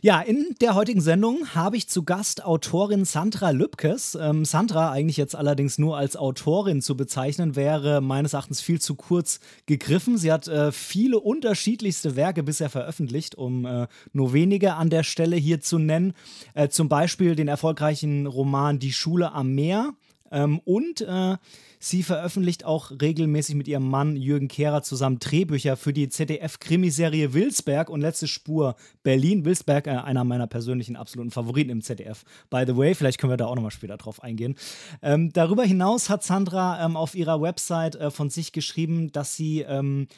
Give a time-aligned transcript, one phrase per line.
[0.00, 4.16] Ja, in der heutigen Sendung habe ich zu Gast Autorin Sandra Lübkes.
[4.20, 8.94] Ähm, Sandra, eigentlich jetzt allerdings nur als Autorin zu bezeichnen, wäre meines Erachtens viel zu
[8.94, 10.16] kurz gegriffen.
[10.16, 15.34] Sie hat äh, viele unterschiedlichste Werke bisher veröffentlicht, um äh, nur wenige an der Stelle
[15.34, 16.14] hier zu nennen.
[16.54, 19.94] Äh, zum Beispiel den erfolgreichen Roman Die Schule am Meer
[20.30, 21.36] ähm, und äh,
[21.78, 27.90] sie veröffentlicht auch regelmäßig mit ihrem Mann Jürgen Kehrer zusammen Drehbücher für die ZDF-Krimiserie Wilsberg
[27.90, 29.44] und Letzte Spur Berlin.
[29.44, 32.24] Wilsberg, äh, einer meiner persönlichen absoluten Favoriten im ZDF.
[32.50, 34.56] By the way, vielleicht können wir da auch nochmal später drauf eingehen.
[35.02, 39.60] Ähm, darüber hinaus hat Sandra ähm, auf ihrer Website äh, von sich geschrieben, dass sie
[39.60, 40.08] ähm,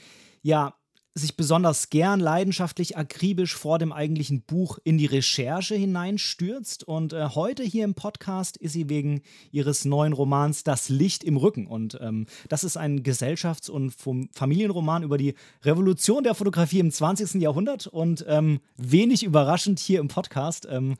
[0.42, 0.74] ja
[1.14, 6.84] sich besonders gern leidenschaftlich akribisch vor dem eigentlichen Buch in die Recherche hineinstürzt.
[6.84, 11.36] Und äh, heute hier im Podcast ist sie wegen ihres neuen Romans Das Licht im
[11.36, 11.66] Rücken.
[11.66, 13.92] Und ähm, das ist ein Gesellschafts- und
[14.32, 17.40] Familienroman über die Revolution der Fotografie im 20.
[17.40, 17.88] Jahrhundert.
[17.88, 20.96] Und ähm, wenig überraschend hier im Podcast ähm,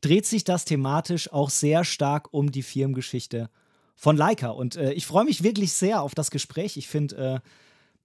[0.00, 3.48] dreht sich das thematisch auch sehr stark um die Firmengeschichte
[3.94, 4.48] von Leica.
[4.48, 6.76] Und äh, ich freue mich wirklich sehr auf das Gespräch.
[6.76, 7.48] Ich finde, äh,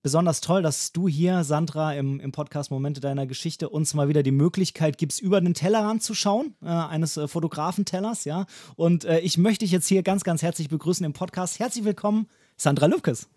[0.02, 4.24] besonders toll, dass du hier, Sandra, im, im Podcast Momente deiner Geschichte uns mal wieder
[4.24, 8.46] die Möglichkeit gibst, über den Tellerrand zu schauen, äh, eines äh, Fotografentellers, ja.
[8.76, 11.60] Und äh, ich möchte dich jetzt hier ganz, ganz herzlich begrüßen im Podcast.
[11.60, 13.28] Herzlich willkommen, Sandra Lübkes.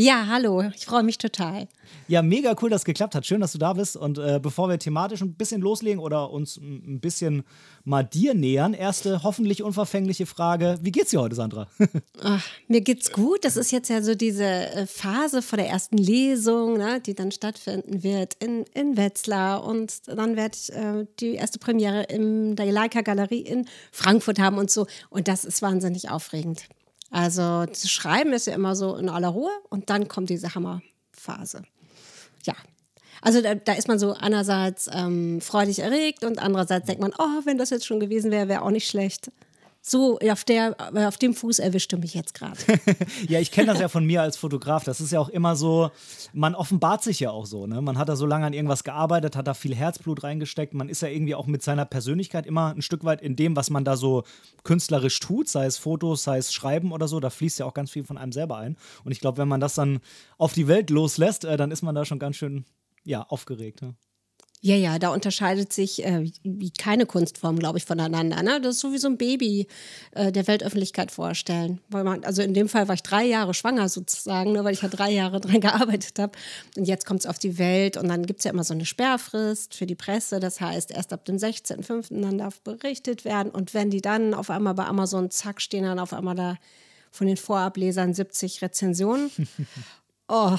[0.00, 1.66] Ja, hallo, ich freue mich total.
[2.06, 3.26] Ja, mega cool, dass es geklappt hat.
[3.26, 3.96] Schön, dass du da bist.
[3.96, 7.42] Und äh, bevor wir thematisch ein bisschen loslegen oder uns ein bisschen
[7.82, 11.66] mal dir nähern, erste hoffentlich unverfängliche Frage: Wie geht's dir heute, Sandra?
[12.22, 13.44] Ach, mir geht's gut.
[13.44, 17.32] Das ist jetzt ja so diese äh, Phase vor der ersten Lesung, ne, die dann
[17.32, 19.64] stattfinden wird in, in Wetzlar.
[19.64, 24.58] Und dann werde ich äh, die erste Premiere in der Leica Galerie in Frankfurt haben
[24.58, 24.86] und so.
[25.10, 26.68] Und das ist wahnsinnig aufregend.
[27.10, 31.62] Also das Schreiben ist ja immer so in aller Ruhe und dann kommt diese Hammerphase.
[32.44, 32.54] Ja.
[33.20, 37.40] Also da, da ist man so einerseits ähm, freudig erregt und andererseits denkt man, oh,
[37.44, 39.32] wenn das jetzt schon gewesen wäre, wäre auch nicht schlecht
[39.80, 42.58] so auf, der, auf dem Fuß erwischte mich jetzt gerade.
[43.28, 44.84] ja, ich kenne das ja von mir als Fotograf.
[44.84, 45.90] Das ist ja auch immer so,
[46.32, 47.66] man offenbart sich ja auch so.
[47.66, 47.80] Ne?
[47.80, 50.74] Man hat da so lange an irgendwas gearbeitet, hat da viel Herzblut reingesteckt.
[50.74, 53.70] Man ist ja irgendwie auch mit seiner Persönlichkeit immer ein Stück weit in dem, was
[53.70, 54.24] man da so
[54.64, 57.20] künstlerisch tut, sei es Fotos, sei es Schreiben oder so.
[57.20, 58.76] Da fließt ja auch ganz viel von einem selber ein.
[59.04, 60.00] Und ich glaube, wenn man das dann
[60.36, 62.64] auf die Welt loslässt, äh, dann ist man da schon ganz schön
[63.04, 63.80] ja, aufgeregt.
[63.82, 63.94] Ne?
[64.60, 68.42] Ja, ja, da unterscheidet sich äh, wie keine Kunstform, glaube ich, voneinander.
[68.42, 68.60] Ne?
[68.60, 69.68] Das ist so wie so ein Baby
[70.12, 71.80] äh, der Weltöffentlichkeit vorstellen.
[71.88, 74.82] Weil man, also in dem Fall war ich drei Jahre schwanger sozusagen, nur weil ich
[74.82, 76.32] ja drei Jahre dran gearbeitet habe.
[76.76, 78.84] Und jetzt kommt es auf die Welt und dann gibt es ja immer so eine
[78.84, 80.40] Sperrfrist für die Presse.
[80.40, 82.20] Das heißt, erst ab dem 16.05.
[82.20, 83.52] dann darf berichtet werden.
[83.52, 86.56] Und wenn die dann auf einmal bei Amazon, zack, stehen dann auf einmal da
[87.12, 89.30] von den Vorablesern 70 Rezensionen.
[90.28, 90.56] Oh,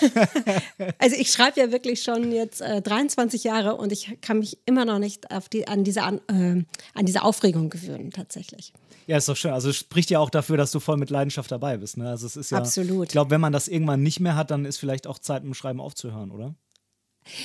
[0.98, 4.84] also ich schreibe ja wirklich schon jetzt äh, 23 Jahre und ich kann mich immer
[4.84, 6.64] noch nicht auf die, an, diese, an, äh,
[6.94, 8.72] an diese Aufregung gewöhnen, tatsächlich.
[9.06, 9.52] Ja, ist doch schön.
[9.52, 11.96] Also es spricht ja auch dafür, dass du voll mit Leidenschaft dabei bist.
[11.96, 12.08] Ne?
[12.08, 13.06] Also es ist ja, Absolut.
[13.06, 15.52] Ich glaube, wenn man das irgendwann nicht mehr hat, dann ist vielleicht auch Zeit, mit
[15.52, 16.54] dem Schreiben aufzuhören, oder?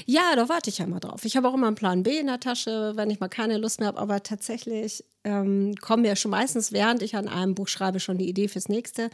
[0.06, 1.26] Ja, da warte ich ja immer drauf.
[1.26, 3.80] Ich habe auch immer einen Plan B in der Tasche, wenn ich mal keine Lust
[3.80, 4.00] mehr habe.
[4.00, 8.30] Aber tatsächlich ähm, kommen mir schon meistens, während ich an einem Buch schreibe, schon die
[8.30, 9.10] Idee fürs nächste.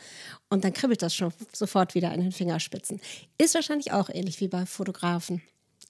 [0.50, 3.00] Und dann kribbelt das schon sofort wieder an den Fingerspitzen.
[3.38, 5.42] Ist wahrscheinlich auch ähnlich wie bei Fotografen.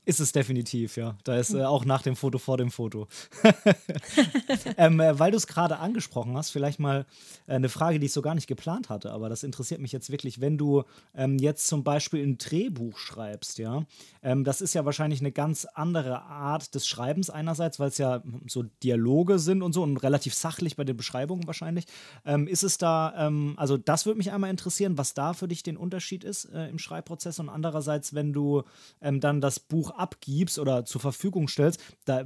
[0.06, 1.18] Ist es definitiv, ja.
[1.24, 3.08] Da ist äh, auch nach dem Foto vor dem Foto.
[4.78, 7.06] ähm, äh, weil du es gerade angesprochen hast, vielleicht mal
[7.46, 10.10] äh, eine Frage, die ich so gar nicht geplant hatte, aber das interessiert mich jetzt
[10.10, 10.84] wirklich, wenn du
[11.14, 13.86] ähm, jetzt zum Beispiel ein Drehbuch schreibst, ja.
[14.24, 18.24] Ähm, das ist ja wahrscheinlich eine ganz andere Art des Schreibens einerseits, weil es ja
[18.48, 21.86] so Dialoge sind und so und relativ sachlich bei den Beschreibungen wahrscheinlich.
[22.26, 25.62] Ähm, ist es da, ähm, also das würde mich einmal interessieren, was da für dich
[25.62, 28.64] den Unterschied ist äh, im Schreibprozess und andererseits, wenn du
[29.02, 32.26] ähm, dann das Buch abgibst oder zur Verfügung stellst, da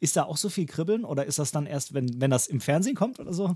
[0.00, 2.60] ist da auch so viel Kribbeln oder ist das dann erst, wenn, wenn das im
[2.60, 3.54] Fernsehen kommt oder so?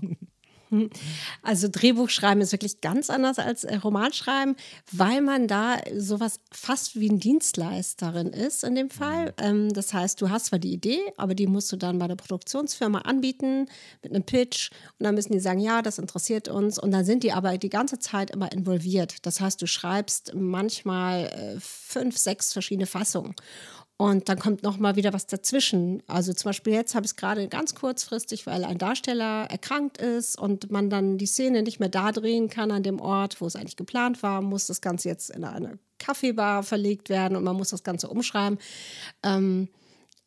[1.41, 4.55] Also Drehbuchschreiben ist wirklich ganz anders als äh, Romanschreiben,
[4.91, 9.27] weil man da sowas fast wie ein Dienstleisterin ist in dem Fall.
[9.27, 9.33] Mhm.
[9.37, 12.15] Ähm, das heißt, du hast zwar die Idee, aber die musst du dann bei der
[12.15, 13.67] Produktionsfirma anbieten
[14.03, 17.23] mit einem Pitch und dann müssen die sagen, ja, das interessiert uns und dann sind
[17.23, 19.25] die aber die ganze Zeit immer involviert.
[19.25, 23.35] Das heißt, du schreibst manchmal äh, fünf, sechs verschiedene Fassungen.
[23.97, 26.03] Und dann kommt noch mal wieder was dazwischen.
[26.05, 30.39] Also zum Beispiel jetzt habe ich es gerade ganz kurzfristig, weil ein Darsteller erkrankt ist
[30.39, 33.55] und man dann die Szene nicht mehr da drehen kann an dem Ort, wo es
[33.55, 37.69] eigentlich geplant war, muss das Ganze jetzt in eine Kaffeebar verlegt werden und man muss
[37.69, 38.59] das Ganze umschreiben.
[39.23, 39.67] Ähm,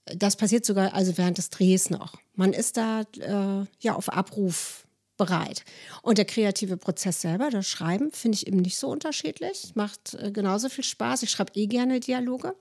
[0.05, 2.15] das passiert sogar also während des Drehs noch.
[2.35, 5.65] Man ist da äh, ja auf Abruf bereit.
[6.03, 9.73] Und der kreative Prozess selber, das Schreiben, finde ich eben nicht so unterschiedlich.
[9.75, 11.23] Macht äh, genauso viel Spaß.
[11.23, 12.57] Ich schreibe eh gerne Dialoge.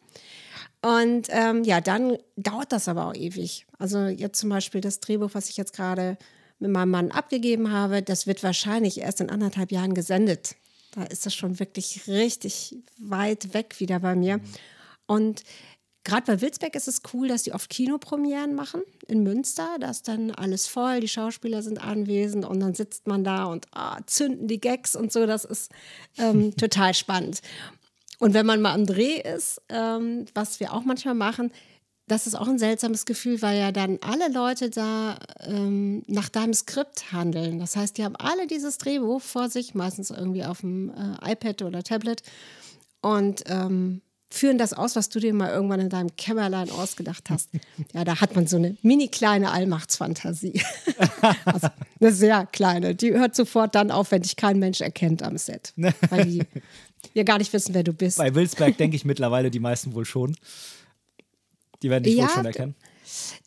[0.81, 3.65] Und ähm, ja, dann dauert das aber auch ewig.
[3.77, 6.17] Also jetzt zum Beispiel das Drehbuch, was ich jetzt gerade
[6.59, 10.55] mit meinem Mann abgegeben habe, das wird wahrscheinlich erst in anderthalb Jahren gesendet.
[10.91, 14.39] Da ist das schon wirklich richtig weit weg wieder bei mir.
[15.05, 15.43] Und
[16.05, 19.75] Gerade bei Wilsbeck ist es cool, dass die oft Kinopremieren machen in Münster.
[19.79, 23.67] Da ist dann alles voll, die Schauspieler sind anwesend und dann sitzt man da und
[23.75, 25.25] oh, zünden die Gags und so.
[25.25, 25.71] Das ist
[26.17, 27.41] ähm, total spannend.
[28.19, 31.51] Und wenn man mal am Dreh ist, ähm, was wir auch manchmal machen,
[32.10, 36.54] das ist auch ein seltsames Gefühl, weil ja dann alle Leute da ähm, nach deinem
[36.54, 37.60] Skript handeln.
[37.60, 41.62] Das heißt, die haben alle dieses Drehbuch vor sich, meistens irgendwie auf dem äh, iPad
[41.62, 42.24] oder Tablet.
[43.01, 44.01] Und ähm,
[44.31, 47.50] führen das aus, was du dir mal irgendwann in deinem Kämmerlein ausgedacht hast.
[47.94, 50.62] Ja, da hat man so eine mini kleine Allmachtsfantasie.
[51.45, 51.69] also
[52.00, 52.94] eine sehr kleine.
[52.94, 55.74] Die hört sofort dann auf, wenn dich kein Mensch erkennt am Set.
[55.75, 56.44] Weil die
[57.13, 58.17] ja gar nicht wissen, wer du bist.
[58.17, 60.35] Bei Wilsberg denke ich mittlerweile die meisten wohl schon.
[61.81, 62.75] Die werden dich ja, wohl schon erkennen.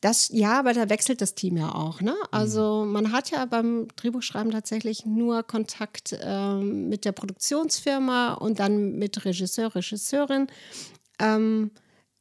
[0.00, 2.00] Das, ja, aber da wechselt das Team ja auch.
[2.00, 2.14] Ne?
[2.30, 2.92] Also mhm.
[2.92, 9.24] man hat ja beim Drehbuchschreiben tatsächlich nur Kontakt ähm, mit der Produktionsfirma und dann mit
[9.24, 10.48] Regisseur, Regisseurin.
[11.18, 11.70] Ähm,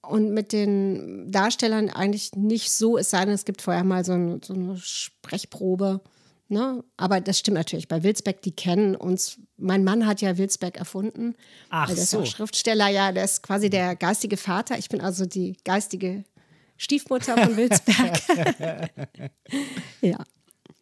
[0.02, 4.14] und mit den Darstellern eigentlich nicht so, es sei denn, es gibt vorher mal so,
[4.14, 6.02] ein, so eine Sprechprobe.
[6.52, 6.84] Ne?
[6.98, 7.88] Aber das stimmt natürlich.
[7.88, 9.40] Bei Wilsbeck, die kennen uns.
[9.56, 11.34] Mein Mann hat ja Wilsbeck erfunden.
[11.70, 14.78] Ach der ist auch Schriftsteller, ja, der ist quasi der geistige Vater.
[14.78, 16.26] Ich bin also die geistige
[16.76, 18.20] Stiefmutter von Wilsberg.
[20.02, 20.18] ja.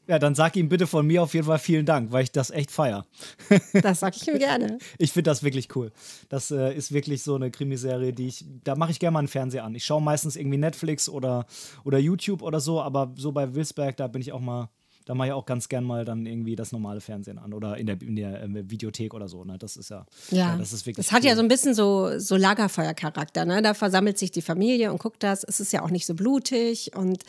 [0.07, 2.50] Ja, dann sag ihm bitte von mir auf jeden Fall vielen Dank, weil ich das
[2.50, 3.06] echt feier.
[3.83, 4.80] das sag ich ihm gerne.
[4.98, 5.92] Ich finde das wirklich cool.
[6.30, 9.27] Das äh, ist wirklich so eine Krimiserie, die ich, da mache ich gerne mal einen
[9.27, 9.75] Fernseher an.
[9.75, 11.45] Ich schaue meistens irgendwie Netflix oder,
[11.83, 14.72] oder YouTube oder so, aber so bei Wilsberg, da bin ich auch mal
[15.09, 17.88] da mache ich auch ganz gern mal dann irgendwie das normale Fernsehen an oder in
[17.88, 19.44] der, in der äh, Videothek oder so.
[19.44, 19.57] Ne?
[19.57, 21.03] Das ist ja, ja, ja das ist wirklich.
[21.03, 21.29] Das hat cool.
[21.29, 23.44] ja so ein bisschen so, so Lagerfeuercharakter.
[23.44, 23.63] Ne?
[23.63, 25.44] Da versammelt sich die Familie und guckt das.
[25.44, 27.23] Es ist ja auch nicht so blutig und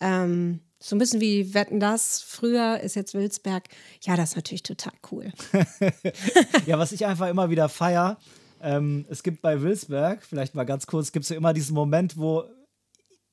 [0.00, 3.70] ähm, so ein bisschen wie Wetten das früher ist jetzt Wilsberg.
[4.02, 5.32] Ja, das ist natürlich total cool.
[6.66, 8.18] ja, was ich einfach immer wieder feier,
[8.60, 12.18] ähm, es gibt bei Wilsberg, vielleicht mal ganz kurz, gibt es ja immer diesen Moment,
[12.18, 12.44] wo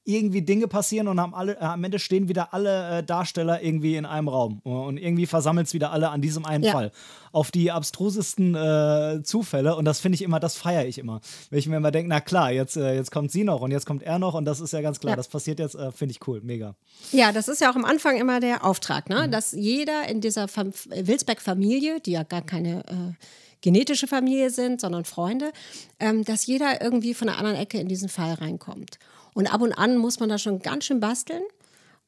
[0.03, 3.95] irgendwie Dinge passieren und am, alle, äh, am Ende stehen wieder alle äh, Darsteller irgendwie
[3.95, 4.59] in einem Raum.
[4.59, 6.71] Und irgendwie versammelt es wieder alle an diesem einen ja.
[6.71, 6.91] Fall.
[7.31, 9.75] Auf die abstrusesten äh, Zufälle.
[9.75, 11.21] Und das finde ich immer, das feiere ich immer.
[11.49, 13.85] Wenn ich mir immer denke, na klar, jetzt, äh, jetzt kommt sie noch und jetzt
[13.85, 15.11] kommt er noch und das ist ja ganz klar.
[15.11, 15.15] Ja.
[15.15, 16.75] Das passiert jetzt, äh, finde ich cool, mega.
[17.11, 19.27] Ja, das ist ja auch am Anfang immer der Auftrag, ne?
[19.27, 19.31] Mhm.
[19.31, 23.25] dass jeder in dieser Wilsbeck-Familie, die ja gar keine äh,
[23.61, 25.51] genetische Familie sind, sondern Freunde,
[25.99, 28.97] ähm, dass jeder irgendwie von einer anderen Ecke in diesen Fall reinkommt.
[29.33, 31.43] Und ab und an muss man da schon ganz schön basteln.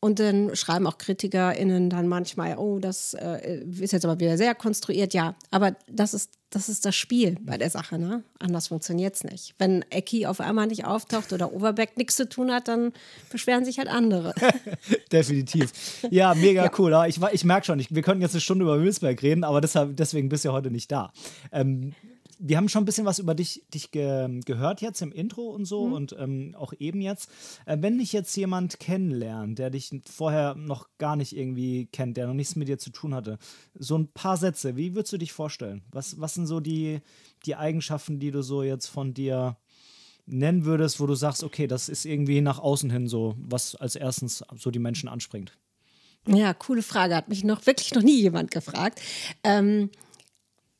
[0.03, 4.53] Und dann schreiben auch KritikerInnen dann manchmal, oh, das äh, ist jetzt aber wieder sehr
[4.53, 5.13] konstruiert.
[5.13, 7.97] Ja, aber das ist, das ist das Spiel bei der Sache.
[7.97, 8.21] Ne?
[8.37, 9.55] Anders funktioniert es nicht.
[9.59, 12.91] Wenn Ecki auf einmal nicht auftaucht oder Overbeck nichts zu tun hat, dann
[13.31, 14.33] beschweren sich halt andere.
[15.13, 15.71] Definitiv.
[16.11, 16.71] Ja, mega ja.
[16.77, 16.93] cool.
[17.07, 19.95] Ich, ich merke schon, ich, wir könnten jetzt eine Stunde über Wilsberg reden, aber deshalb,
[19.95, 21.13] deswegen bist du ja heute nicht da.
[21.53, 21.93] Ähm,
[22.39, 25.65] wir haben schon ein bisschen was über dich, dich ge gehört jetzt im Intro und
[25.65, 25.93] so mhm.
[25.93, 27.29] und ähm, auch eben jetzt.
[27.65, 32.27] Äh, wenn dich jetzt jemand kennenlernt, der dich vorher noch gar nicht irgendwie kennt, der
[32.27, 33.37] noch nichts mit dir zu tun hatte,
[33.73, 35.83] so ein paar Sätze, wie würdest du dich vorstellen?
[35.91, 37.01] Was, was sind so die,
[37.45, 39.57] die Eigenschaften, die du so jetzt von dir
[40.25, 43.95] nennen würdest, wo du sagst, okay, das ist irgendwie nach außen hin so, was als
[43.95, 45.57] erstens so die Menschen anspringt?
[46.25, 47.15] Ja, coole Frage.
[47.15, 49.01] Hat mich noch wirklich noch nie jemand gefragt.
[49.43, 49.89] Ähm,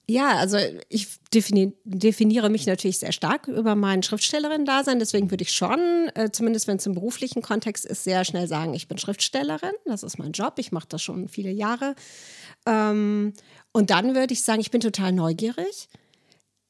[0.10, 0.58] ja, also
[0.90, 5.00] ich defini definiere mich natürlich sehr stark über mein Schriftstellerin-Dasein.
[5.00, 8.74] Deswegen würde ich schon, äh, zumindest wenn es im beruflichen Kontext ist, sehr schnell sagen,
[8.74, 9.72] ich bin Schriftstellerin.
[9.86, 10.56] Das ist mein Job.
[10.58, 11.96] Ich mache das schon viele Jahre.
[12.66, 13.34] Ähm,
[13.72, 15.88] und dann würde ich sagen, ich bin total neugierig.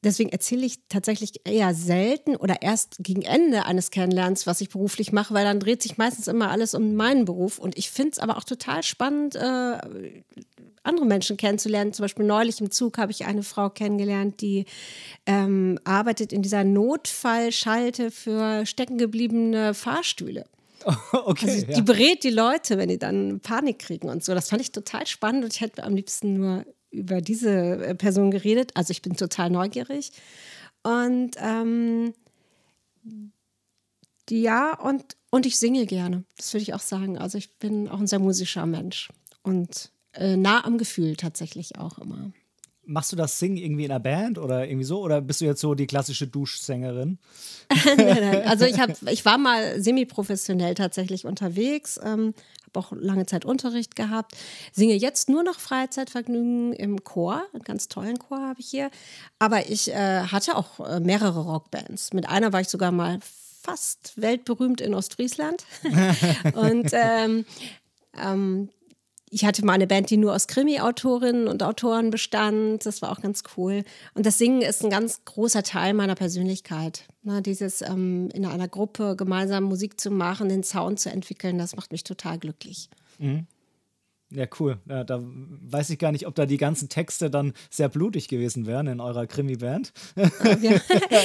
[0.04, 5.12] Deswegen erzähle ich tatsächlich eher selten oder erst gegen Ende eines Kennenlernens, was ich beruflich
[5.12, 7.58] mache, weil dann dreht sich meistens immer alles um meinen Beruf.
[7.58, 9.78] Und ich finde es aber auch total spannend, äh,
[10.82, 11.92] andere Menschen kennenzulernen.
[11.92, 14.66] Zum Beispiel neulich im Zug habe ich eine Frau kennengelernt, die
[15.26, 20.44] ähm, arbeitet in dieser Notfallschalte für steckengebliebene Fahrstühle.
[21.12, 21.80] Okay, also die ja.
[21.80, 24.34] berät die Leute, wenn die dann Panik kriegen und so.
[24.34, 28.30] Das fand ich total spannend und ich hätte am liebsten nur über diese äh, Person
[28.30, 28.70] geredet.
[28.74, 30.12] Also ich bin total neugierig.
[30.82, 32.14] Und ähm,
[34.30, 36.24] Ja, und, und ich singe gerne.
[36.36, 37.18] Das würde ich auch sagen.
[37.18, 39.10] Also ich bin auch ein sehr musischer Mensch
[39.42, 42.32] und äh, nah am Gefühl tatsächlich auch immer.
[42.86, 45.00] Machst du das Singen irgendwie in einer Band oder irgendwie so?
[45.00, 47.18] Oder bist du jetzt so die klassische Duschsängerin?
[47.84, 48.42] nein, nein.
[48.46, 52.34] Also ich, hab, ich war mal semi-professionell tatsächlich unterwegs, ähm,
[52.74, 54.32] habe auch lange Zeit Unterricht gehabt,
[54.72, 58.90] singe jetzt nur noch Freizeitvergnügen im Chor, einen ganz tollen Chor habe ich hier.
[59.38, 62.12] Aber ich äh, hatte auch äh, mehrere Rockbands.
[62.12, 63.18] Mit einer war ich sogar mal
[63.62, 65.64] fast weltberühmt in Ostfriesland.
[66.54, 67.46] Und ähm,
[68.16, 68.68] ähm,
[69.34, 72.86] ich hatte mal eine Band, die nur aus Krimi-Autorinnen und Autoren bestand.
[72.86, 73.82] Das war auch ganz cool.
[74.14, 77.08] Und das Singen ist ein ganz großer Teil meiner Persönlichkeit.
[77.24, 81.74] Ne, dieses ähm, in einer Gruppe gemeinsam Musik zu machen, den Sound zu entwickeln, das
[81.74, 82.88] macht mich total glücklich.
[83.18, 83.48] Mhm.
[84.34, 84.78] Ja, cool.
[84.88, 88.66] Ja, da weiß ich gar nicht, ob da die ganzen Texte dann sehr blutig gewesen
[88.66, 89.92] wären in eurer Krimi-Band.
[90.16, 90.26] wir,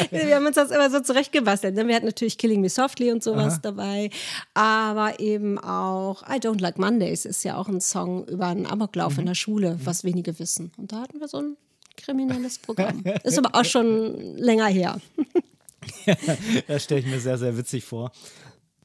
[0.11, 1.75] wir, haben uns das immer so zurechtgebastelt.
[1.75, 1.87] Ne?
[1.87, 3.59] Wir hatten natürlich Killing Me Softly und sowas Aha.
[3.63, 4.11] dabei,
[4.53, 9.13] aber eben auch I Don't Like Mondays ist ja auch ein Song über einen Amoklauf
[9.13, 9.21] mhm.
[9.21, 9.85] in der Schule, mhm.
[9.85, 10.71] was wenige wissen.
[10.77, 11.57] Und da hatten wir so ein
[11.97, 13.03] kriminelles Programm.
[13.23, 15.01] Ist aber auch schon länger her.
[16.67, 18.11] das stelle ich mir sehr, sehr witzig vor.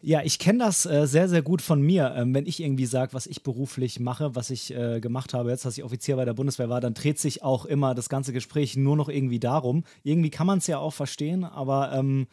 [0.06, 2.12] Ja, ich kenne das äh, sehr, sehr gut von mir.
[2.14, 5.64] Ähm, wenn ich irgendwie sage, was ich beruflich mache, was ich äh, gemacht habe, jetzt,
[5.64, 8.76] dass ich Offizier bei der Bundeswehr war, dann dreht sich auch immer das ganze Gespräch
[8.76, 9.82] nur noch irgendwie darum.
[10.02, 12.26] Irgendwie kann man es ja auch verstehen, aber ähm,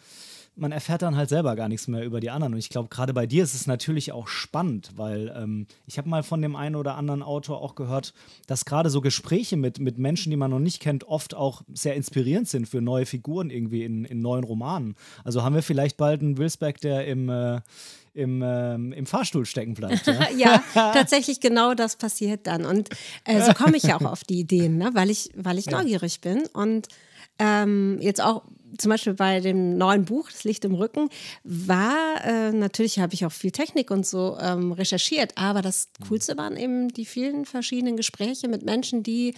[0.56, 2.54] man erfährt dann halt selber gar nichts mehr über die anderen.
[2.54, 6.10] Und ich glaube, gerade bei dir ist es natürlich auch spannend, weil ähm, ich habe
[6.10, 8.14] mal von dem einen oder anderen Autor auch gehört,
[8.48, 11.96] dass gerade so Gespräche mit, mit Menschen, die man noch nicht kennt, oft auch sehr
[11.96, 14.96] inspirierend sind für neue Figuren irgendwie in, in neuen Romanen.
[15.24, 17.62] Also haben wir vielleicht bald einen Wilsbeck, der im äh,
[18.14, 20.06] im, ähm, im Fahrstuhl stecken bleibt.
[20.06, 20.28] Ja?
[20.38, 22.66] ja, tatsächlich genau das passiert dann.
[22.66, 22.90] Und
[23.24, 24.92] äh, so komme ich ja auch auf die Ideen, ne?
[24.94, 25.78] weil ich, weil ich ja.
[25.78, 26.46] neugierig bin.
[26.54, 26.90] Und
[27.40, 28.44] ähm, jetzt auch
[28.78, 31.10] zum Beispiel bei dem neuen Buch, Das Licht im Rücken,
[31.44, 36.38] war, äh, natürlich habe ich auch viel Technik und so ähm, recherchiert, aber das Coolste
[36.38, 39.34] waren eben die vielen verschiedenen Gespräche mit Menschen, die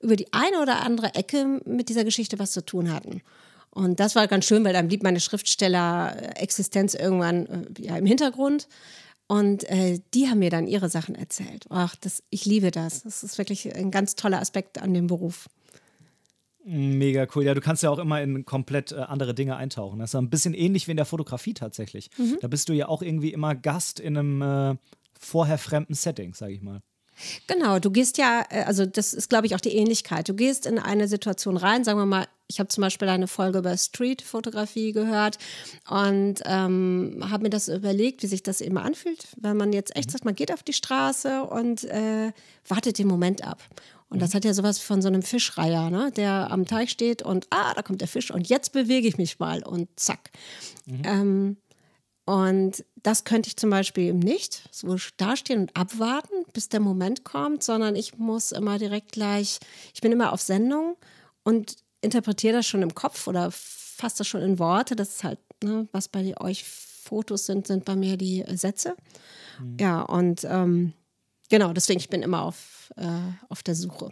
[0.00, 3.22] über die eine oder andere Ecke mit dieser Geschichte was zu tun hatten.
[3.70, 8.68] Und das war ganz schön, weil dann blieb meine Schriftsteller-Existenz irgendwann äh, ja, im Hintergrund.
[9.26, 11.66] Und äh, die haben mir dann ihre Sachen erzählt.
[11.68, 13.02] Ach, das, ich liebe das.
[13.02, 15.48] Das ist wirklich ein ganz toller Aspekt an dem Beruf.
[16.68, 17.44] Mega cool.
[17.44, 20.00] Ja, du kannst ja auch immer in komplett äh, andere Dinge eintauchen.
[20.00, 22.10] Das ist ein bisschen ähnlich wie in der Fotografie tatsächlich.
[22.18, 22.38] Mhm.
[22.40, 24.76] Da bist du ja auch irgendwie immer Gast in einem äh,
[25.16, 26.82] vorher fremden Setting, sage ich mal.
[27.46, 30.28] Genau, du gehst ja, äh, also das ist, glaube ich, auch die Ähnlichkeit.
[30.28, 33.58] Du gehst in eine Situation rein, sagen wir mal, ich habe zum Beispiel eine Folge
[33.58, 35.38] über Street-Fotografie gehört
[35.88, 40.08] und ähm, habe mir das überlegt, wie sich das eben anfühlt, wenn man jetzt echt
[40.08, 40.12] mhm.
[40.12, 42.32] sagt, man geht auf die Straße und äh,
[42.68, 43.62] wartet den Moment ab.
[44.08, 44.36] Und das mhm.
[44.36, 46.12] hat ja sowas von so einem Fischreiher, ne?
[46.12, 49.38] der am Teich steht und ah, da kommt der Fisch und jetzt bewege ich mich
[49.38, 50.30] mal und zack.
[50.86, 51.02] Mhm.
[51.04, 51.56] Ähm,
[52.24, 57.24] und das könnte ich zum Beispiel eben nicht so dastehen und abwarten, bis der Moment
[57.24, 59.60] kommt, sondern ich muss immer direkt gleich,
[59.94, 60.96] ich bin immer auf Sendung
[61.44, 64.96] und interpretiere das schon im Kopf oder fasse das schon in Worte.
[64.96, 68.96] Das ist halt, ne, was bei euch Fotos sind, sind bei mir die Sätze.
[69.60, 69.76] Mhm.
[69.80, 70.92] Ja, und ähm,
[71.48, 73.06] genau, deswegen, ich bin immer auf, äh,
[73.48, 74.10] auf der Suche.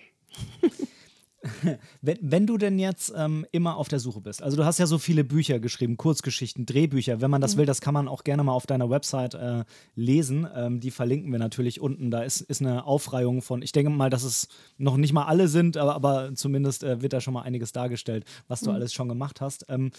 [2.02, 4.86] wenn, wenn du denn jetzt ähm, immer auf der Suche bist, also du hast ja
[4.86, 7.60] so viele Bücher geschrieben, Kurzgeschichten, Drehbücher, wenn man das mhm.
[7.60, 9.64] will, das kann man auch gerne mal auf deiner Website äh,
[9.94, 10.46] lesen.
[10.54, 12.10] Ähm, die verlinken wir natürlich unten.
[12.10, 14.48] Da ist, ist eine Aufreihung von, ich denke mal, dass es
[14.78, 18.24] noch nicht mal alle sind, aber, aber zumindest äh, wird da schon mal einiges dargestellt,
[18.48, 18.76] was du mhm.
[18.76, 19.66] alles schon gemacht hast.
[19.68, 19.90] Ähm,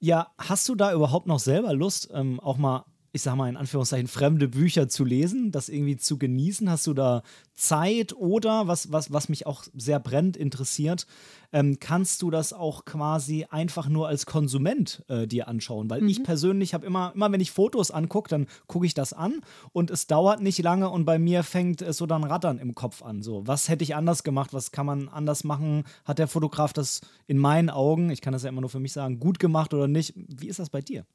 [0.00, 3.56] ja, hast du da überhaupt noch selber Lust, ähm, auch mal ich sag mal in
[3.56, 6.68] Anführungszeichen, fremde Bücher zu lesen, das irgendwie zu genießen?
[6.68, 7.22] Hast du da
[7.54, 11.06] Zeit oder, was, was, was mich auch sehr brennend interessiert,
[11.54, 15.88] ähm, kannst du das auch quasi einfach nur als Konsument äh, dir anschauen?
[15.88, 16.08] Weil mhm.
[16.08, 19.40] ich persönlich habe immer, immer wenn ich Fotos angucke, dann gucke ich das an
[19.72, 23.02] und es dauert nicht lange und bei mir fängt es so dann Rattern im Kopf
[23.02, 23.22] an.
[23.22, 24.52] So, was hätte ich anders gemacht?
[24.52, 25.84] Was kann man anders machen?
[26.04, 28.92] Hat der Fotograf das in meinen Augen, ich kann das ja immer nur für mich
[28.92, 30.12] sagen, gut gemacht oder nicht?
[30.16, 31.06] Wie ist das bei dir?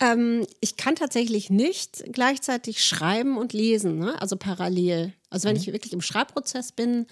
[0.00, 4.20] Ähm, ich kann tatsächlich nicht gleichzeitig schreiben und lesen, ne?
[4.22, 5.12] also parallel.
[5.28, 5.60] Also wenn mhm.
[5.60, 7.06] ich wirklich im Schreibprozess bin,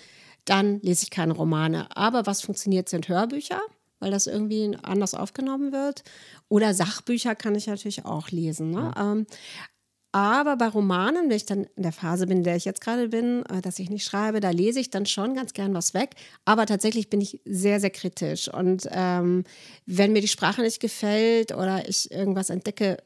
[0.45, 1.95] dann lese ich keine Romane.
[1.97, 3.61] Aber was funktioniert, sind Hörbücher,
[3.99, 6.03] weil das irgendwie anders aufgenommen wird.
[6.49, 8.71] Oder Sachbücher kann ich natürlich auch lesen.
[8.71, 8.93] Ne?
[8.95, 9.13] Ja.
[9.13, 9.27] Ähm,
[10.13, 13.09] aber bei Romanen, wenn ich dann in der Phase bin, in der ich jetzt gerade
[13.09, 16.17] bin, äh, dass ich nicht schreibe, da lese ich dann schon ganz gern was weg.
[16.45, 18.53] Aber tatsächlich bin ich sehr, sehr kritisch.
[18.53, 19.45] Und ähm,
[19.87, 22.97] wenn mir die Sprache nicht gefällt oder ich irgendwas entdecke,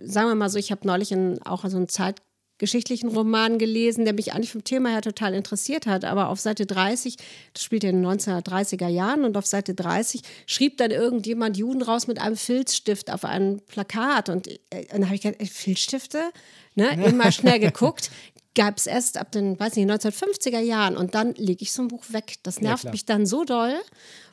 [0.00, 2.20] sagen wir mal so, ich habe neulich in, auch so ein Zeit
[2.64, 6.04] geschichtlichen Roman gelesen, der mich eigentlich vom Thema her total interessiert hat.
[6.04, 7.16] Aber auf Seite 30,
[7.52, 12.06] das spielt in den 1930er Jahren, und auf Seite 30 schrieb dann irgendjemand Juden raus
[12.06, 14.28] mit einem Filzstift auf ein Plakat.
[14.28, 16.30] Und, äh, dann habe ich gedacht, Filzstifte?
[16.74, 16.88] Ne?
[17.06, 18.10] Immer schnell geguckt
[18.54, 21.88] gab es erst ab den, weiß nicht, 1950er Jahren und dann lege ich so ein
[21.88, 22.36] Buch weg.
[22.42, 23.74] Das nervt ja, mich dann so doll,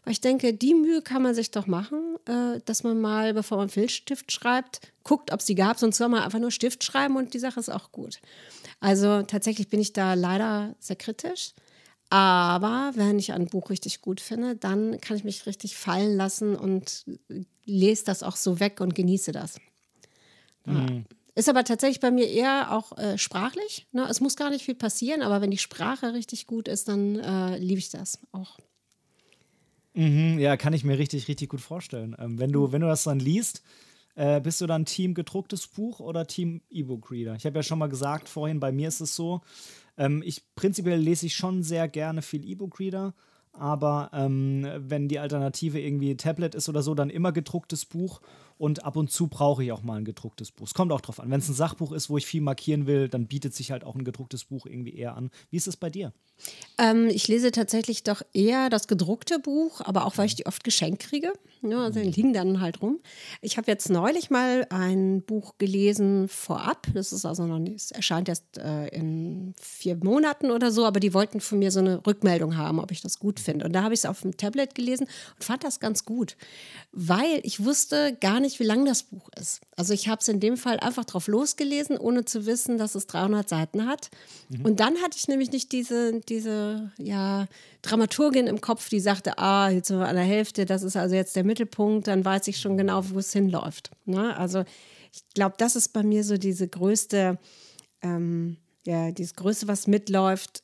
[0.03, 3.57] weil ich denke, die Mühe kann man sich doch machen, äh, dass man mal, bevor
[3.57, 7.15] man Filzstift schreibt, guckt, ob es die gab, sonst soll man einfach nur Stift schreiben
[7.15, 8.19] und die Sache ist auch gut.
[8.79, 11.53] Also tatsächlich bin ich da leider sehr kritisch.
[12.09, 16.57] Aber wenn ich ein Buch richtig gut finde, dann kann ich mich richtig fallen lassen
[16.57, 17.05] und
[17.63, 19.55] lese das auch so weg und genieße das.
[20.65, 21.05] Mhm.
[21.33, 23.87] Ist aber tatsächlich bei mir eher auch äh, sprachlich.
[23.91, 24.05] Ne?
[24.09, 27.57] Es muss gar nicht viel passieren, aber wenn die Sprache richtig gut ist, dann äh,
[27.57, 28.57] liebe ich das auch.
[29.93, 32.15] Mhm, ja, kann ich mir richtig, richtig gut vorstellen.
[32.19, 33.61] Ähm, wenn, du, wenn du das dann liest,
[34.15, 37.35] äh, bist du dann Team gedrucktes Buch oder Team E-Book-Reader?
[37.35, 39.41] Ich habe ja schon mal gesagt vorhin, bei mir ist es so,
[39.97, 43.13] ähm, ich prinzipiell lese ich schon sehr gerne viel E-Book-Reader,
[43.53, 48.21] aber ähm, wenn die Alternative irgendwie Tablet ist oder so, dann immer gedrucktes Buch
[48.61, 50.67] und ab und zu brauche ich auch mal ein gedrucktes Buch.
[50.67, 51.31] Es kommt auch drauf an.
[51.31, 53.95] Wenn es ein Sachbuch ist, wo ich viel markieren will, dann bietet sich halt auch
[53.95, 55.31] ein gedrucktes Buch irgendwie eher an.
[55.49, 56.13] Wie ist es bei dir?
[56.77, 60.63] Ähm, ich lese tatsächlich doch eher das gedruckte Buch, aber auch weil ich die oft
[60.63, 61.33] geschenkt kriege.
[61.63, 62.99] Ja, also die liegen dann halt rum.
[63.41, 66.87] Ich habe jetzt neulich mal ein Buch gelesen vorab.
[66.95, 70.99] Das ist also noch nicht, es erscheint erst äh, in vier Monaten oder so, aber
[70.99, 73.65] die wollten von mir so eine Rückmeldung haben, ob ich das gut finde.
[73.65, 76.35] Und da habe ich es auf dem Tablet gelesen und fand das ganz gut,
[76.91, 79.61] weil ich wusste gar nicht, wie lang das Buch ist.
[79.75, 83.07] Also ich habe es in dem Fall einfach drauf losgelesen, ohne zu wissen, dass es
[83.07, 84.09] 300 Seiten hat.
[84.49, 84.65] Mhm.
[84.65, 87.47] Und dann hatte ich nämlich nicht diese, diese ja,
[87.81, 91.15] Dramaturgin im Kopf, die sagte, ah, jetzt sind wir an der Hälfte, das ist also
[91.15, 93.91] jetzt der Mittelpunkt, dann weiß ich schon genau, wo es hinläuft.
[94.05, 94.35] Ne?
[94.37, 94.63] Also
[95.13, 97.37] ich glaube, das ist bei mir so diese größte,
[98.01, 100.63] ähm, ja, dieses Größte, was mitläuft,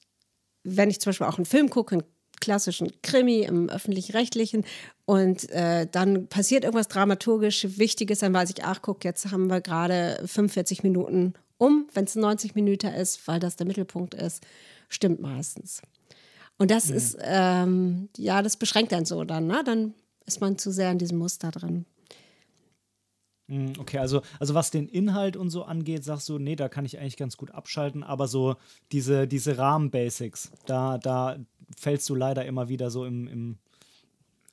[0.63, 2.03] wenn ich zum Beispiel auch einen Film gucke, einen
[2.39, 4.65] klassischen Krimi im öffentlich-rechtlichen
[5.05, 9.61] und äh, dann passiert irgendwas dramaturgisch Wichtiges, dann weiß ich, ach guck, jetzt haben wir
[9.61, 14.45] gerade 45 Minuten um, wenn es 90 Minuten ist, weil das der Mittelpunkt ist,
[14.89, 15.81] stimmt meistens.
[16.57, 16.95] Und das mhm.
[16.95, 19.63] ist, ähm, ja, das beschränkt dann so dann, ne?
[19.65, 19.93] Dann
[20.25, 21.85] ist man zu sehr in diesem Muster drin.
[23.47, 26.85] Mhm, okay, also, also was den Inhalt und so angeht, sagst du, nee, da kann
[26.85, 28.55] ich eigentlich ganz gut abschalten, aber so
[28.91, 31.37] diese, diese Rahmen-Basics, da, da
[31.75, 33.57] fällst du leider immer wieder so im, im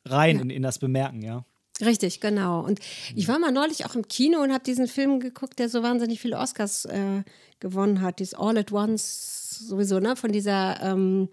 [0.04, 0.42] rein ja.
[0.42, 1.44] in, in das Bemerken, ja.
[1.80, 2.60] Richtig, genau.
[2.60, 2.78] Und
[3.16, 6.20] ich war mal neulich auch im Kino und habe diesen Film geguckt, der so wahnsinnig
[6.20, 7.24] viele Oscars äh,
[7.58, 8.20] gewonnen hat.
[8.20, 10.14] Dieses All at Once sowieso, ne?
[10.14, 11.28] Von dieser ähm,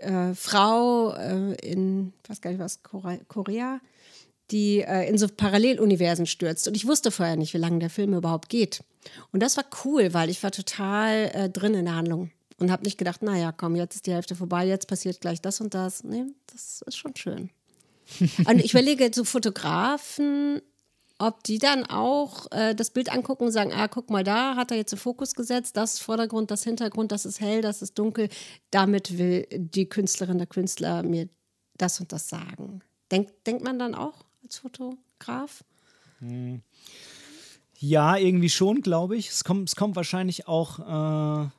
[0.00, 3.80] äh, Frau äh, in, ich weiß gar nicht was, Korea,
[4.50, 6.66] die äh, in so Paralleluniversen stürzt.
[6.66, 8.82] Und ich wusste vorher nicht, wie lange der Film überhaupt geht.
[9.30, 12.30] Und das war cool, weil ich war total äh, drin in der Handlung
[12.64, 15.60] und habe nicht gedacht, naja, komm, jetzt ist die Hälfte vorbei, jetzt passiert gleich das
[15.60, 16.02] und das.
[16.02, 17.50] Nee, das ist schon schön.
[18.20, 20.60] und ich überlege so Fotografen,
[21.18, 24.70] ob die dann auch äh, das Bild angucken und sagen, ah, guck mal, da hat
[24.70, 28.28] er jetzt den Fokus gesetzt, das Vordergrund, das Hintergrund, das ist hell, das ist dunkel.
[28.70, 31.28] Damit will die Künstlerin, der Künstler mir
[31.76, 32.80] das und das sagen.
[33.10, 35.64] Denk, denkt man dann auch als Fotograf?
[36.18, 36.62] Hm.
[37.78, 39.28] Ja, irgendwie schon, glaube ich.
[39.28, 41.50] Es kommt, es kommt wahrscheinlich auch äh,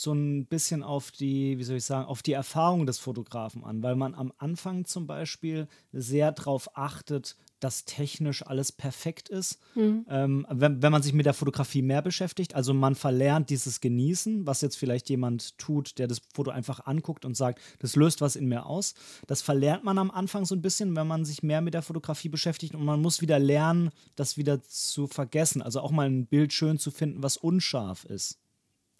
[0.00, 3.82] so ein bisschen auf die, wie soll ich sagen, auf die Erfahrung des Fotografen an,
[3.82, 9.58] weil man am Anfang zum Beispiel sehr darauf achtet, dass technisch alles perfekt ist.
[9.74, 10.06] Mhm.
[10.08, 14.46] Ähm, wenn, wenn man sich mit der Fotografie mehr beschäftigt, also man verlernt dieses Genießen,
[14.46, 18.36] was jetzt vielleicht jemand tut, der das Foto einfach anguckt und sagt, das löst was
[18.36, 18.94] in mir aus.
[19.26, 22.30] Das verlernt man am Anfang so ein bisschen, wenn man sich mehr mit der Fotografie
[22.30, 25.60] beschäftigt und man muss wieder lernen, das wieder zu vergessen.
[25.60, 28.38] Also auch mal ein Bild schön zu finden, was unscharf ist.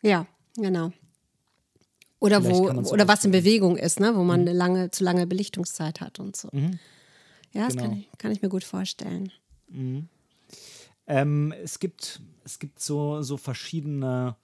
[0.02, 0.92] Ja, Genau.
[2.18, 4.14] Oder wo, oder was in Bewegung ist, ne?
[4.14, 4.48] wo man mhm.
[4.48, 6.48] eine lange, zu lange Belichtungszeit hat und so.
[6.52, 6.78] Mhm.
[7.52, 7.88] Ja, das genau.
[7.88, 9.32] kann, ich, kann ich mir gut vorstellen.
[9.68, 10.08] Mhm.
[11.06, 14.36] Ähm, es gibt, es gibt so, so verschiedene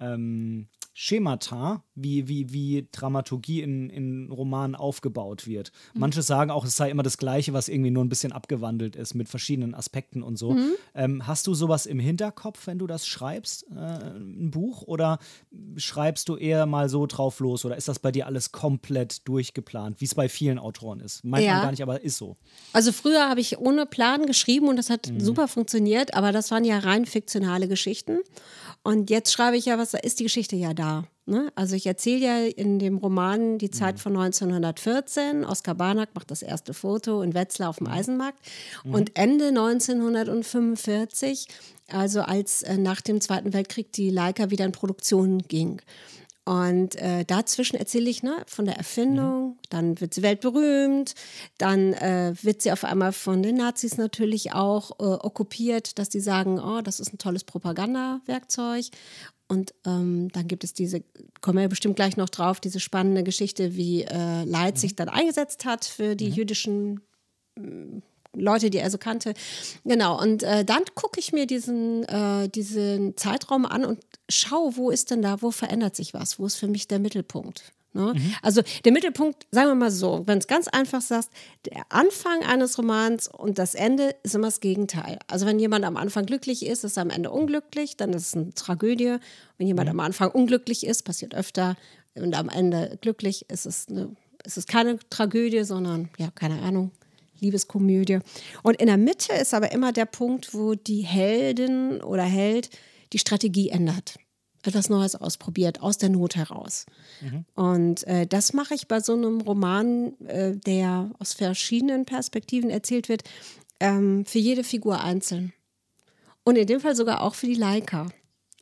[0.00, 0.66] ähm,
[1.02, 5.72] Schemata, wie, wie, wie Dramaturgie in, in Romanen aufgebaut wird.
[5.94, 6.00] Mhm.
[6.00, 9.14] Manche sagen auch, es sei immer das Gleiche, was irgendwie nur ein bisschen abgewandelt ist
[9.14, 10.52] mit verschiedenen Aspekten und so.
[10.52, 10.72] Mhm.
[10.94, 14.82] Ähm, hast du sowas im Hinterkopf, wenn du das schreibst, äh, ein Buch?
[14.82, 15.20] Oder
[15.78, 17.64] schreibst du eher mal so drauf los?
[17.64, 21.24] Oder ist das bei dir alles komplett durchgeplant, wie es bei vielen Autoren ist?
[21.24, 21.54] Meint ja.
[21.54, 22.36] man gar nicht, aber ist so.
[22.74, 25.18] Also früher habe ich ohne Plan geschrieben und das hat mhm.
[25.18, 28.18] super funktioniert, aber das waren ja rein fiktionale Geschichten.
[28.82, 31.04] Und jetzt schreibe ich ja, was ist die Geschichte ja da?
[31.26, 31.52] Ne?
[31.54, 34.00] Also ich erzähle ja in dem Roman die Zeit mhm.
[34.00, 35.44] von 1914.
[35.44, 37.92] Oskar Barnack macht das erste Foto in Wetzlar auf dem mhm.
[37.92, 38.38] Eisenmarkt.
[38.84, 38.94] Mhm.
[38.94, 41.46] Und Ende 1945,
[41.88, 45.82] also als äh, nach dem Zweiten Weltkrieg die Leica wieder in Produktion ging.
[46.50, 49.58] Und äh, dazwischen erzähle ich ne, von der Erfindung, mhm.
[49.68, 51.14] dann wird sie weltberühmt,
[51.58, 56.18] dann äh, wird sie auf einmal von den Nazis natürlich auch äh, okkupiert, dass die
[56.18, 58.86] sagen, oh, das ist ein tolles Propagandawerkzeug.
[59.46, 61.04] Und ähm, dann gibt es diese,
[61.40, 64.96] kommen wir bestimmt gleich noch drauf, diese spannende Geschichte, wie äh, Leipzig mhm.
[64.96, 66.34] dann eingesetzt hat für die mhm.
[66.34, 67.00] jüdischen
[68.34, 69.34] Leute, die er so kannte.
[69.84, 74.90] Genau, und äh, dann gucke ich mir diesen, äh, diesen Zeitraum an und schaue, wo
[74.90, 77.72] ist denn da, wo verändert sich was, wo ist für mich der Mittelpunkt.
[77.92, 78.14] Ne?
[78.14, 78.34] Mhm.
[78.42, 81.30] Also der Mittelpunkt, sagen wir mal so, wenn es ganz einfach sagst,
[81.66, 85.18] der Anfang eines Romans und das Ende ist immer das Gegenteil.
[85.26, 88.34] Also wenn jemand am Anfang glücklich ist, ist er am Ende unglücklich, dann ist es
[88.34, 89.16] eine Tragödie.
[89.58, 89.98] Wenn jemand mhm.
[89.98, 91.76] am Anfang unglücklich ist, passiert öfter
[92.14, 94.14] und am Ende glücklich, ist es, eine,
[94.44, 96.92] ist es keine Tragödie, sondern, ja, keine Ahnung,
[97.40, 98.20] Liebeskomödie.
[98.62, 102.70] Und in der Mitte ist aber immer der Punkt, wo die Heldin oder Held
[103.12, 104.16] die Strategie ändert
[104.62, 106.86] etwas Neues ausprobiert, aus der Not heraus.
[107.20, 107.44] Mhm.
[107.54, 113.08] Und äh, das mache ich bei so einem Roman, äh, der aus verschiedenen Perspektiven erzählt
[113.08, 113.22] wird,
[113.80, 115.52] ähm, für jede Figur einzeln.
[116.44, 118.08] Und in dem Fall sogar auch für die Leica.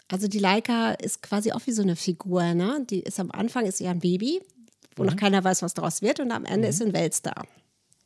[0.08, 2.84] Also die Leica ist quasi auch wie so eine Figur, ne?
[2.88, 4.40] Die ist am Anfang ist ja ein Baby,
[4.96, 5.10] wo mhm.
[5.10, 6.70] noch keiner weiß, was daraus wird, und am Ende mhm.
[6.70, 7.46] ist ein Weltstar.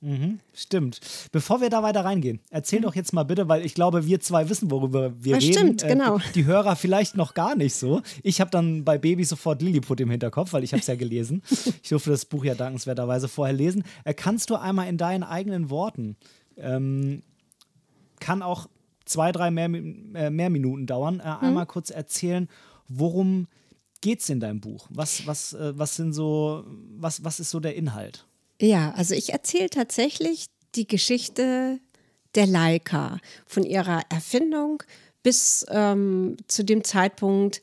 [0.05, 0.99] Mhm, stimmt.
[1.31, 2.85] Bevor wir da weiter reingehen, erzähl mhm.
[2.85, 5.53] doch jetzt mal bitte, weil ich glaube, wir zwei wissen, worüber wir das reden.
[5.53, 6.19] Stimmt, äh, genau.
[6.19, 8.03] Die, die, Hörer vielleicht noch gar nicht so.
[8.25, 11.43] Ich habe dann bei Baby sofort Lilliput im Hinterkopf, weil ich habe es ja gelesen.
[11.83, 13.85] ich durfte das Buch ja dankenswerterweise vorher lesen.
[14.03, 16.17] Äh, kannst du einmal in deinen eigenen Worten,
[16.57, 17.23] ähm,
[18.19, 18.69] kann auch
[19.05, 21.38] zwei, drei mehr, äh, mehr Minuten dauern, äh, mhm.
[21.43, 22.49] einmal kurz erzählen,
[22.88, 23.47] worum
[24.01, 24.88] geht es in deinem Buch?
[24.91, 26.65] Was, was, äh, was sind so,
[26.97, 28.27] was, was ist so der Inhalt?
[28.62, 30.46] Ja, also ich erzähle tatsächlich
[30.77, 31.81] die Geschichte
[32.37, 34.85] der Leica von ihrer Erfindung
[35.25, 37.61] bis ähm, zu dem Zeitpunkt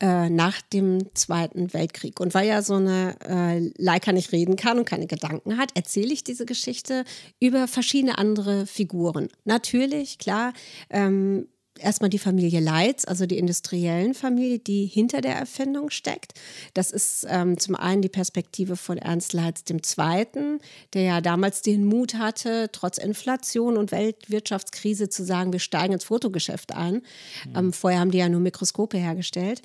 [0.00, 2.18] äh, nach dem Zweiten Weltkrieg.
[2.18, 6.12] Und weil ja so eine äh, Leica nicht reden kann und keine Gedanken hat, erzähle
[6.12, 7.04] ich diese Geschichte
[7.38, 9.28] über verschiedene andere Figuren.
[9.44, 10.52] Natürlich, klar,
[10.90, 11.46] ähm,
[11.82, 16.34] erstmal die Familie Leitz, also die industriellen Familie, die hinter der Erfindung steckt.
[16.74, 20.58] Das ist ähm, zum einen die Perspektive von Ernst Leitz II.,
[20.94, 26.04] der ja damals den Mut hatte, trotz Inflation und Weltwirtschaftskrise zu sagen, wir steigen ins
[26.04, 26.94] Fotogeschäft ein.
[26.94, 27.56] Mhm.
[27.56, 29.62] Ähm, vorher haben die ja nur Mikroskope hergestellt.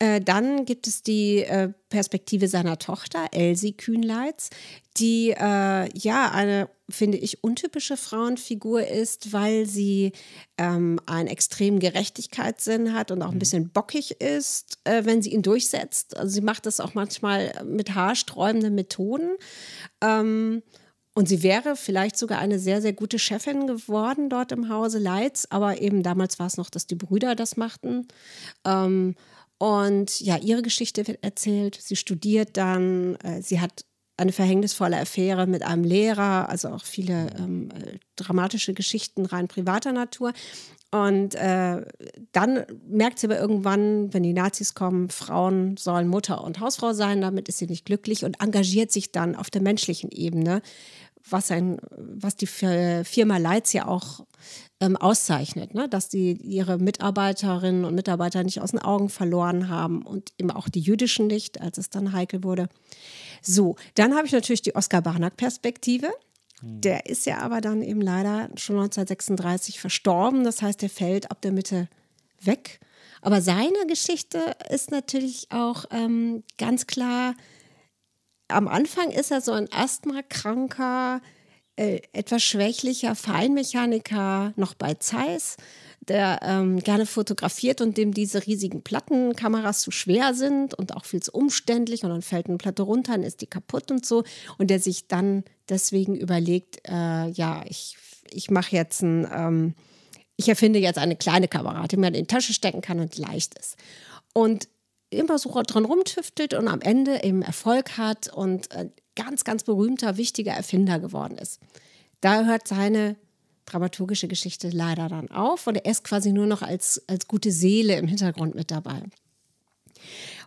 [0.00, 4.50] Äh, dann gibt es die äh, Perspektive seiner Tochter, Elsie Kühnleitz,
[4.96, 10.12] die äh, ja eine, finde ich, untypische Frauenfigur ist, weil sie
[10.56, 13.40] ähm, einen extremen Gerechtigkeitssinn hat und auch ein mhm.
[13.40, 16.16] bisschen bockig ist, äh, wenn sie ihn durchsetzt.
[16.16, 19.30] Also sie macht das auch manchmal mit haarsträubenden Methoden.
[20.00, 20.62] Ähm,
[21.14, 25.48] und sie wäre vielleicht sogar eine sehr, sehr gute Chefin geworden dort im Hause Leitz,
[25.50, 28.06] aber eben damals war es noch, dass die Brüder das machten.
[28.64, 29.16] Ähm,
[29.58, 31.78] und ja, ihre Geschichte wird erzählt.
[31.80, 33.84] Sie studiert dann, äh, sie hat
[34.16, 39.92] eine verhängnisvolle Affäre mit einem Lehrer, also auch viele ähm, äh, dramatische Geschichten rein privater
[39.92, 40.32] Natur.
[40.90, 41.84] Und äh,
[42.32, 47.20] dann merkt sie aber irgendwann, wenn die Nazis kommen, Frauen sollen Mutter und Hausfrau sein,
[47.20, 50.62] damit ist sie nicht glücklich und engagiert sich dann auf der menschlichen Ebene,
[51.30, 54.24] was, ein, was die Firma Leitz ja auch
[54.80, 55.88] ähm, auszeichnet, ne?
[55.88, 60.68] dass sie ihre Mitarbeiterinnen und Mitarbeiter nicht aus den Augen verloren haben und eben auch
[60.68, 62.68] die jüdischen nicht, als es dann heikel wurde.
[63.42, 66.10] So, dann habe ich natürlich die Oskar Barnack-Perspektive.
[66.60, 66.80] Hm.
[66.80, 70.44] Der ist ja aber dann eben leider schon 1936 verstorben.
[70.44, 71.88] Das heißt, er fällt ab der Mitte
[72.40, 72.80] weg.
[73.20, 74.38] Aber seine Geschichte
[74.70, 77.34] ist natürlich auch ähm, ganz klar,
[78.48, 81.20] am Anfang ist er so ein Asthma-kranker,
[81.76, 85.56] äh, etwas schwächlicher Feinmechaniker noch bei Zeiss,
[86.00, 91.22] der ähm, gerne fotografiert und dem diese riesigen Plattenkameras zu schwer sind und auch viel
[91.22, 94.24] zu umständlich und dann fällt eine Platte runter, dann ist die kaputt und so
[94.56, 97.96] und der sich dann deswegen überlegt, äh, ja, ich,
[98.30, 99.74] ich mache jetzt ein, ähm,
[100.36, 103.58] ich erfinde jetzt eine kleine Kamera, die man in die Tasche stecken kann und leicht
[103.58, 103.76] ist.
[104.32, 104.68] Und
[105.10, 110.16] immer so dran rumtüftelt und am Ende eben Erfolg hat und äh, ganz, ganz berühmter,
[110.16, 111.60] wichtiger Erfinder geworden ist.
[112.20, 113.16] Da hört seine
[113.66, 117.96] dramaturgische Geschichte leider dann auf und er ist quasi nur noch als, als gute Seele
[117.96, 119.02] im Hintergrund mit dabei.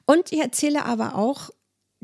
[0.06, 1.52] Und ich erzähle aber auch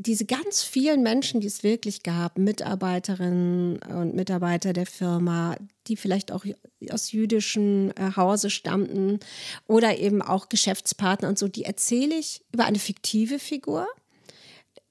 [0.00, 5.56] diese ganz vielen Menschen, die es wirklich gab, Mitarbeiterinnen und Mitarbeiter der Firma,
[5.88, 6.44] die vielleicht auch
[6.90, 9.18] aus jüdischen äh, Hause stammten
[9.66, 13.88] oder eben auch Geschäftspartner und so, die erzähle ich über eine fiktive Figur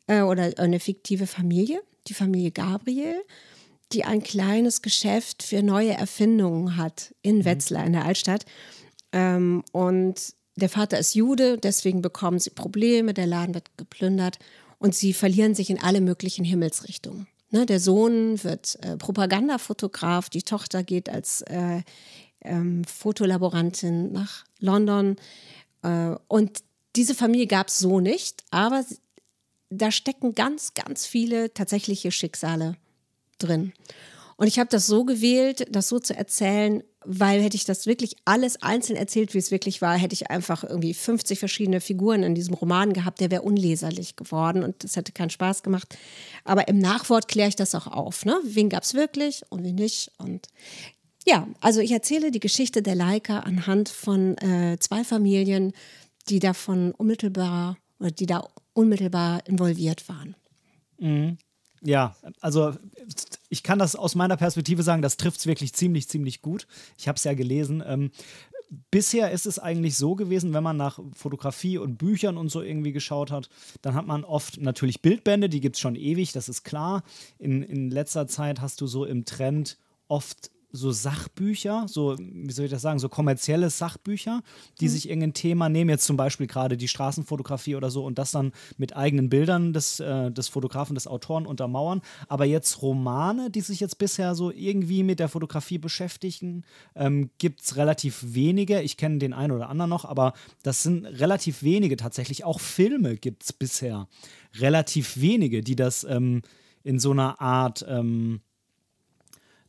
[0.07, 3.15] äh, oder eine fiktive Familie, die Familie Gabriel,
[3.93, 7.45] die ein kleines Geschäft für neue Erfindungen hat in mhm.
[7.45, 8.45] Wetzlar in der Altstadt.
[9.13, 14.37] Ähm, und der Vater ist Jude, deswegen bekommen sie Probleme, der Laden wird geplündert
[14.79, 17.27] und sie verlieren sich in alle möglichen Himmelsrichtungen.
[17.49, 21.81] Ne, der Sohn wird äh, Propagandafotograf, die Tochter geht als äh,
[22.41, 25.15] ähm, Fotolaborantin nach London.
[25.81, 26.63] Äh, und
[26.97, 28.83] diese Familie gab es so nicht, aber
[29.69, 32.75] da stecken ganz, ganz viele tatsächliche Schicksale
[33.37, 33.73] drin.
[34.35, 38.17] Und ich habe das so gewählt, das so zu erzählen, weil hätte ich das wirklich
[38.25, 42.35] alles einzeln erzählt, wie es wirklich war, hätte ich einfach irgendwie 50 verschiedene Figuren in
[42.35, 45.97] diesem Roman gehabt, der wäre unleserlich geworden und das hätte keinen Spaß gemacht.
[46.43, 48.25] Aber im Nachwort kläre ich das auch auf.
[48.25, 48.37] Ne?
[48.43, 50.11] Wen gab es wirklich und wen nicht?
[50.17, 50.47] Und
[51.25, 55.71] ja, also ich erzähle die Geschichte der Leica anhand von äh, zwei Familien,
[56.27, 60.35] die davon unmittelbar oder die da unmittelbar involviert waren.
[60.99, 61.37] Mhm.
[61.81, 62.73] Ja, also
[63.49, 66.67] ich kann das aus meiner Perspektive sagen, das trifft es wirklich ziemlich, ziemlich gut.
[66.97, 67.83] Ich habe es ja gelesen.
[67.85, 68.11] Ähm,
[68.91, 72.91] bisher ist es eigentlich so gewesen, wenn man nach Fotografie und Büchern und so irgendwie
[72.91, 73.49] geschaut hat,
[73.81, 77.03] dann hat man oft natürlich Bildbände, die gibt es schon ewig, das ist klar.
[77.39, 82.65] In, in letzter Zeit hast du so im Trend oft so Sachbücher, so, wie soll
[82.65, 84.41] ich das sagen, so kommerzielle Sachbücher,
[84.79, 84.89] die mhm.
[84.89, 88.51] sich irgendein Thema nehmen, jetzt zum Beispiel gerade die Straßenfotografie oder so, und das dann
[88.77, 92.01] mit eigenen Bildern des, äh, des Fotografen, des Autoren untermauern.
[92.27, 96.63] Aber jetzt Romane, die sich jetzt bisher so irgendwie mit der Fotografie beschäftigen,
[96.95, 98.81] ähm, gibt es relativ wenige.
[98.81, 102.43] Ich kenne den einen oder anderen noch, aber das sind relativ wenige tatsächlich.
[102.43, 104.07] Auch Filme gibt es bisher
[104.55, 106.41] relativ wenige, die das ähm,
[106.83, 107.85] in so einer Art.
[107.87, 108.41] Ähm,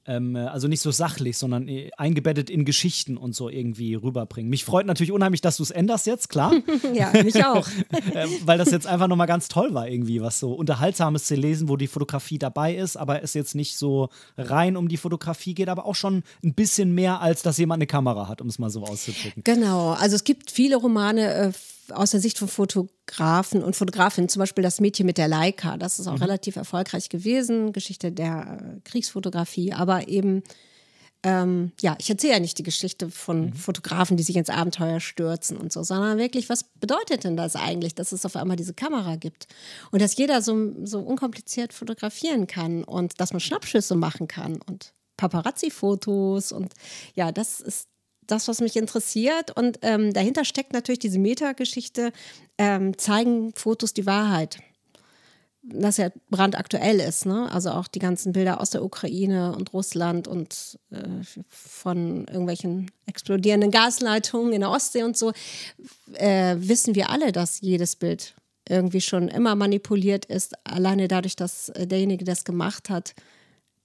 [0.09, 4.51] ähm, also nicht so sachlich, sondern äh, eingebettet in Geschichten und so irgendwie rüberbringen.
[4.51, 6.55] Mich freut natürlich unheimlich, dass du es änderst jetzt, klar.
[6.95, 7.69] ja, mich auch.
[8.15, 11.69] ähm, weil das jetzt einfach nochmal ganz toll war, irgendwie, was so Unterhaltsames zu lesen,
[11.69, 15.69] wo die Fotografie dabei ist, aber es jetzt nicht so rein um die Fotografie geht,
[15.69, 18.71] aber auch schon ein bisschen mehr, als dass jemand eine Kamera hat, um es mal
[18.71, 19.45] so auszudrücken.
[19.45, 21.53] Genau, also es gibt viele Romane äh,
[21.93, 25.99] aus der Sicht von Fotografen und Fotografinnen, zum Beispiel das Mädchen mit der Leica, das
[25.99, 26.23] ist auch mhm.
[26.23, 30.43] relativ erfolgreich gewesen, Geschichte der äh, Kriegsfotografie, aber eben,
[31.23, 33.53] ähm, ja, ich erzähle ja nicht die Geschichte von mhm.
[33.55, 37.95] Fotografen, die sich ins Abenteuer stürzen und so, sondern wirklich, was bedeutet denn das eigentlich,
[37.95, 39.47] dass es auf einmal diese Kamera gibt
[39.91, 44.93] und dass jeder so, so unkompliziert fotografieren kann und dass man Schnappschüsse machen kann und
[45.17, 46.73] Paparazzi-Fotos und
[47.15, 47.89] ja, das ist
[48.29, 49.57] das, was mich interessiert.
[49.57, 52.13] Und ähm, dahinter steckt natürlich diese Metageschichte,
[52.57, 54.59] ähm, zeigen Fotos die Wahrheit.
[55.63, 57.51] Das ja brandaktuell ist, ne?
[57.53, 60.99] Also auch die ganzen Bilder aus der Ukraine und Russland und äh,
[61.49, 65.33] von irgendwelchen explodierenden Gasleitungen in der Ostsee und so,
[66.15, 68.35] äh, wissen wir alle, dass jedes Bild
[68.69, 73.15] irgendwie schon immer manipuliert ist, alleine dadurch, dass äh, derjenige, der das gemacht hat,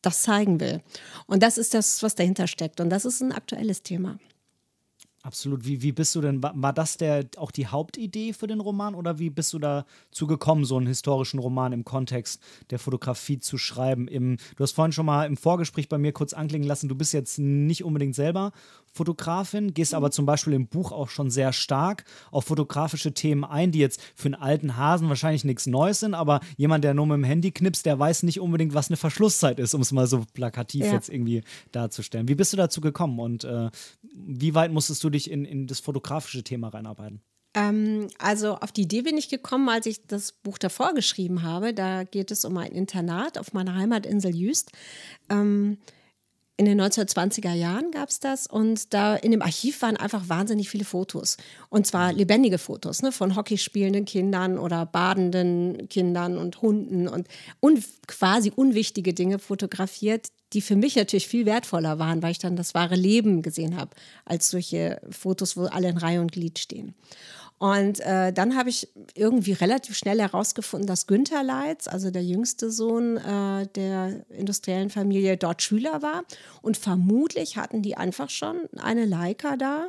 [0.02, 0.82] das zeigen will.
[1.26, 2.80] Und das ist das, was dahinter steckt.
[2.80, 4.20] Und das ist ein aktuelles Thema.
[5.26, 5.66] Absolut.
[5.66, 9.20] Wie, wie bist du denn, war das der, auch die Hauptidee für den Roman oder
[9.20, 14.10] wie bist du dazu gekommen, so einen historischen Roman im Kontext der Fotografie zu schreiben?
[14.10, 17.14] Im, du hast vorhin schon mal im Vorgespräch bei mir kurz anklingen lassen, du bist
[17.14, 18.52] jetzt nicht unbedingt selber
[18.94, 23.72] Fotografin, gehst aber zum Beispiel im Buch auch schon sehr stark auf fotografische Themen ein,
[23.72, 27.16] die jetzt für einen alten Hasen wahrscheinlich nichts Neues sind, aber jemand, der nur mit
[27.16, 30.24] dem Handy knipst, der weiß nicht unbedingt, was eine Verschlusszeit ist, um es mal so
[30.34, 30.94] plakativ ja.
[30.94, 32.28] jetzt irgendwie darzustellen.
[32.28, 33.72] Wie bist du dazu gekommen und äh,
[34.14, 37.22] wie weit musstest du dich in, in das fotografische Thema reinarbeiten?
[37.56, 41.74] Ähm, also auf die Idee bin ich gekommen, als ich das Buch davor geschrieben habe.
[41.74, 44.72] Da geht es um ein Internat auf meiner Heimatinsel Jüst.
[45.30, 45.78] Ähm,
[46.66, 50.70] in den 1920er Jahren gab es das und da in dem Archiv waren einfach wahnsinnig
[50.70, 51.38] viele Fotos.
[51.70, 57.28] Und zwar lebendige Fotos ne, von hockeyspielenden Kindern oder badenden Kindern und Hunden und
[57.60, 62.56] un quasi unwichtige Dinge fotografiert, die für mich natürlich viel wertvoller waren, weil ich dann
[62.56, 63.92] das wahre Leben gesehen habe,
[64.24, 66.94] als solche Fotos, wo alle in Reihe und Glied stehen.
[67.58, 72.70] Und äh, dann habe ich irgendwie relativ schnell herausgefunden, dass Günther Leitz, also der jüngste
[72.72, 76.24] Sohn äh, der industriellen Familie, dort Schüler war.
[76.62, 79.88] Und vermutlich hatten die einfach schon eine Leica da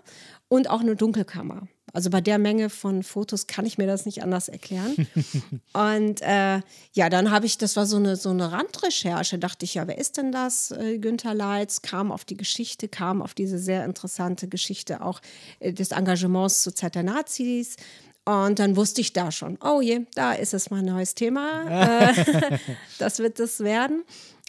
[0.48, 1.66] und auch eine Dunkelkammer.
[1.94, 5.06] Also bei der Menge von Fotos kann ich mir das nicht anders erklären.
[5.72, 6.60] und äh,
[6.92, 9.96] ja, dann habe ich, das war so eine, so eine Randrecherche, dachte ich, ja, wer
[9.96, 10.72] ist denn das?
[10.72, 15.20] Äh, Günther Leitz kam auf die Geschichte, kam auf diese sehr interessante Geschichte auch
[15.60, 17.76] äh, des Engagements zur Zeit der Nazis
[18.24, 21.64] Und dann wusste ich da schon, oh je, da ist es mein neues Thema.
[22.10, 22.58] Äh,
[22.98, 24.02] das wird es werden.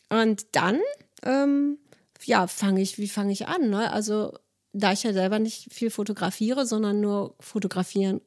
[0.10, 0.80] Und dann,
[1.24, 1.78] ähm,
[2.24, 3.70] ja, fange ich, wie fange ich an?
[3.70, 3.92] Ne?
[3.92, 4.34] Also,
[4.76, 8.22] da ich ja selber nicht viel fotografiere, sondern nur fotografieren,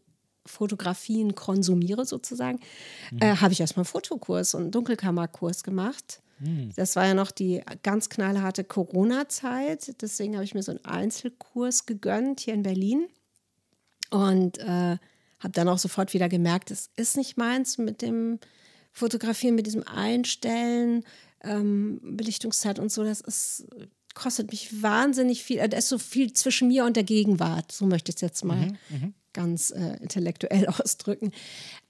[0.46, 2.60] Fotografien konsumiere sozusagen,
[3.10, 3.18] mhm.
[3.20, 6.22] äh, habe ich erstmal einen Fotokurs und einen Dunkelkammerkurs gemacht.
[6.38, 6.70] Mhm.
[6.74, 10.00] Das war ja noch die ganz knallharte Corona-Zeit.
[10.00, 13.08] Deswegen habe ich mir so einen Einzelkurs gegönnt hier in Berlin.
[14.10, 14.96] Und äh,
[15.40, 18.38] habe dann auch sofort wieder gemerkt, es ist nicht meins mit dem
[18.92, 21.04] Fotografieren, mit diesem Einstellen,
[21.42, 23.04] ähm, Belichtungszeit und so.
[23.04, 23.66] Das ist,
[24.18, 25.66] kostet mich wahnsinnig viel.
[25.68, 27.72] Da ist so viel zwischen mir und der Gegenwart.
[27.72, 29.14] So möchte ich es jetzt mal mhm, mhm.
[29.32, 31.32] ganz äh, intellektuell ausdrücken.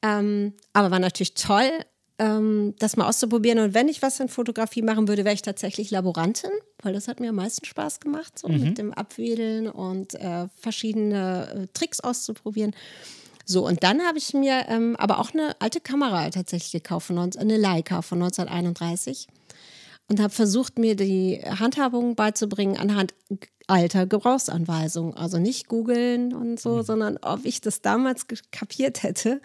[0.02, 1.70] Ähm, aber war natürlich toll,
[2.18, 3.58] ähm, das mal auszuprobieren.
[3.58, 6.50] Und wenn ich was in Fotografie machen würde, wäre ich tatsächlich Laborantin,
[6.82, 8.60] weil das hat mir am meisten Spaß gemacht, so mhm.
[8.60, 12.74] mit dem Abwedeln und äh, verschiedene äh, Tricks auszuprobieren.
[13.44, 17.18] So, und dann habe ich mir ähm, aber auch eine alte Kamera tatsächlich gekauft, von,
[17.18, 19.26] eine Leica von 1931
[20.08, 23.14] und habe versucht, mir die Handhabung beizubringen anhand
[23.66, 25.14] alter Gebrauchsanweisungen.
[25.14, 26.82] Also nicht googeln und so, mhm.
[26.82, 29.40] sondern ob ich das damals kapiert hätte.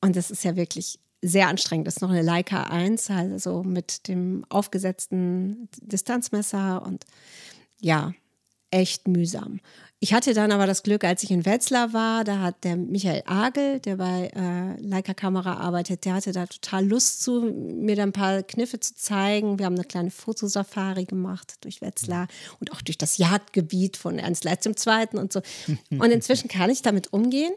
[0.00, 1.86] Und das ist ja wirklich sehr anstrengend.
[1.86, 7.04] Das ist noch eine Leica 1, also mit dem aufgesetzten Distanzmesser und
[7.80, 8.12] ja,
[8.72, 9.60] echt mühsam.
[10.00, 13.22] Ich hatte dann aber das Glück, als ich in Wetzlar war, da hat der Michael
[13.24, 18.02] Agel, der bei äh, Leica Kamera arbeitet, der hatte da total Lust zu, mir da
[18.02, 19.60] ein paar Kniffe zu zeigen.
[19.60, 22.26] Wir haben eine kleine Fotosafari gemacht durch Wetzlar
[22.58, 25.06] und auch durch das Jagdgebiet von Ernst Leitz II.
[25.12, 25.40] und so.
[25.90, 27.52] Und inzwischen kann ich damit umgehen.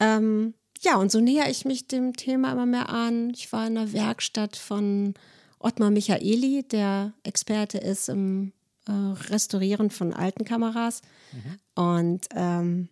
[0.00, 3.30] Ähm, ja, und so näher ich mich dem Thema immer mehr an.
[3.30, 5.14] Ich war in der Werkstatt von
[5.60, 8.52] Ottmar Michaeli, der Experte ist im
[8.88, 8.92] äh,
[9.30, 11.02] Restaurieren von alten Kameras.
[11.32, 11.82] Mhm.
[11.82, 12.88] Und ähm,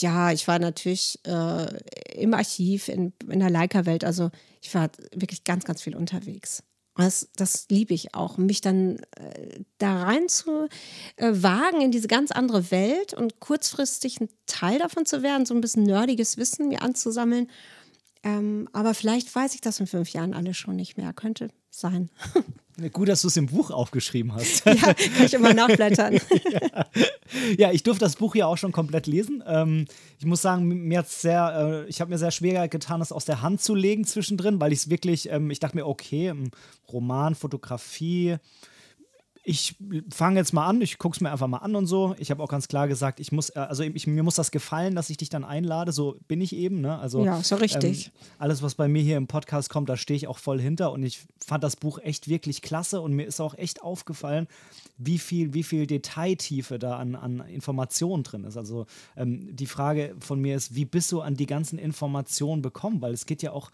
[0.00, 1.66] ja, ich war natürlich äh,
[2.14, 4.04] im Archiv, in, in der Leica-Welt.
[4.04, 6.62] Also ich war wirklich ganz, ganz viel unterwegs.
[6.96, 10.68] Das, das liebe ich auch, mich dann äh, da rein zu
[11.16, 15.54] äh, wagen in diese ganz andere Welt und kurzfristig ein Teil davon zu werden, so
[15.54, 17.50] ein bisschen nerdiges Wissen mir anzusammeln.
[18.22, 21.12] Ähm, aber vielleicht weiß ich das in fünf Jahren alles schon nicht mehr.
[21.12, 22.10] Könnte sein.
[22.92, 24.66] Gut, dass du es im Buch aufgeschrieben hast.
[24.66, 26.14] Ja, kann ich immer nachblättern.
[26.50, 26.86] ja.
[27.56, 27.72] ja.
[27.72, 29.42] ich durfte das Buch ja auch schon komplett lesen.
[29.46, 29.86] Ähm,
[30.18, 33.24] ich muss sagen, mir hat sehr, äh, ich habe mir sehr schwer getan, es aus
[33.24, 36.34] der Hand zu legen zwischendrin, weil ich es wirklich, ähm, ich dachte mir, okay,
[36.92, 38.36] Roman, Fotografie,
[39.48, 39.76] ich
[40.12, 42.16] fange jetzt mal an, ich gucke es mir einfach mal an und so.
[42.18, 44.96] Ich habe auch ganz klar gesagt, ich muss, äh, also ich, mir muss das gefallen,
[44.96, 45.92] dass ich dich dann einlade.
[45.92, 46.80] So bin ich eben.
[46.80, 46.98] Ne?
[46.98, 48.06] Also, ja, so richtig.
[48.06, 50.90] Ähm, alles, was bei mir hier im Podcast kommt, da stehe ich auch voll hinter.
[50.90, 54.48] Und ich fand das Buch echt wirklich klasse und mir ist auch echt aufgefallen,
[54.98, 58.56] wie viel, wie viel Detailtiefe da an, an Informationen drin ist.
[58.56, 63.00] Also ähm, die Frage von mir ist, wie bist du an die ganzen Informationen bekommen?
[63.00, 63.70] Weil es geht ja auch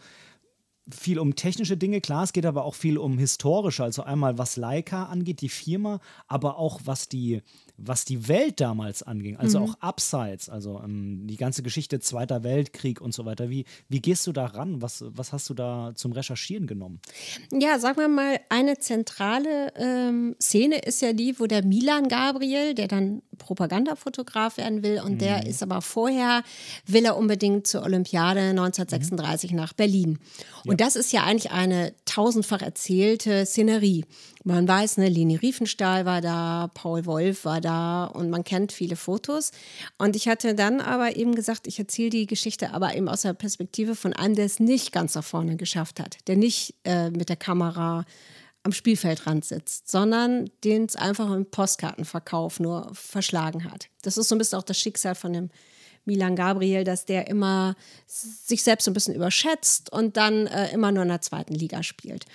[0.91, 4.57] viel um technische Dinge, klar, es geht aber auch viel um historische, also einmal was
[4.57, 7.43] Leica angeht, die Firma, aber auch was die,
[7.77, 9.65] was die Welt damals anging, also mhm.
[9.65, 13.51] auch Abseits, also ähm, die ganze Geschichte Zweiter Weltkrieg und so weiter.
[13.51, 14.83] Wie, wie gehst du da ran?
[14.83, 17.01] Was, was hast du da zum Recherchieren genommen?
[17.53, 22.75] Ja, sagen wir mal, eine zentrale ähm, Szene ist ja die, wo der Milan Gabriel,
[22.75, 25.19] der dann Propagandafotograf werden will und mhm.
[25.19, 26.43] der ist aber vorher,
[26.87, 29.57] will er unbedingt zur Olympiade 1936 mhm.
[29.57, 30.19] nach Berlin.
[30.65, 30.87] Und ja.
[30.87, 34.05] das ist ja eigentlich eine tausendfach erzählte Szenerie.
[34.45, 38.97] Man weiß, ne, Leni Riefenstahl war da, Paul Wolf war da und man kennt viele
[38.97, 39.53] Fotos.
[39.99, 43.35] Und ich hatte dann aber eben gesagt, ich erzähle die Geschichte aber eben aus der
[43.35, 47.29] Perspektive von einem, der es nicht ganz nach vorne geschafft hat, der nicht äh, mit
[47.29, 48.05] der Kamera
[48.65, 53.89] am Spielfeldrand sitzt, sondern den es einfach im Postkartenverkauf nur verschlagen hat.
[54.03, 55.51] Das ist so ein bisschen auch das Schicksal von dem
[56.05, 61.03] Milan Gabriel, dass der immer sich selbst ein bisschen überschätzt und dann äh, immer nur
[61.03, 62.27] in der zweiten Liga spielt.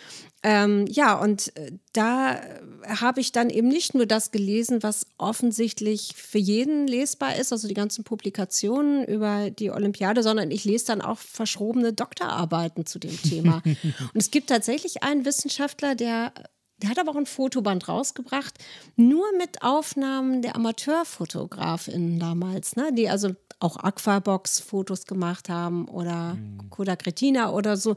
[0.44, 2.40] Ähm, ja, und äh, da
[2.86, 7.68] habe ich dann eben nicht nur das gelesen, was offensichtlich für jeden lesbar ist, also
[7.68, 13.22] die ganzen Publikationen über die Olympiade, sondern ich lese dann auch verschrobene Doktorarbeiten zu dem
[13.22, 13.62] Thema.
[13.66, 16.32] und es gibt tatsächlich einen Wissenschaftler, der
[16.80, 18.54] der hat aber auch ein Fotoband rausgebracht,
[18.96, 22.92] nur mit Aufnahmen der Amateurfotografinnen damals, ne?
[22.94, 26.70] die also auch Aquabox-Fotos gemacht haben oder mhm.
[26.70, 27.96] Kodak Retina oder so.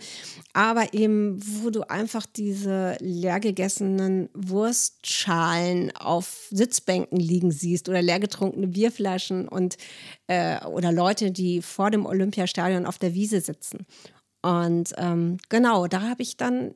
[0.54, 9.48] Aber eben, wo du einfach diese leergegessenen Wurstschalen auf Sitzbänken liegen siehst oder leergetrunkene Bierflaschen
[9.48, 9.76] und
[10.28, 13.86] äh, oder Leute, die vor dem Olympiastadion auf der Wiese sitzen.
[14.42, 16.74] Und ähm, genau, da habe ich dann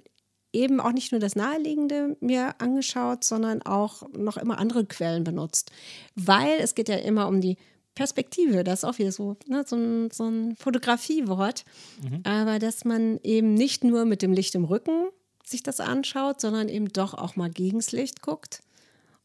[0.52, 5.72] eben auch nicht nur das Naheliegende mir angeschaut, sondern auch noch immer andere Quellen benutzt.
[6.14, 7.56] Weil es geht ja immer um die
[7.94, 11.64] Perspektive, das ist auch wieder so, ne, so, ein, so ein Fotografiewort.
[12.02, 12.20] Mhm.
[12.24, 15.08] Aber dass man eben nicht nur mit dem Licht im Rücken
[15.44, 18.62] sich das anschaut, sondern eben doch auch mal gegens Licht guckt,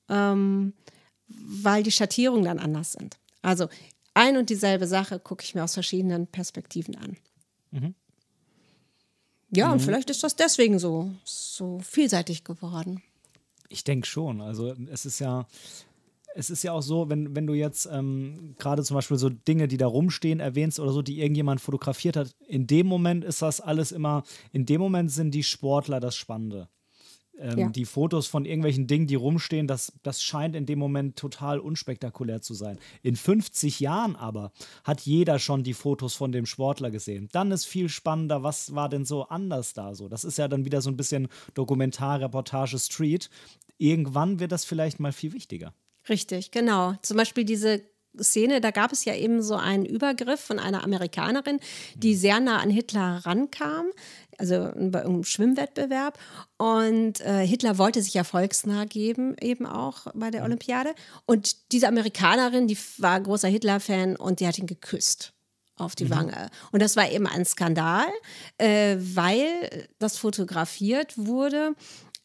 [0.10, 0.74] ähm,
[1.28, 3.18] weil die Schattierungen dann anders sind.
[3.42, 3.70] Also
[4.14, 7.18] ein und dieselbe Sache gucke ich mir aus verschiedenen Perspektiven an.
[7.72, 7.96] Mhm.
[9.52, 9.74] Ja, mhm.
[9.74, 13.02] und vielleicht ist das deswegen so, so vielseitig geworden.
[13.70, 14.42] Ich denke schon.
[14.42, 15.48] Also es ist ja,
[16.36, 19.68] es ist ja auch so, wenn, wenn du jetzt ähm, gerade zum Beispiel so Dinge,
[19.68, 23.62] die da rumstehen, erwähnst oder so, die irgendjemand fotografiert hat, in dem Moment ist das
[23.62, 26.70] alles immer, in dem Moment sind die Sportler das Spannende.
[27.40, 27.70] Ähm, ja.
[27.70, 32.42] Die Fotos von irgendwelchen Dingen, die rumstehen, das, das scheint in dem Moment total unspektakulär
[32.42, 32.78] zu sein.
[33.02, 34.52] In 50 Jahren aber
[34.84, 37.30] hat jeder schon die Fotos von dem Sportler gesehen.
[37.32, 40.10] Dann ist viel spannender, was war denn so anders da so.
[40.10, 43.30] Das ist ja dann wieder so ein bisschen Dokumentar, Reportage, Street.
[43.78, 45.74] Irgendwann wird das vielleicht mal viel wichtiger.
[46.10, 46.96] Richtig, genau.
[47.02, 47.82] Zum Beispiel diese
[48.20, 51.60] Szene, da gab es ja eben so einen Übergriff von einer Amerikanerin,
[51.96, 53.86] die sehr nah an Hitler rankam,
[54.38, 56.18] also bei einem Schwimmwettbewerb.
[56.58, 60.94] Und äh, Hitler wollte sich ja volksnah geben, eben auch bei der Olympiade.
[61.26, 65.34] Und diese Amerikanerin, die war großer Hitler-Fan und die hat ihn geküsst
[65.76, 66.10] auf die mhm.
[66.12, 66.50] Wange.
[66.72, 68.08] Und das war eben ein Skandal,
[68.58, 71.76] äh, weil das fotografiert wurde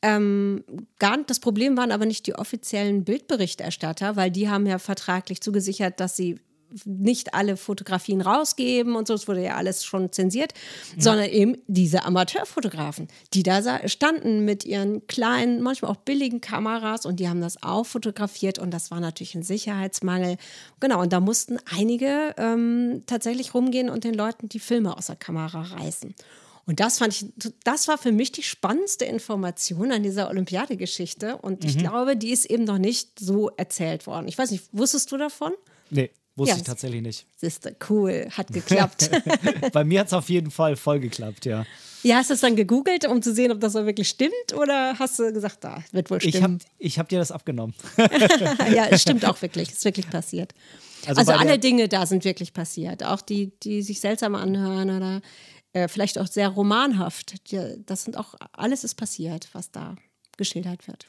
[0.04, 0.64] ähm,
[0.98, 5.98] gar, das Problem waren aber nicht die offiziellen Bildberichterstatter, weil die haben ja vertraglich zugesichert,
[5.98, 6.38] dass sie
[6.84, 10.52] nicht alle Fotografien rausgeben und so, es wurde ja alles schon zensiert,
[10.96, 11.02] ja.
[11.02, 17.20] sondern eben diese Amateurfotografen, die da standen mit ihren kleinen, manchmal auch billigen Kameras und
[17.20, 20.36] die haben das auch fotografiert und das war natürlich ein Sicherheitsmangel.
[20.80, 25.16] Genau, und da mussten einige ähm, tatsächlich rumgehen und den Leuten die Filme aus der
[25.16, 26.14] Kamera reißen.
[26.66, 27.26] Und das fand ich,
[27.64, 31.36] das war für mich die spannendste Information an dieser Olympiadegeschichte.
[31.36, 31.68] Und mhm.
[31.68, 34.28] ich glaube, die ist eben noch nicht so erzählt worden.
[34.28, 35.52] Ich weiß nicht, wusstest du davon?
[35.90, 36.10] Nee.
[36.36, 37.26] Wusste ja, ich tatsächlich nicht.
[37.36, 39.08] Siehste, cool, hat geklappt.
[39.72, 41.64] Bei mir hat es auf jeden Fall voll geklappt, ja.
[42.02, 44.52] Ja, hast du es dann gegoogelt, um zu sehen, ob das so wirklich stimmt?
[44.54, 46.58] Oder hast du gesagt, da wird wohl stimmen?
[46.78, 47.74] Ich habe hab dir das abgenommen.
[48.74, 49.68] ja, es stimmt auch wirklich.
[49.68, 50.54] Es ist wirklich passiert.
[51.06, 53.04] Also, also alle Dinge da sind wirklich passiert.
[53.04, 55.22] Auch die, die sich seltsam anhören oder
[55.74, 57.34] äh, vielleicht auch sehr romanhaft.
[57.86, 59.96] Das sind auch, alles ist passiert, was da
[60.36, 61.06] geschildert wird.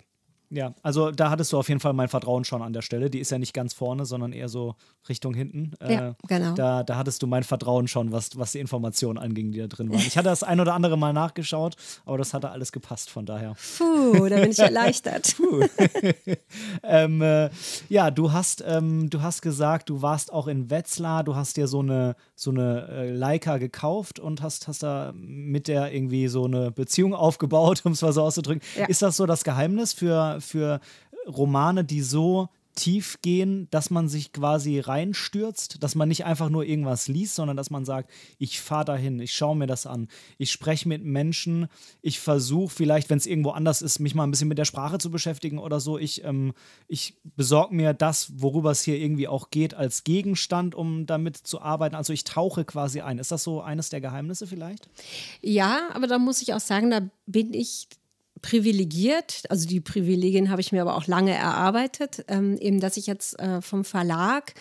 [0.50, 3.10] Ja, also da hattest du auf jeden Fall mein Vertrauen schon an der Stelle.
[3.10, 4.76] Die ist ja nicht ganz vorne, sondern eher so
[5.10, 5.74] Richtung hinten.
[5.82, 6.54] Ja, äh, genau.
[6.54, 9.90] Da, da hattest du mein Vertrauen schon, was, was die Informationen anging, die da drin
[9.90, 10.00] waren.
[10.00, 11.76] Ich hatte das ein oder andere Mal nachgeschaut,
[12.06, 13.56] aber das hatte alles gepasst, von daher.
[13.78, 15.36] Puh, da bin ich erleichtert.
[16.84, 17.50] Ähm, äh,
[17.90, 21.68] ja, du hast, ähm, du hast gesagt, du warst auch in Wetzlar, du hast dir
[21.68, 26.46] so eine, so eine äh, Leica gekauft und hast, hast da mit der irgendwie so
[26.46, 28.62] eine Beziehung aufgebaut, um es mal so auszudrücken.
[28.78, 28.86] Ja.
[28.86, 30.80] Ist das so das Geheimnis für, für
[31.28, 36.66] Romane, die so tief gehen, dass man sich quasi reinstürzt, dass man nicht einfach nur
[36.66, 40.52] irgendwas liest, sondern dass man sagt, ich fahre dahin, ich schaue mir das an, ich
[40.52, 41.68] spreche mit Menschen,
[42.02, 44.98] ich versuche vielleicht, wenn es irgendwo anders ist, mich mal ein bisschen mit der Sprache
[44.98, 45.98] zu beschäftigen oder so.
[45.98, 46.54] Ich, ähm,
[46.88, 51.62] ich besorge mir das, worüber es hier irgendwie auch geht, als Gegenstand, um damit zu
[51.62, 51.96] arbeiten.
[51.96, 53.20] Also ich tauche quasi ein.
[53.20, 54.90] Ist das so eines der Geheimnisse vielleicht?
[55.42, 57.88] Ja, aber da muss ich auch sagen, da bin ich
[58.46, 63.08] privilegiert, also die Privilegien habe ich mir aber auch lange erarbeitet, ähm, eben, dass ich
[63.08, 64.54] jetzt äh, vom Verlag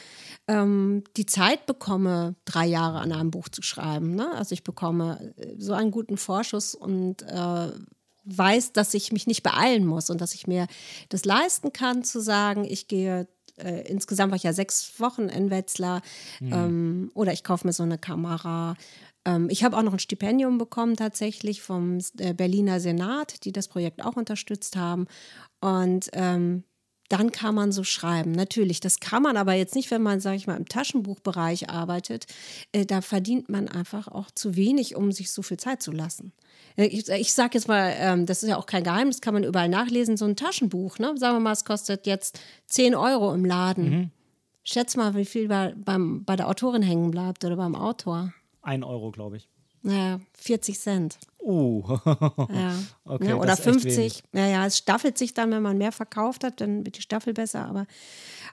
[0.49, 4.15] ähm, die Zeit bekomme, drei Jahre an einem Buch zu schreiben.
[4.15, 4.33] Ne?
[4.37, 7.73] Also ich bekomme äh, so einen guten Vorschuss und äh,
[8.25, 10.67] weiß, dass ich mich nicht beeilen muss und dass ich mir
[11.11, 13.29] das leisten kann, zu sagen, ich gehe
[13.59, 16.01] äh, insgesamt war ich ja sechs Wochen in Wetzlar
[16.41, 16.53] mhm.
[16.53, 18.77] ähm, oder ich kaufe mir so eine Kamera
[19.49, 24.05] ich habe auch noch ein Stipendium bekommen tatsächlich vom äh, Berliner Senat, die das Projekt
[24.05, 25.07] auch unterstützt haben.
[25.61, 26.65] Und ähm,
[27.09, 28.33] dann kann man so schreiben.
[28.33, 32.27] Natürlich, das kann man aber jetzt nicht, wenn man, sage ich mal, im Taschenbuchbereich arbeitet.
[32.73, 36.33] Äh, da verdient man einfach auch zu wenig, um sich so viel Zeit zu lassen.
[36.77, 39.45] Äh, ich, ich sage jetzt mal, ähm, das ist ja auch kein Geheimnis, kann man
[39.45, 41.15] überall nachlesen, so ein Taschenbuch, ne?
[41.17, 43.91] sagen wir mal, es kostet jetzt 10 Euro im Laden.
[43.91, 44.11] Mhm.
[44.63, 48.33] Schätz mal, wie viel bei, beim, bei der Autorin hängen bleibt oder beim Autor.
[48.65, 49.49] Ein Euro, glaube ich.
[49.83, 51.19] Naja, 40 Cent.
[51.39, 51.83] Uh.
[52.49, 52.75] ja.
[53.05, 54.23] Okay, ja, oder 50.
[54.33, 57.67] Naja, es staffelt sich dann, wenn man mehr verkauft hat, dann wird die Staffel besser.
[57.67, 57.87] Aber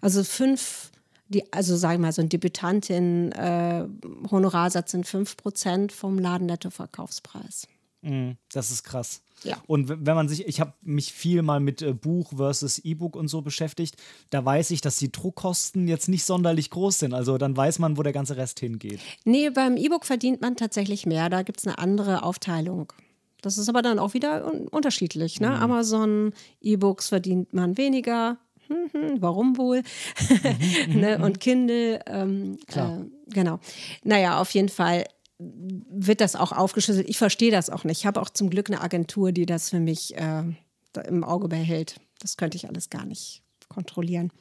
[0.01, 0.91] also fünf,
[1.29, 3.87] die, also sage ich mal, so ein Debütantin, äh,
[4.29, 7.69] Honorarsatz sind 5% vom Ladennettoverkaufspreis.
[8.01, 9.21] Mm, das ist krass.
[9.43, 9.57] Ja.
[9.67, 13.27] Und wenn man sich, ich habe mich viel mal mit äh, Buch versus E-Book und
[13.27, 13.95] so beschäftigt,
[14.29, 17.13] da weiß ich, dass die Druckkosten jetzt nicht sonderlich groß sind.
[17.13, 18.99] Also dann weiß man, wo der ganze Rest hingeht.
[19.25, 21.29] Nee, beim E-Book verdient man tatsächlich mehr.
[21.29, 22.93] Da gibt es eine andere Aufteilung.
[23.41, 25.39] Das ist aber dann auch wieder un unterschiedlich.
[25.41, 25.49] Ne?
[25.49, 25.55] Mhm.
[25.55, 28.37] Amazon, E-Books verdient man weniger.
[28.67, 29.81] hm, hm, warum wohl?
[30.87, 31.17] Mhm, ne?
[31.17, 33.59] Mhm, und Kindle, ähm, äh, genau.
[34.03, 35.05] Naja, auf jeden Fall
[35.89, 37.09] wird das auch aufgeschlüsselt.
[37.09, 37.99] Ich verstehe das auch nicht.
[37.99, 40.43] Ich habe auch zum Glück eine Agentur, die das für mich äh,
[41.07, 41.95] im Auge behält.
[42.19, 44.31] Das könnte ich alles gar nicht kontrollieren.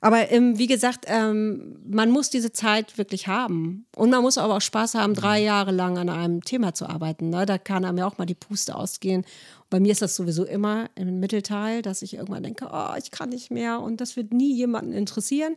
[0.00, 3.86] Aber ähm, wie gesagt, ähm, man muss diese Zeit wirklich haben.
[3.96, 5.46] Und man muss aber auch Spaß haben, drei mhm.
[5.46, 7.30] Jahre lang an einem Thema zu arbeiten.
[7.30, 7.46] Ne?
[7.46, 9.22] Da kann einem ja auch mal die Puste ausgehen.
[9.22, 13.12] Und bei mir ist das sowieso immer im Mittelteil, dass ich irgendwann denke, oh, ich
[13.12, 15.54] kann nicht mehr und das wird nie jemanden interessieren.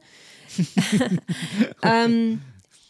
[1.84, 2.42] ähm,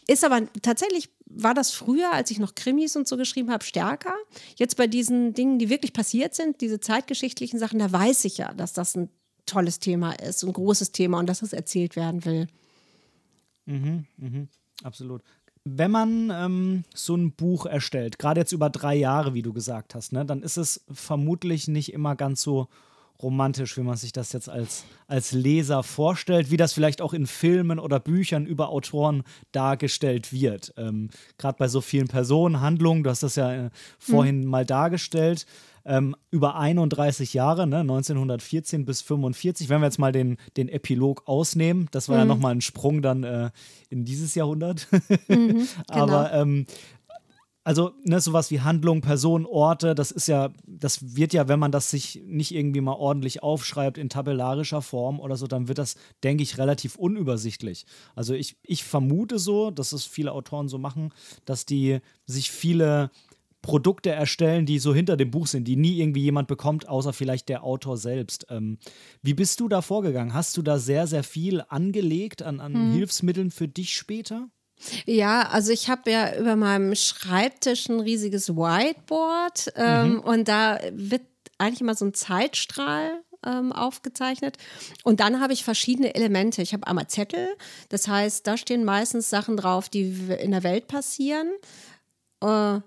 [0.08, 4.14] ist aber tatsächlich, war das früher, als ich noch Krimis und so geschrieben habe, stärker.
[4.56, 8.52] Jetzt bei diesen Dingen, die wirklich passiert sind, diese zeitgeschichtlichen Sachen, da weiß ich ja,
[8.54, 9.10] dass das ein
[9.44, 12.48] tolles Thema ist, ein großes Thema und dass es erzählt werden will.
[13.66, 14.48] Mhm, mhm,
[14.82, 15.22] absolut.
[15.64, 19.94] Wenn man ähm, so ein Buch erstellt, gerade jetzt über drei Jahre, wie du gesagt
[19.94, 22.68] hast, ne, dann ist es vermutlich nicht immer ganz so
[23.22, 27.26] romantisch, wie man sich das jetzt als, als Leser vorstellt, wie das vielleicht auch in
[27.26, 30.72] Filmen oder Büchern über Autoren dargestellt wird.
[30.76, 34.46] Ähm, Gerade bei so vielen Personen, Handlungen, du hast das ja äh, vorhin mhm.
[34.46, 35.46] mal dargestellt
[35.88, 39.68] ähm, über 31 Jahre, ne, 1914 bis 45.
[39.70, 42.20] Wenn wir jetzt mal den, den Epilog ausnehmen, das war mhm.
[42.20, 43.50] ja nochmal ein Sprung dann äh,
[43.88, 44.86] in dieses Jahrhundert.
[45.28, 46.02] Mhm, genau.
[46.02, 46.66] Aber ähm,
[47.68, 51.70] also ne, sowas wie Handlung, Personen, Orte, das ist ja, das wird ja, wenn man
[51.70, 55.96] das sich nicht irgendwie mal ordentlich aufschreibt in tabellarischer Form oder so, dann wird das,
[56.24, 57.84] denke ich, relativ unübersichtlich.
[58.14, 61.12] Also ich, ich vermute so, dass es viele Autoren so machen,
[61.44, 63.10] dass die sich viele
[63.60, 67.50] Produkte erstellen, die so hinter dem Buch sind, die nie irgendwie jemand bekommt, außer vielleicht
[67.50, 68.46] der Autor selbst.
[68.48, 68.78] Ähm,
[69.20, 70.32] wie bist du da vorgegangen?
[70.32, 72.92] Hast du da sehr, sehr viel angelegt an, an hm.
[72.92, 74.48] Hilfsmitteln für dich später?
[75.06, 80.20] Ja, also ich habe ja über meinem Schreibtisch ein riesiges Whiteboard ähm, mhm.
[80.20, 81.22] und da wird
[81.58, 84.56] eigentlich immer so ein Zeitstrahl ähm, aufgezeichnet.
[85.04, 86.62] Und dann habe ich verschiedene Elemente.
[86.62, 87.48] Ich habe einmal Zettel,
[87.88, 90.10] das heißt, da stehen meistens Sachen drauf, die
[90.40, 91.52] in der Welt passieren.
[92.40, 92.80] Äh,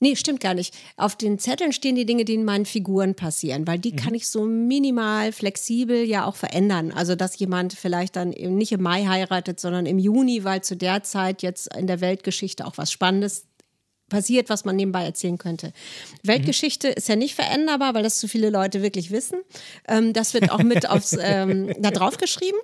[0.00, 0.74] Nee, stimmt gar nicht.
[0.96, 3.96] Auf den Zetteln stehen die Dinge, die in meinen Figuren passieren, weil die mhm.
[3.96, 6.92] kann ich so minimal flexibel ja auch verändern.
[6.92, 11.04] Also, dass jemand vielleicht dann nicht im Mai heiratet, sondern im Juni, weil zu der
[11.04, 13.46] Zeit jetzt in der Weltgeschichte auch was Spannendes
[14.08, 15.72] passiert, was man nebenbei erzählen könnte.
[16.22, 16.94] Weltgeschichte mhm.
[16.94, 19.38] ist ja nicht veränderbar, weil das zu viele Leute wirklich wissen.
[19.88, 22.58] Ähm, das wird auch mit aufs, ähm, da drauf geschrieben.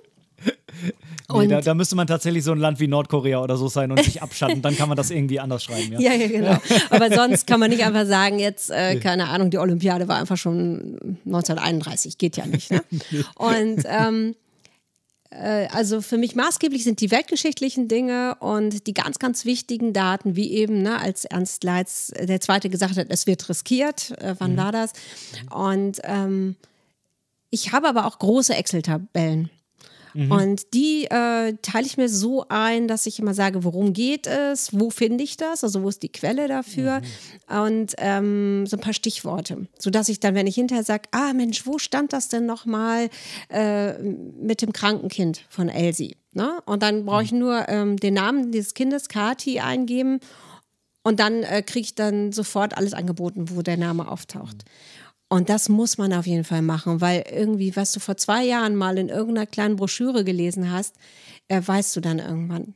[1.33, 4.03] Nee, da, da, müsste man tatsächlich so ein Land wie Nordkorea oder so sein und
[4.03, 4.61] sich abschatten.
[4.61, 5.93] Dann kann man das irgendwie anders schreiben.
[5.93, 6.57] Ja, ja, ja genau.
[6.89, 10.37] Aber sonst kann man nicht einfach sagen, jetzt, äh, keine Ahnung, die Olympiade war einfach
[10.37, 12.17] schon 1931.
[12.17, 12.71] Geht ja nicht.
[12.71, 12.83] Ne?
[13.35, 14.35] Und ähm,
[15.31, 20.35] äh, also für mich maßgeblich sind die weltgeschichtlichen Dinge und die ganz, ganz wichtigen Daten,
[20.35, 24.11] wie eben, ne, als Ernst Leitz äh, der Zweite gesagt hat, es wird riskiert.
[24.19, 24.57] Äh, wann mhm.
[24.57, 24.91] war das?
[25.49, 26.55] Und ähm,
[27.49, 29.49] ich habe aber auch große Excel-Tabellen.
[30.13, 30.31] Mhm.
[30.31, 34.77] Und die äh, teile ich mir so ein, dass ich immer sage, worum geht es,
[34.77, 37.59] wo finde ich das, also wo ist die Quelle dafür mhm.
[37.59, 41.65] und ähm, so ein paar Stichworte, sodass ich dann, wenn ich hinterher sage, ah Mensch,
[41.65, 43.09] wo stand das denn nochmal
[43.49, 46.17] äh, mit dem kranken Kind von Elsie?
[46.33, 46.61] Ne?
[46.65, 47.39] Und dann brauche ich mhm.
[47.39, 50.19] nur ähm, den Namen dieses Kindes, Kati, eingeben
[51.03, 54.65] und dann äh, kriege ich dann sofort alles angeboten, wo der Name auftaucht.
[54.65, 55.00] Mhm.
[55.31, 58.75] Und das muss man auf jeden Fall machen, weil irgendwie, was du vor zwei Jahren
[58.75, 60.93] mal in irgendeiner kleinen Broschüre gelesen hast,
[61.47, 62.75] äh, weißt du dann irgendwann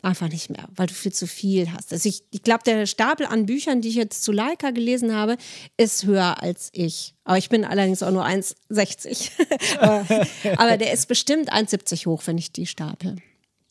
[0.00, 1.92] einfach nicht mehr, weil du viel zu viel hast.
[1.92, 5.36] Also ich, ich glaube, der Stapel an Büchern, die ich jetzt zu Leica gelesen habe,
[5.76, 7.16] ist höher als ich.
[7.24, 9.32] Aber ich bin allerdings auch nur 1,60.
[10.58, 13.16] aber, der ist bestimmt 1,70 hoch, wenn ich die stapel.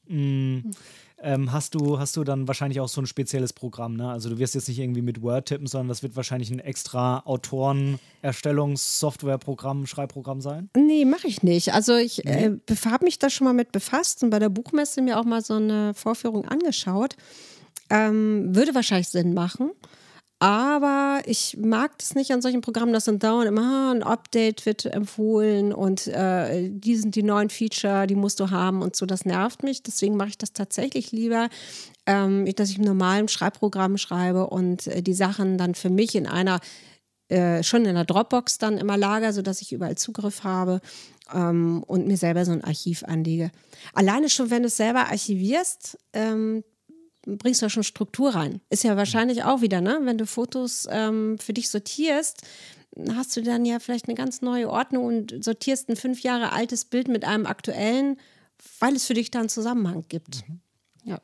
[0.10, 0.72] Mm
[1.22, 3.96] ähm, hast, du, hast du dann wahrscheinlich auch so ein spezielles Programm.
[3.96, 4.10] Ne?
[4.10, 7.22] Also du wirst jetzt nicht irgendwie mit Word tippen, sondern das wird wahrscheinlich ein extra
[7.26, 10.70] Autoren-Erstellungssoftware-Programm, Schreibprogramm sein?
[10.76, 11.74] Nee, mache ich nicht.
[11.74, 15.20] Also ich äh, habe mich da schon mal mit befasst und bei der Buchmesse mir
[15.20, 17.16] auch mal so eine Vorführung angeschaut.
[17.90, 19.72] Ähm, würde wahrscheinlich Sinn machen.
[20.42, 24.66] Aber ich mag das nicht an solchen Programmen, dass dann dauernd immer ah, ein Update
[24.66, 29.06] wird empfohlen und äh, die sind die neuen Feature, die musst du haben und so.
[29.06, 29.84] Das nervt mich.
[29.84, 31.50] Deswegen mache ich das tatsächlich lieber,
[32.06, 36.26] ähm, dass ich im normalen Schreibprogramm schreibe und äh, die Sachen dann für mich in
[36.26, 36.62] einer
[37.28, 40.80] äh, schon in der Dropbox dann immer lager, sodass ich überall Zugriff habe
[41.34, 43.52] ähm, und mir selber so ein Archiv anlege.
[43.94, 46.64] Alleine schon, wenn du es selber archivierst, ähm,
[47.38, 48.62] bringst du ja schon Struktur rein.
[48.70, 50.00] Ist ja wahrscheinlich auch wieder, ne?
[50.04, 52.44] Wenn du Fotos ähm, für dich sortierst,
[53.16, 56.86] hast du dann ja vielleicht eine ganz neue Ordnung und sortierst ein fünf Jahre altes
[56.86, 58.18] Bild mit einem aktuellen,
[58.80, 60.48] weil es für dich da einen Zusammenhang gibt.
[60.48, 60.60] Mhm.
[61.04, 61.22] Ja.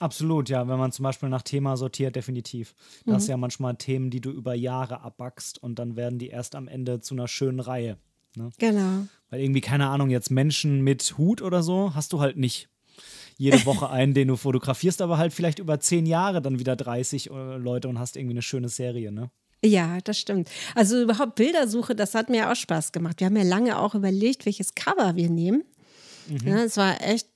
[0.00, 0.66] Absolut, ja.
[0.68, 2.74] Wenn man zum Beispiel nach Thema sortiert, definitiv.
[3.00, 3.12] Das mhm.
[3.14, 6.68] hast ja manchmal Themen, die du über Jahre abbackst und dann werden die erst am
[6.68, 7.98] Ende zu einer schönen Reihe.
[8.36, 8.50] Ne?
[8.58, 9.06] Genau.
[9.30, 12.68] Weil irgendwie, keine Ahnung, jetzt Menschen mit Hut oder so hast du halt nicht
[13.38, 17.30] jede Woche einen, den du fotografierst, aber halt vielleicht über zehn Jahre dann wieder 30
[17.30, 19.30] äh, Leute und hast irgendwie eine schöne Serie, ne?
[19.64, 20.48] Ja, das stimmt.
[20.74, 23.20] Also überhaupt Bildersuche, das hat mir auch Spaß gemacht.
[23.20, 25.64] Wir haben ja lange auch überlegt, welches Cover wir nehmen.
[26.28, 26.46] Mhm.
[26.46, 27.26] Ja, es war echt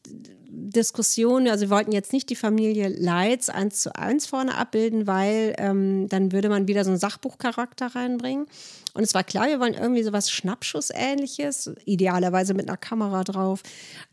[0.48, 1.48] Diskussion.
[1.48, 6.08] Also wir wollten jetzt nicht die Familie Leitz eins zu eins vorne abbilden, weil ähm,
[6.08, 8.46] dann würde man wieder so einen Sachbuchcharakter reinbringen.
[8.94, 13.62] Und es war klar, wir wollen irgendwie so was Schnappschussähnliches, idealerweise mit einer Kamera drauf.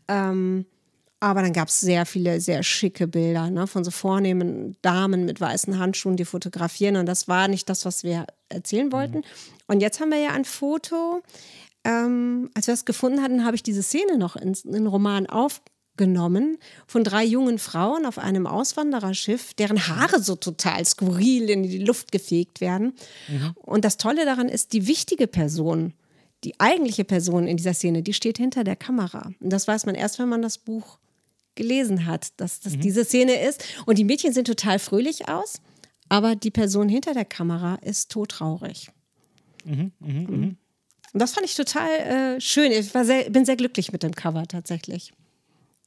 [0.08, 0.66] Ähm,
[1.20, 5.38] aber dann gab es sehr viele sehr schicke Bilder ne, von so vornehmen Damen mit
[5.38, 6.96] weißen Handschuhen, die fotografieren.
[6.96, 8.92] Und das war nicht das, was wir erzählen mhm.
[8.92, 9.18] wollten.
[9.18, 9.24] Mhm.
[9.66, 11.22] Und jetzt haben wir ja ein Foto.
[11.84, 15.26] Ähm, als wir es gefunden hatten, habe ich diese Szene noch in, in den Roman
[15.26, 16.56] aufgenommen
[16.86, 22.12] von drei jungen Frauen auf einem Auswandererschiff, deren Haare so total skurril in die Luft
[22.12, 22.94] gefegt werden.
[23.28, 23.54] Mhm.
[23.56, 25.92] Und das Tolle daran ist, die wichtige Person,
[26.44, 29.32] die eigentliche Person in dieser Szene, die steht hinter der Kamera.
[29.40, 30.98] Und das weiß man erst, wenn man das Buch
[31.54, 32.80] gelesen hat, dass das mhm.
[32.80, 33.64] diese Szene ist.
[33.86, 35.60] Und die Mädchen sehen total fröhlich aus,
[36.08, 38.90] aber die Person hinter der Kamera ist todtraurig.
[39.64, 40.54] Mhm, mh, mh.
[41.12, 42.70] Und das fand ich total äh, schön.
[42.70, 45.12] Ich war sehr, bin sehr glücklich mit dem Cover tatsächlich.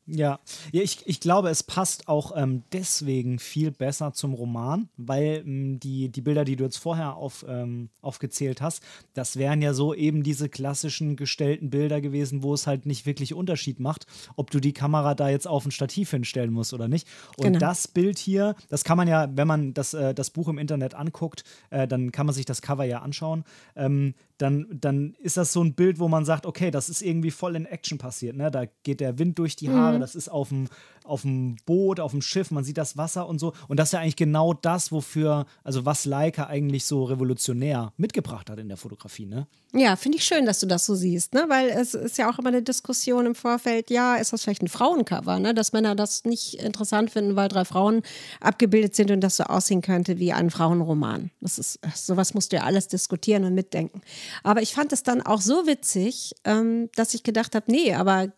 [0.06, 0.40] Ja,
[0.72, 5.80] ja ich, ich glaube, es passt auch ähm, deswegen viel besser zum Roman, weil ähm,
[5.80, 8.84] die, die Bilder, die du jetzt vorher auf, ähm, aufgezählt hast,
[9.14, 13.34] das wären ja so eben diese klassischen gestellten Bilder gewesen, wo es halt nicht wirklich
[13.34, 17.08] Unterschied macht, ob du die Kamera da jetzt auf ein Stativ hinstellen musst oder nicht.
[17.38, 17.60] Und genau.
[17.60, 20.96] das Bild hier, das kann man ja, wenn man das, äh, das Buch im Internet
[20.96, 23.46] anguckt, äh, dann kann man sich das Cover ja anschauen.
[23.76, 27.32] Ähm, dann, dann ist das so ein Bild, wo man sagt, okay, das ist irgendwie
[27.32, 28.36] voll in Action passiert.
[28.36, 28.52] Ne?
[28.52, 30.02] Da geht der Wind durch die Haare, mhm.
[30.02, 30.68] das ist auf dem,
[31.06, 33.54] auf dem Boot, auf dem Schiff, man sieht das Wasser und so.
[33.68, 38.50] Und das ist ja eigentlich genau das, wofür, also was Leica eigentlich so revolutionär mitgebracht
[38.50, 39.26] hat in der Fotografie.
[39.26, 39.48] Ne?
[39.74, 41.46] Ja, finde ich schön, dass du das so siehst, ne?
[41.48, 44.68] weil es ist ja auch immer eine Diskussion im Vorfeld, ja, ist das vielleicht ein
[44.68, 45.54] Frauencover, ne?
[45.54, 48.04] dass Männer das nicht interessant finden, weil drei Frauen
[48.40, 51.32] abgebildet sind und das so aussehen könnte wie ein Frauenroman.
[51.42, 54.02] Das ist, sowas musst du ja alles diskutieren und mitdenken.
[54.44, 58.24] Aber ich fand es dann auch so witzig, ähm, dass ich gedacht habe, nee, aber
[58.24, 58.32] äh,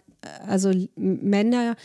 [0.48, 1.76] also Männer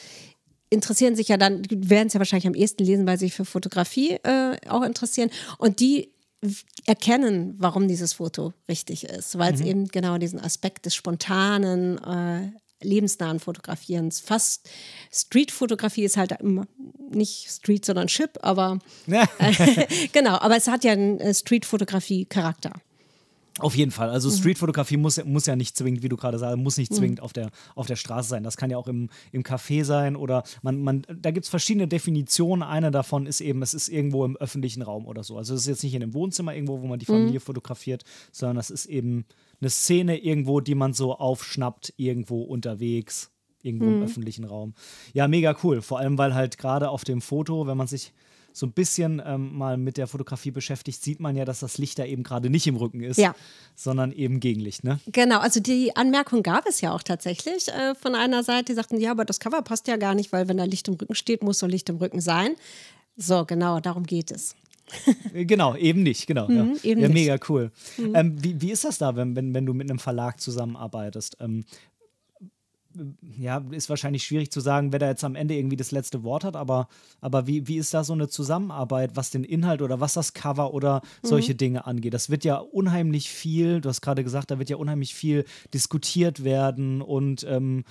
[0.70, 3.44] interessieren sich ja dann, werden es ja wahrscheinlich am ehesten lesen, weil sie sich für
[3.44, 5.30] Fotografie äh, auch interessieren.
[5.58, 6.12] Und die
[6.86, 9.66] erkennen, warum dieses Foto richtig ist, weil es mhm.
[9.66, 12.50] eben genau diesen Aspekt des spontanen, äh,
[12.82, 14.20] lebensnahen Fotografierens.
[14.20, 14.70] Fast
[15.12, 16.38] Street-Fotografie ist halt
[17.10, 19.26] nicht Street, sondern Chip, aber äh,
[20.12, 22.72] genau, aber es hat ja einen äh, Street-Fotografie-Charakter.
[23.62, 24.10] Auf jeden Fall.
[24.10, 24.34] Also mhm.
[24.34, 26.96] Streetfotografie muss, muss ja nicht zwingend, wie du gerade sagst, muss nicht mhm.
[26.96, 27.24] zwingend mhm.
[27.24, 28.42] auf, der, auf der Straße sein.
[28.42, 31.88] Das kann ja auch im, im Café sein oder man, man, da gibt es verschiedene
[31.88, 32.62] Definitionen.
[32.62, 35.36] Eine davon ist eben, es ist irgendwo im öffentlichen Raum oder so.
[35.36, 37.44] Also es ist jetzt nicht in einem Wohnzimmer irgendwo, wo man die Familie mhm.
[37.44, 39.24] fotografiert, sondern es ist eben
[39.60, 43.30] eine Szene irgendwo, die man so aufschnappt, irgendwo unterwegs,
[43.62, 44.04] irgendwo im mhm.
[44.04, 44.74] öffentlichen Raum.
[45.12, 45.82] Ja, mega cool.
[45.82, 48.12] Vor allem, weil halt gerade auf dem Foto, wenn man sich
[48.52, 51.98] so ein bisschen ähm, mal mit der Fotografie beschäftigt, sieht man ja, dass das Licht
[51.98, 53.34] da eben gerade nicht im Rücken ist, ja.
[53.74, 54.84] sondern eben Gegenlicht.
[54.84, 55.00] Ne?
[55.06, 59.00] Genau, also die Anmerkung gab es ja auch tatsächlich äh, von einer Seite, die sagten,
[59.00, 61.42] ja, aber das Cover passt ja gar nicht, weil wenn da Licht im Rücken steht,
[61.42, 62.54] muss so Licht im Rücken sein.
[63.16, 64.54] So, genau, darum geht es.
[65.34, 66.48] Äh, genau, eben nicht, genau.
[66.48, 66.96] Mhm, ja.
[66.96, 67.70] ja mega cool.
[67.96, 68.14] Mhm.
[68.14, 71.36] Ähm, wie, wie ist das da, wenn, wenn, wenn du mit einem Verlag zusammenarbeitest?
[71.40, 71.64] Ähm,
[73.22, 76.44] ja, ist wahrscheinlich schwierig zu sagen, wer da jetzt am Ende irgendwie das letzte Wort
[76.44, 76.88] hat, aber,
[77.20, 80.74] aber wie, wie ist da so eine Zusammenarbeit, was den Inhalt oder was das Cover
[80.74, 81.58] oder solche mhm.
[81.58, 82.14] Dinge angeht?
[82.14, 86.44] Das wird ja unheimlich viel, du hast gerade gesagt, da wird ja unheimlich viel diskutiert
[86.44, 87.84] werden und ähm,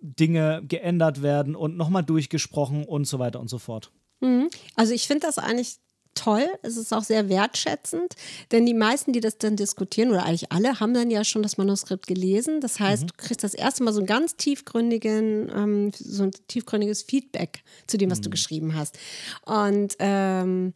[0.00, 3.90] Dinge geändert werden und nochmal durchgesprochen und so weiter und so fort.
[4.20, 4.48] Mhm.
[4.74, 5.78] Also ich finde das eigentlich
[6.16, 6.48] toll.
[6.62, 8.14] Es ist auch sehr wertschätzend,
[8.50, 11.58] denn die meisten, die das dann diskutieren, oder eigentlich alle, haben dann ja schon das
[11.58, 12.60] Manuskript gelesen.
[12.60, 13.06] Das heißt, mhm.
[13.08, 17.96] du kriegst das erste Mal so ein ganz tiefgründigen, ähm, so ein tiefgründiges Feedback zu
[17.96, 18.22] dem, was mhm.
[18.24, 18.98] du geschrieben hast.
[19.44, 20.74] Und ähm,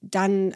[0.00, 0.54] dann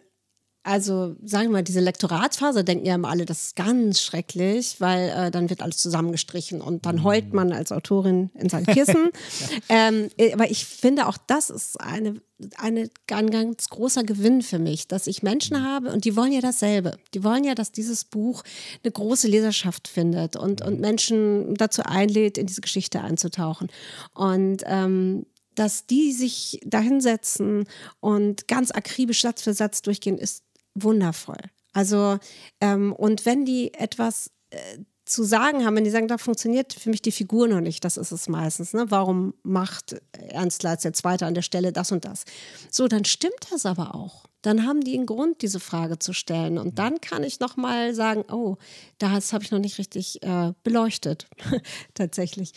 [0.65, 5.09] also sagen wir mal, diese Lektoratsphase denken ja immer alle, das ist ganz schrecklich, weil
[5.09, 7.37] äh, dann wird alles zusammengestrichen und dann heult mhm.
[7.37, 9.11] man als Autorin in sein Kissen.
[9.69, 12.21] ähm, äh, aber ich finde auch, das ist eine,
[12.59, 15.65] eine, ein ganz großer Gewinn für mich, dass ich Menschen mhm.
[15.65, 16.97] habe und die wollen ja dasselbe.
[17.13, 18.45] Die wollen ja, dass dieses Buch
[18.85, 20.81] eine große Leserschaft findet und, und mhm.
[20.81, 23.69] Menschen dazu einlädt, in diese Geschichte einzutauchen.
[24.15, 27.67] Und ähm, dass die sich dahinsetzen
[28.01, 30.45] und ganz akribisch Satz für Satz durchgehen, ist
[30.75, 31.41] wundervoll.
[31.73, 32.19] Also,
[32.61, 36.89] ähm, und wenn die etwas äh, zu sagen haben, wenn die sagen, da funktioniert für
[36.89, 38.73] mich die Figur noch nicht, das ist es meistens.
[38.73, 38.87] Ne?
[38.89, 42.25] Warum macht Ernst Leitz der Zweite an der Stelle das und das?
[42.71, 44.25] So, dann stimmt das aber auch.
[44.43, 46.59] Dann haben die einen Grund, diese Frage zu stellen.
[46.59, 48.57] Und dann kann ich nochmal sagen, oh,
[48.99, 51.27] das habe ich noch nicht richtig äh, beleuchtet.
[51.95, 52.53] Tatsächlich.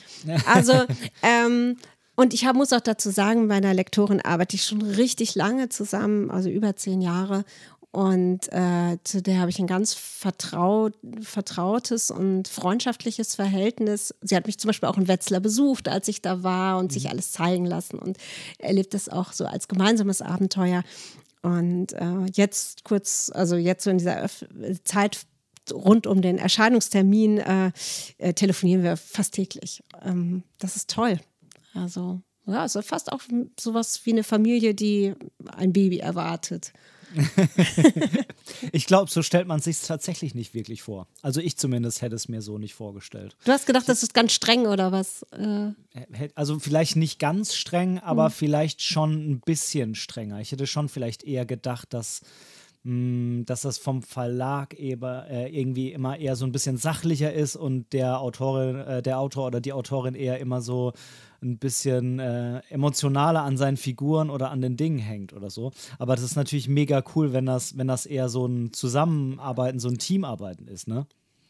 [0.45, 0.73] Also,
[1.21, 1.77] ähm,
[2.15, 5.67] und ich hab, muss auch dazu sagen, mit meiner Lektorin arbeite ich schon richtig lange
[5.69, 7.43] zusammen, also über zehn Jahre.
[7.95, 14.13] Und äh, zu der habe ich ein ganz vertraut, vertrautes und freundschaftliches Verhältnis.
[14.19, 16.89] Sie hat mich zum Beispiel auch in Wetzlar besucht, als ich da war und mhm.
[16.89, 18.17] sich alles zeigen lassen und
[18.59, 20.83] erlebt das auch so als gemeinsames Abenteuer.
[21.41, 24.45] Und äh, jetzt kurz, also jetzt so in dieser Öf
[24.83, 25.25] Zeit
[25.71, 27.71] rund um den Erscheinungstermin äh,
[28.17, 29.81] äh, telefonieren wir fast täglich.
[30.03, 31.21] Ähm, das ist toll.
[31.73, 33.21] Also ja, also fast auch
[33.57, 35.13] sowas wie eine Familie, die
[35.47, 36.73] ein Baby erwartet.
[38.71, 41.07] ich glaube, so stellt man sich tatsächlich nicht wirklich vor.
[41.21, 43.35] Also ich zumindest hätte es mir so nicht vorgestellt.
[43.45, 45.23] Du hast gedacht, das ist ganz streng oder was?
[45.31, 45.71] Äh
[46.35, 48.33] also vielleicht nicht ganz streng, aber mhm.
[48.33, 50.39] vielleicht schon ein bisschen strenger.
[50.39, 52.21] Ich hätte schon vielleicht eher gedacht, dass
[52.85, 57.93] dass das vom Verlag eber, äh, irgendwie immer eher so ein bisschen sachlicher ist und
[57.93, 60.93] der Autorin, äh, der Autor oder die Autorin eher immer so
[61.41, 65.71] ein bisschen äh, emotionaler an seinen Figuren oder an den Dingen hängt oder so.
[65.97, 69.87] Aber das ist natürlich mega cool, wenn das, wenn das eher so ein Zusammenarbeiten, so
[69.87, 71.07] ein Teamarbeiten ist, ne?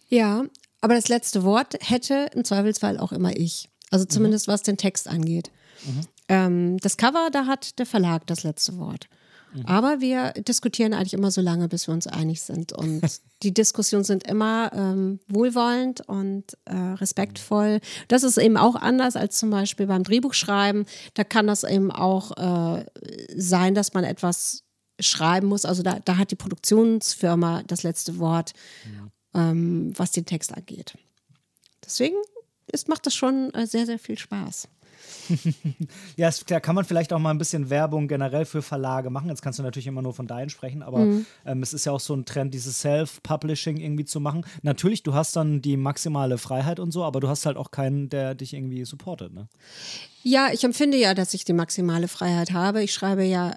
[0.08, 0.46] Ja,
[0.80, 3.68] aber das letzte Wort hätte im Zweifelsfall auch immer ich.
[3.92, 4.54] Also zumindest mhm.
[4.54, 5.52] was den Text angeht.
[5.86, 6.02] Mhm.
[6.30, 9.10] Ähm, das Cover, da hat der Verlag das letzte Wort.
[9.56, 9.66] Mhm.
[9.66, 12.74] Aber wir diskutieren eigentlich immer so lange, bis wir uns einig sind.
[12.74, 13.02] Und
[13.44, 17.80] die Diskussionen sind immer ähm, wohlwollend und äh, respektvoll.
[18.08, 20.86] Das ist eben auch anders als zum Beispiel beim Drehbuchschreiben.
[21.14, 22.86] Da kann das eben auch äh,
[23.36, 24.64] sein, dass man etwas
[25.00, 25.66] schreiben muss.
[25.66, 28.54] Also da, da hat die Produktionsfirma das letzte Wort,
[29.34, 29.50] ja.
[29.50, 30.98] ähm, was den Text angeht.
[31.84, 32.16] Deswegen
[32.72, 34.68] ist, macht das schon äh, sehr, sehr viel Spaß.
[36.16, 39.30] ja, es, da kann man vielleicht auch mal ein bisschen Werbung generell für Verlage machen.
[39.30, 41.26] Jetzt kannst du natürlich immer nur von deinen sprechen, aber mhm.
[41.46, 44.46] ähm, es ist ja auch so ein Trend, dieses Self-Publishing irgendwie zu machen.
[44.62, 48.10] Natürlich, du hast dann die maximale Freiheit und so, aber du hast halt auch keinen,
[48.10, 49.48] der dich irgendwie supportet, ne?
[50.24, 52.82] Ja, ich empfinde ja, dass ich die maximale Freiheit habe.
[52.82, 53.56] Ich schreibe ja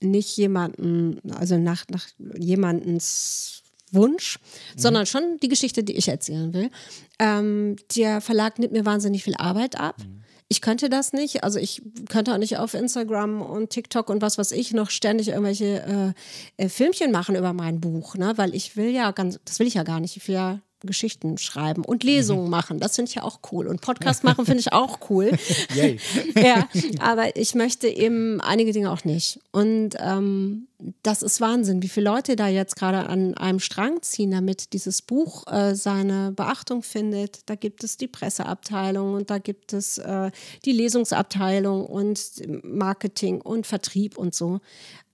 [0.00, 2.06] nicht jemanden, also nach, nach
[2.38, 3.62] jemandens
[3.92, 4.78] Wunsch, mhm.
[4.78, 6.70] sondern schon die Geschichte, die ich erzählen will.
[7.18, 9.96] Ähm, der Verlag nimmt mir wahnsinnig viel Arbeit ab.
[9.98, 10.20] Mhm
[10.52, 11.44] ich könnte das nicht.
[11.44, 15.28] Also ich könnte auch nicht auf Instagram und TikTok und was weiß ich noch ständig
[15.28, 16.14] irgendwelche
[16.58, 18.32] äh, äh, Filmchen machen über mein Buch, ne?
[18.36, 20.16] Weil ich will ja ganz, das will ich ja gar nicht.
[20.16, 22.50] Ich will ja Geschichten schreiben und Lesungen mhm.
[22.50, 22.80] machen.
[22.80, 23.66] Das finde ich ja auch cool.
[23.66, 25.30] Und Podcast machen finde ich auch cool.
[26.34, 26.68] ja,
[27.00, 29.40] aber ich möchte eben einige Dinge auch nicht.
[29.52, 30.68] Und ähm,
[31.02, 35.02] das ist Wahnsinn, wie viele Leute da jetzt gerade an einem Strang ziehen, damit dieses
[35.02, 37.40] Buch äh, seine Beachtung findet.
[37.46, 40.30] Da gibt es die Presseabteilung und da gibt es äh,
[40.64, 42.20] die Lesungsabteilung und
[42.62, 44.60] Marketing und Vertrieb und so.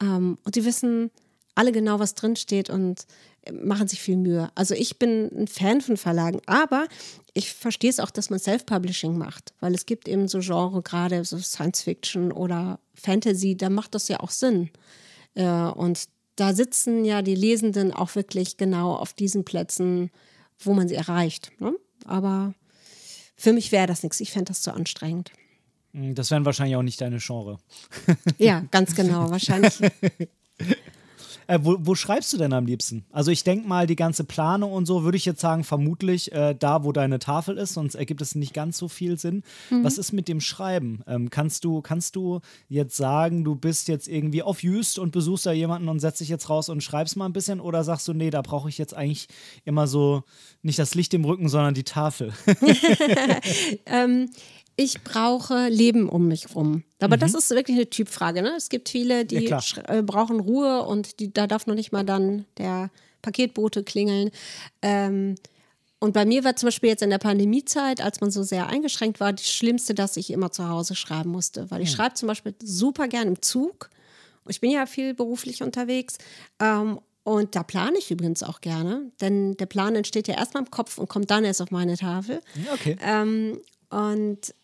[0.00, 1.10] Ähm, und die wissen
[1.54, 3.06] alle genau, was drinsteht und
[3.52, 4.50] machen sich viel Mühe.
[4.54, 6.86] Also ich bin ein Fan von Verlagen, aber
[7.34, 11.24] ich verstehe es auch, dass man Self-Publishing macht, weil es gibt eben so Genre, gerade
[11.24, 14.70] so Science-Fiction oder Fantasy, da macht das ja auch Sinn.
[15.34, 20.10] Äh, und da sitzen ja die Lesenden auch wirklich genau auf diesen Plätzen,
[20.58, 21.52] wo man sie erreicht.
[21.58, 21.74] Ne?
[22.04, 22.54] Aber
[23.36, 24.20] für mich wäre das nichts.
[24.20, 25.30] Ich fände das zu anstrengend.
[25.92, 27.58] Hm, das wären wahrscheinlich auch nicht deine Genre.
[28.38, 29.30] Ja, ganz genau.
[29.30, 29.78] Wahrscheinlich
[31.46, 33.04] Äh, wo, wo, schreibst du denn am liebsten?
[33.12, 36.54] Also ich denke mal, die ganze Planung und so würde ich jetzt sagen, vermutlich äh,
[36.58, 39.42] da, wo deine Tafel ist, sonst ergibt es nicht ganz so viel Sinn.
[39.70, 39.84] Mhm.
[39.84, 41.02] Was ist mit dem Schreiben?
[41.06, 45.46] Ähm, kannst, du, kannst du jetzt sagen, du bist jetzt irgendwie auf Jüst und besuchst
[45.46, 47.60] da jemanden und setzt dich jetzt raus und schreibst mal ein bisschen?
[47.60, 49.28] Oder sagst du, nee, da brauche ich jetzt eigentlich
[49.64, 50.24] immer so
[50.62, 52.32] nicht das Licht im Rücken, sondern die Tafel?
[53.86, 54.30] ähm,
[54.76, 56.84] ich brauche Leben um mich rum.
[57.00, 57.20] Aber mhm.
[57.20, 58.42] das ist wirklich eine Typfrage.
[58.42, 58.52] Ne?
[58.56, 62.04] Es gibt viele, die ja, äh, brauchen Ruhe und die, da darf noch nicht mal
[62.04, 62.90] dann der
[63.22, 64.30] Paketbote klingeln.
[64.82, 65.36] Ähm,
[65.98, 69.18] und bei mir war zum Beispiel jetzt in der Pandemiezeit, als man so sehr eingeschränkt
[69.18, 71.70] war, das Schlimmste, dass ich immer zu Hause schreiben musste.
[71.70, 71.96] Weil ich mhm.
[71.96, 73.88] schreibe zum Beispiel super gern im Zug.
[74.46, 76.18] Ich bin ja viel beruflich unterwegs.
[76.60, 80.70] Ähm, und da plane ich übrigens auch gerne, denn der Plan entsteht ja erstmal im
[80.70, 82.40] Kopf und kommt dann erst auf meine Tafel.
[82.72, 82.96] Okay.
[83.02, 83.58] Ähm,
[83.90, 84.54] und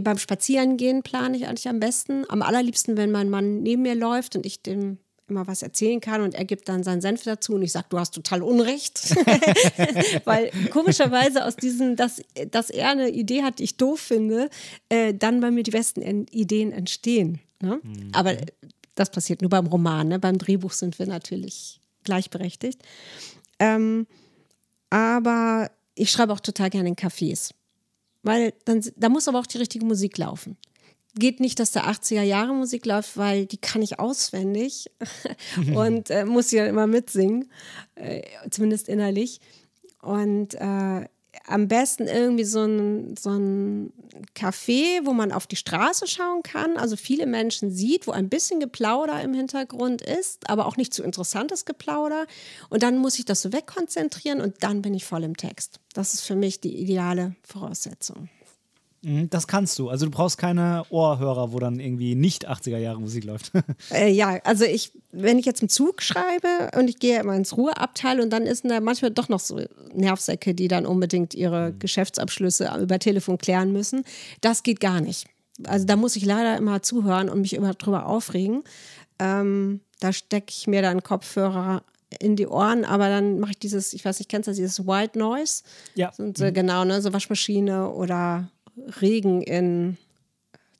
[0.00, 2.24] beim Spazierengehen plane ich eigentlich am besten.
[2.28, 6.22] Am allerliebsten, wenn mein Mann neben mir läuft und ich dem immer was erzählen kann
[6.22, 9.14] und er gibt dann seinen Senf dazu und ich sage, du hast total Unrecht.
[10.24, 14.48] Weil komischerweise aus diesem, dass, dass er eine Idee hat, die ich doof finde,
[14.88, 17.40] äh, dann bei mir die besten Ideen entstehen.
[17.60, 17.80] Ne?
[17.82, 18.10] Mhm.
[18.12, 18.36] Aber
[18.94, 20.08] das passiert nur beim Roman.
[20.08, 20.18] Ne?
[20.18, 22.80] Beim Drehbuch sind wir natürlich gleichberechtigt.
[23.58, 24.06] Ähm,
[24.90, 27.50] aber ich schreibe auch total gerne in Cafés.
[28.28, 30.58] Weil dann, da muss aber auch die richtige Musik laufen.
[31.14, 34.90] Geht nicht, dass da 80er Jahre Musik läuft, weil die kann ich auswendig
[35.74, 37.50] und äh, muss ja immer mitsingen,
[37.94, 38.20] äh,
[38.50, 39.40] zumindest innerlich.
[40.02, 41.06] Und äh,
[41.46, 43.92] am besten irgendwie so ein, so ein
[44.34, 48.60] Café, wo man auf die Straße schauen kann, also viele Menschen sieht, wo ein bisschen
[48.60, 52.26] Geplauder im Hintergrund ist, aber auch nicht zu interessantes Geplauder.
[52.70, 55.80] Und dann muss ich das so wegkonzentrieren und dann bin ich voll im Text.
[55.94, 58.28] Das ist für mich die ideale Voraussetzung.
[59.02, 59.88] Mhm, das kannst du.
[59.88, 63.52] Also du brauchst keine Ohrhörer, wo dann irgendwie nicht 80er Jahre Musik läuft.
[63.92, 67.56] äh, ja, also ich, wenn ich jetzt im Zug schreibe und ich gehe immer ins
[67.56, 69.60] Ruheabteil und dann ist da manchmal doch noch so
[69.94, 71.78] Nervsäcke, die dann unbedingt ihre mhm.
[71.78, 74.04] Geschäftsabschlüsse über Telefon klären müssen.
[74.40, 75.26] Das geht gar nicht.
[75.64, 78.62] Also da muss ich leider immer zuhören und mich immer drüber aufregen.
[79.18, 81.82] Ähm, da stecke ich mir dann Kopfhörer
[82.20, 84.86] in die Ohren, aber dann mache ich dieses, ich weiß nicht, kennst du das, dieses
[84.86, 85.62] White Noise?
[85.94, 86.12] Ja.
[86.16, 88.50] Und, äh, genau, ne, so Waschmaschine oder
[89.00, 89.96] Regen in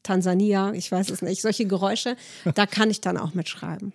[0.03, 2.17] Tansania, ich weiß es nicht, solche Geräusche,
[2.55, 3.93] da kann ich dann auch mitschreiben.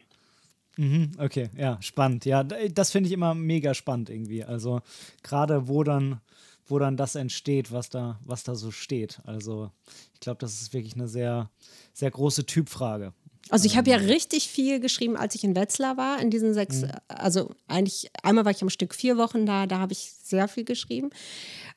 [0.78, 2.26] Mhm, okay, ja, spannend.
[2.26, 4.44] Ja, das finde ich immer mega spannend irgendwie.
[4.44, 4.82] Also
[5.22, 6.20] gerade wo dann,
[6.66, 9.20] wo dann das entsteht, was da, was da so steht.
[9.26, 9.72] Also
[10.14, 11.50] ich glaube, das ist wirklich eine sehr,
[11.94, 13.14] sehr große Typfrage.
[13.50, 14.06] Also ich habe ja ähm.
[14.06, 16.92] richtig viel geschrieben, als ich in Wetzlar war, in diesen sechs, mhm.
[17.08, 20.64] also eigentlich einmal war ich am Stück vier Wochen da, da habe ich sehr viel
[20.64, 21.10] geschrieben.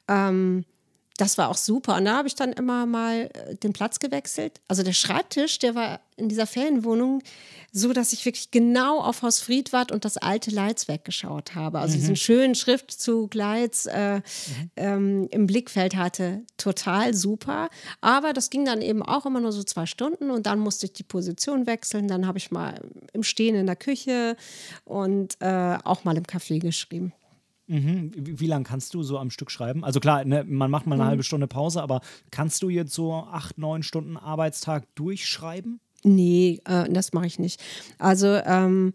[0.08, 0.64] Ähm,
[1.16, 1.96] das war auch super.
[1.96, 4.60] Und da habe ich dann immer mal äh, den Platz gewechselt.
[4.68, 7.22] Also der Schreibtisch, der war in dieser Ferienwohnung
[7.72, 11.78] so, dass ich wirklich genau auf Haus Friedwart und das alte Leitz weggeschaut habe.
[11.78, 12.00] Also mhm.
[12.00, 14.22] diesen schönen Schriftzug Leitz äh, mhm.
[14.76, 16.42] ähm, im Blickfeld hatte.
[16.56, 17.68] Total super.
[18.00, 20.92] Aber das ging dann eben auch immer nur so zwei Stunden und dann musste ich
[20.92, 22.08] die Position wechseln.
[22.08, 22.80] Dann habe ich mal
[23.12, 24.36] im Stehen in der Küche
[24.84, 27.12] und äh, auch mal im Café geschrieben.
[27.68, 28.12] Mhm.
[28.14, 29.84] Wie, wie lange kannst du so am Stück schreiben?
[29.84, 31.08] Also klar, ne, man macht mal eine mhm.
[31.08, 32.00] halbe Stunde Pause, aber
[32.30, 35.80] kannst du jetzt so acht, neun Stunden Arbeitstag durchschreiben?
[36.02, 37.60] Nee, äh, das mache ich nicht.
[37.98, 38.92] Also ähm,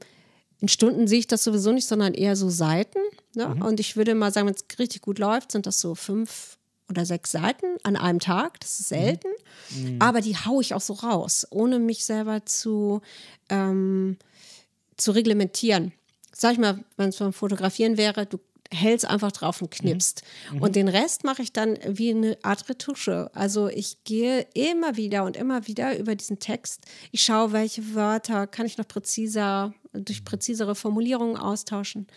[0.61, 2.99] in Stunden sehe ich das sowieso nicht, sondern eher so Seiten.
[3.35, 3.47] Ne?
[3.47, 3.61] Mhm.
[3.63, 6.57] Und ich würde mal sagen, wenn es richtig gut läuft, sind das so fünf
[6.87, 8.59] oder sechs Seiten an einem Tag.
[8.59, 8.95] Das ist mhm.
[8.95, 9.27] selten.
[9.71, 9.95] Mhm.
[9.99, 13.01] Aber die haue ich auch so raus, ohne mich selber zu,
[13.49, 14.17] ähm,
[14.97, 15.93] zu reglementieren.
[16.31, 18.39] Sag ich mal, wenn es beim Fotografieren wäre, du
[18.73, 20.23] hältst einfach drauf und knippst.
[20.49, 20.57] Mhm.
[20.57, 20.63] mhm.
[20.63, 23.29] Und den Rest mache ich dann wie eine Art Retusche.
[23.33, 26.85] Also ich gehe immer wieder und immer wieder über diesen Text.
[27.11, 32.07] Ich schaue, welche Wörter kann ich noch präziser, durch präzisere Formulierungen austauschen.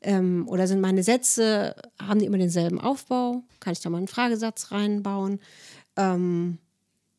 [0.00, 3.42] Ähm, oder sind meine Sätze, haben die immer denselben Aufbau?
[3.60, 5.40] Kann ich da mal einen Fragesatz reinbauen?
[5.96, 6.58] Ähm,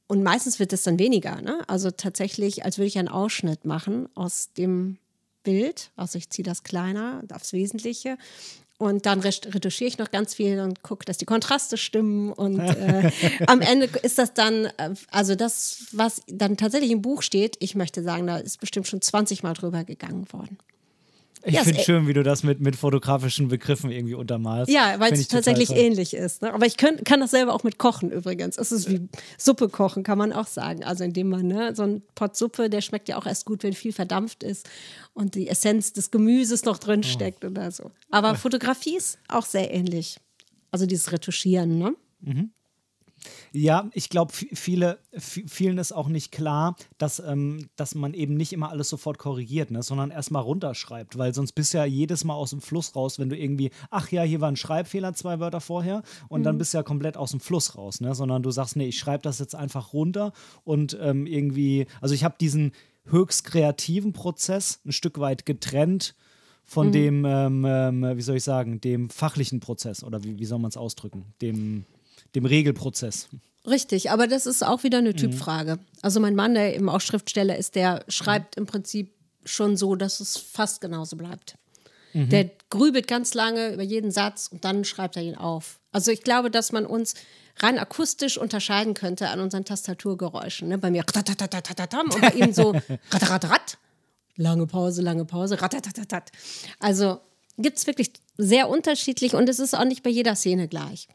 [0.08, 1.42] und meistens wird es dann weniger.
[1.42, 1.62] Ne?
[1.68, 4.98] Also tatsächlich, als würde ich einen Ausschnitt machen aus dem
[5.44, 5.92] Bild.
[5.96, 8.18] Also ich ziehe das kleiner aufs Wesentliche
[8.80, 12.32] und dann retuschiere ich noch ganz viel und gucke, dass die Kontraste stimmen.
[12.32, 13.12] Und äh,
[13.46, 17.76] am Ende ist das dann, äh, also das, was dann tatsächlich im Buch steht, ich
[17.76, 20.58] möchte sagen, da ist bestimmt schon 20 Mal drüber gegangen worden.
[21.44, 24.70] Ich ja, finde es schön, wie du das mit, mit fotografischen Begriffen irgendwie untermalst.
[24.70, 26.42] Ja, weil es tatsächlich ähnlich ist.
[26.42, 26.54] Ne?
[26.54, 28.58] Aber ich könnt, kann das selber auch mit Kochen übrigens.
[28.58, 30.84] Es ist wie Suppe kochen, kann man auch sagen.
[30.84, 33.74] Also indem man ne, so ein Pot Suppe, der schmeckt ja auch erst gut, wenn
[33.74, 34.70] viel verdampft ist
[35.14, 37.08] und die Essenz des Gemüses noch drin oh.
[37.08, 37.48] steckt oh.
[37.48, 37.92] oder so.
[38.12, 40.18] Aber Fotografie ist auch sehr ähnlich.
[40.72, 41.96] Also dieses Retuschieren, ne?
[42.22, 42.52] Mhm.
[43.52, 48.54] Ja, ich glaube, viele, vielen ist auch nicht klar, dass, ähm, dass man eben nicht
[48.54, 52.34] immer alles sofort korrigiert, ne, sondern erstmal runterschreibt, weil sonst bist du ja jedes Mal
[52.34, 55.62] aus dem Fluss raus, wenn du irgendwie, ach ja, hier war ein Schreibfehler zwei Wörter
[55.62, 56.44] vorher und mhm.
[56.44, 59.00] dann bist du ja komplett aus dem Fluss raus, ne, sondern du sagst, nee, ich
[59.00, 62.72] schreibe das jetzt einfach runter und ähm, irgendwie, also ich habe diesen
[63.06, 66.16] höchst kreativen Prozess ein Stück weit getrennt
[66.64, 66.92] von mhm.
[66.92, 70.70] dem, ähm, ähm, wie soll ich sagen, dem fachlichen Prozess oder wie, wie soll man
[70.70, 71.86] es ausdrücken, dem
[72.36, 73.28] dem Regelprozess.
[73.68, 75.18] Richtig, aber das ist auch wieder eine mhm.
[75.18, 75.76] Typfrage.
[75.76, 75.86] Mhm.
[76.02, 79.14] Also mein Mann, der eben auch Schriftsteller ist, der schreibt im Prinzip
[79.46, 81.56] schon so, dass es fast genauso bleibt.
[82.14, 82.30] Mhm.
[82.30, 85.80] Der grübelt ganz lange über jeden Satz und dann schreibt er ihn auf.
[85.92, 87.16] Also ich glaube, dass man uns
[87.58, 90.70] rein akustisch unterscheiden könnte an unseren Tastaturgeräuschen.
[90.70, 90.78] Ne?
[90.78, 91.04] Bei mir
[92.10, 92.74] und bei ihm so
[94.38, 95.58] lange Pause, lange Pause,
[96.80, 97.20] Also
[97.58, 101.08] gibt es wirklich sehr unterschiedlich und es ist auch nicht bei jeder Szene gleich.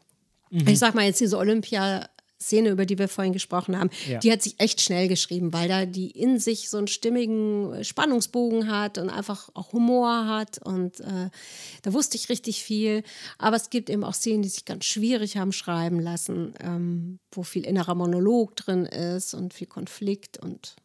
[0.55, 0.67] Mhm.
[0.67, 2.07] Ich sag mal jetzt diese Olympia
[2.41, 4.19] Szene, über die wir vorhin gesprochen haben, ja.
[4.19, 8.69] die hat sich echt schnell geschrieben, weil da die in sich so einen stimmigen Spannungsbogen
[8.69, 11.29] hat und einfach auch Humor hat und äh,
[11.81, 13.03] da wusste ich richtig viel.
[13.37, 17.43] Aber es gibt eben auch Szenen, die sich ganz schwierig haben schreiben lassen, ähm, wo
[17.43, 20.84] viel innerer Monolog drin ist und viel Konflikt und Äh,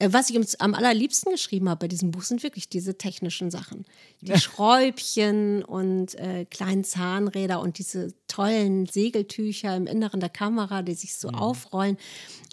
[0.00, 3.84] was ich am allerliebsten geschrieben habe bei diesem Buch sind wirklich diese technischen Sachen.
[4.20, 10.94] Die Schräubchen und äh, kleinen Zahnräder und diese tollen Segeltücher im Inneren der Kamera, die
[10.94, 11.36] sich so mhm.
[11.36, 11.96] aufrollen.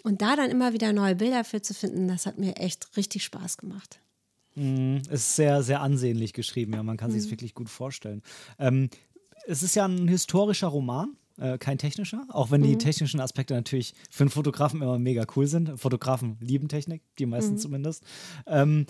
[0.04, 3.24] Und da dann immer wieder neue Bilder für zu finden, das hat mir echt richtig
[3.24, 4.00] Spaß gemacht.
[4.54, 7.14] Es ist sehr, sehr ansehnlich geschrieben, ja, man kann mhm.
[7.14, 8.22] sich es wirklich gut vorstellen.
[8.58, 8.90] Ähm,
[9.46, 12.78] es ist ja ein historischer Roman äh, kein technischer, auch wenn die mhm.
[12.78, 15.78] technischen Aspekte natürlich für einen Fotografen immer mega cool sind.
[15.80, 17.58] Fotografen lieben Technik, die meisten mhm.
[17.58, 18.04] zumindest.
[18.46, 18.86] Ähm,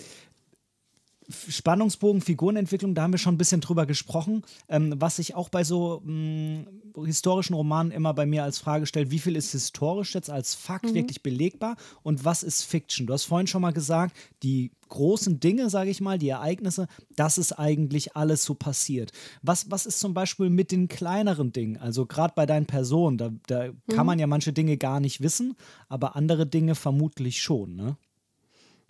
[1.29, 4.43] Spannungsbogen, Figurenentwicklung, da haben wir schon ein bisschen drüber gesprochen.
[4.67, 8.85] Ähm, was sich auch bei so mh, mm, historischen Romanen immer bei mir als Frage
[8.85, 10.93] stellt, wie viel ist historisch jetzt als Fakt mhm.
[10.93, 13.07] wirklich belegbar und was ist Fiction?
[13.07, 17.37] Du hast vorhin schon mal gesagt, die großen Dinge, sage ich mal, die Ereignisse, das
[17.37, 19.11] ist eigentlich alles so passiert.
[19.41, 21.77] Was, was ist zum Beispiel mit den kleineren Dingen?
[21.77, 23.75] Also gerade bei deinen Personen, da, da mhm.
[23.93, 25.55] kann man ja manche Dinge gar nicht wissen,
[25.89, 27.97] aber andere Dinge vermutlich schon, ne?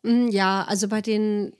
[0.04, 1.54] Mm, ja, also bei den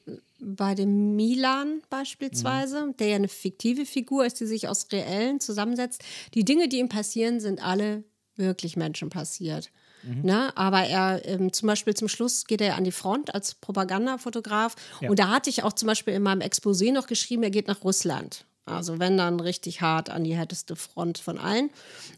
[0.44, 2.98] bei dem Milan beispielsweise, mhm.
[2.98, 6.04] der ja eine fiktive Figur ist, die sich aus reellen zusammensetzt.
[6.34, 8.04] Die Dinge, die ihm passieren, sind alle
[8.36, 9.72] wirklich Menschen passiert.
[10.04, 10.22] Mhm.
[10.24, 10.58] Ne?
[10.58, 14.76] Aber er ähm, zum Beispiel zum Schluss geht er an die Front als Propagandafotograf.
[15.02, 15.10] Ja.
[15.10, 17.84] Und da hatte ich auch zum Beispiel in meinem Exposé noch geschrieben, er geht nach
[17.84, 18.46] Russland.
[18.66, 21.70] Also wenn dann richtig hart an die härteste Front von allen.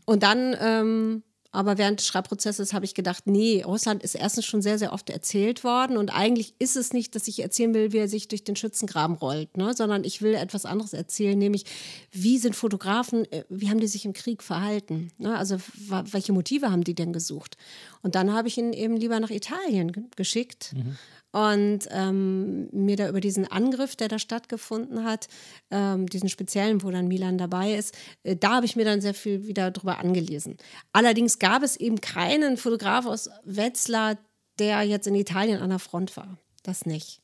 [0.05, 1.23] Und dann ähm,
[1.55, 5.09] aber während des Schreibprozesses habe ich gedacht, nee, Russland ist erstens schon sehr, sehr oft
[5.09, 5.97] erzählt worden.
[5.97, 9.15] Und eigentlich ist es nicht, dass ich erzählen will, wie er sich durch den Schützengraben
[9.15, 9.73] rollt, ne?
[9.73, 11.65] sondern ich will etwas anderes erzählen, nämlich
[12.11, 15.11] wie sind Fotografen, äh, wie haben die sich im Krieg verhalten?
[15.17, 15.37] Ne?
[15.37, 17.57] Also welche Motive haben die denn gesucht?
[18.01, 20.73] Und dann habe ich ihn eben lieber nach Italien geschickt.
[20.75, 20.97] Mhm
[21.35, 25.27] und ähm, mir da über diesen Angriff, der da stattgefunden hat,
[25.69, 29.13] ähm, diesen speziellen, wo dann Milan dabei ist, äh, da habe ich mir dann sehr
[29.13, 30.55] viel wieder drüber angelesen.
[30.93, 34.17] Allerdings gab es eben keinen Fotograf aus Wetzlar,
[34.59, 36.37] der jetzt in Italien an der Front war.
[36.63, 37.19] Das nicht.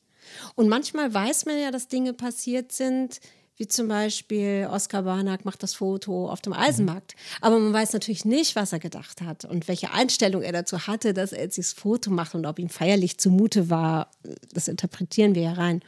[0.56, 3.18] Und manchmal weiß man ja, dass Dinge passiert sind,
[3.56, 7.14] wie zum Beispiel Oskar Barnack macht das Foto auf dem Eisenmarkt.
[7.40, 11.12] Aber man weiß natürlich nicht, was er gedacht hat und welche Einstellung er dazu hatte,
[11.12, 14.10] dass er jetzt dieses Foto macht und ob ihm feierlich zumute war.
[14.52, 15.80] Das interpretieren wir ja rein.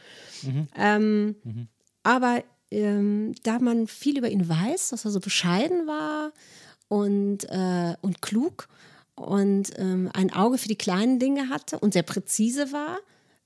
[0.43, 0.67] Mhm.
[0.77, 1.67] Ähm, mhm.
[2.03, 6.33] Aber ähm, da man viel über ihn weiß, dass er so bescheiden war
[6.87, 8.67] und, äh, und klug
[9.15, 12.99] und ähm, ein Auge für die kleinen Dinge hatte und sehr präzise war,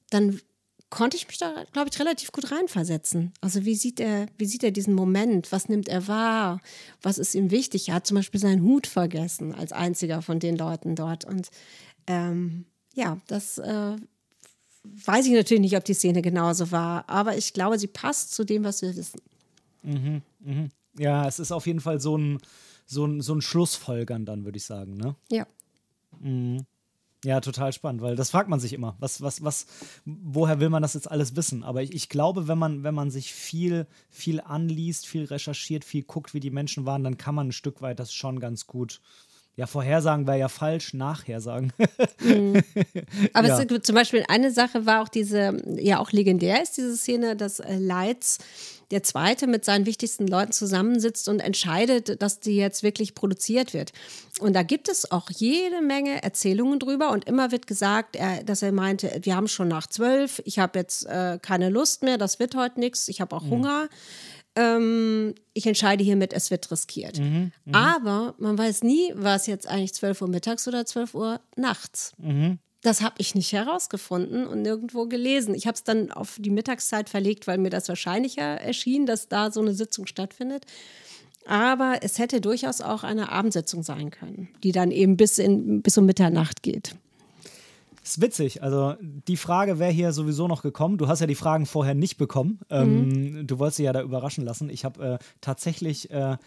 [0.09, 0.41] dann
[0.89, 3.31] konnte ich mich da, glaube ich, relativ gut reinversetzen.
[3.41, 5.51] Also wie sieht er, wie sieht er diesen Moment?
[5.51, 6.61] Was nimmt er wahr?
[7.01, 7.89] Was ist ihm wichtig?
[7.89, 11.25] Er hat zum Beispiel seinen Hut vergessen als einziger von den Leuten dort.
[11.25, 11.49] Und
[12.07, 12.65] ähm,
[12.95, 13.95] ja, das äh,
[14.83, 18.43] weiß ich natürlich nicht, ob die Szene genauso war, aber ich glaube, sie passt zu
[18.43, 19.21] dem, was wir wissen.
[19.83, 20.69] Mhm, mh.
[20.97, 22.39] Ja, es ist auf jeden Fall so ein,
[22.85, 25.15] so ein, so ein Schlussfolgern dann, würde ich sagen, ne?
[25.29, 25.45] Ja.
[26.19, 26.65] Mhm.
[27.25, 28.95] Ja, total spannend, weil das fragt man sich immer.
[28.99, 29.65] Was, was, was,
[30.05, 31.63] woher will man das jetzt alles wissen?
[31.63, 36.03] Aber ich, ich glaube, wenn man, wenn man sich viel, viel anliest, viel recherchiert, viel
[36.03, 39.01] guckt, wie die Menschen waren, dann kann man ein Stück weit das schon ganz gut
[39.59, 41.73] ja, vorhersagen wäre ja falsch, nachhersagen.
[42.21, 42.63] mhm.
[43.33, 43.59] Aber ja.
[43.59, 47.59] es, zum Beispiel eine Sache war auch diese, ja auch legendär ist diese Szene, dass
[47.59, 48.37] äh, Leitz
[48.91, 53.91] der Zweite mit seinen wichtigsten Leuten zusammensitzt und entscheidet, dass die jetzt wirklich produziert wird.
[54.39, 58.61] Und da gibt es auch jede Menge Erzählungen drüber und immer wird gesagt, er, dass
[58.61, 62.39] er meinte, wir haben schon nach zwölf, ich habe jetzt äh, keine Lust mehr, das
[62.39, 63.49] wird heute nichts, ich habe auch mhm.
[63.51, 63.89] Hunger.
[64.55, 67.19] Ähm, ich entscheide hiermit, es wird riskiert.
[67.19, 67.95] Mhm, mh.
[67.95, 72.13] Aber man weiß nie, war es jetzt eigentlich 12 Uhr mittags oder 12 Uhr nachts.
[72.17, 72.59] Mhm.
[72.81, 75.53] Das habe ich nicht herausgefunden und nirgendwo gelesen.
[75.53, 79.51] Ich habe es dann auf die Mittagszeit verlegt, weil mir das wahrscheinlicher erschien, dass da
[79.51, 80.65] so eine Sitzung stattfindet.
[81.45, 85.97] Aber es hätte durchaus auch eine Abendsitzung sein können, die dann eben bis, in, bis
[85.97, 86.95] um Mitternacht geht.
[88.01, 88.63] Das ist witzig.
[88.63, 90.97] Also die Frage wäre hier sowieso noch gekommen.
[90.97, 92.59] Du hast ja die Fragen vorher nicht bekommen.
[92.69, 93.47] Ähm, mhm.
[93.47, 94.69] du wolltest sie ja da überraschen lassen.
[94.69, 96.37] Ich habe äh, tatsächlich äh,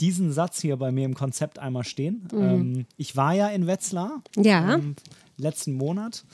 [0.00, 2.28] diesen Satz hier bei mir im Konzept einmal stehen.
[2.32, 2.42] Mhm.
[2.42, 4.22] Ähm, ich war ja in Wetzlar.
[4.36, 4.74] Ja.
[4.74, 4.96] Ähm,
[5.40, 6.24] letzten Monat.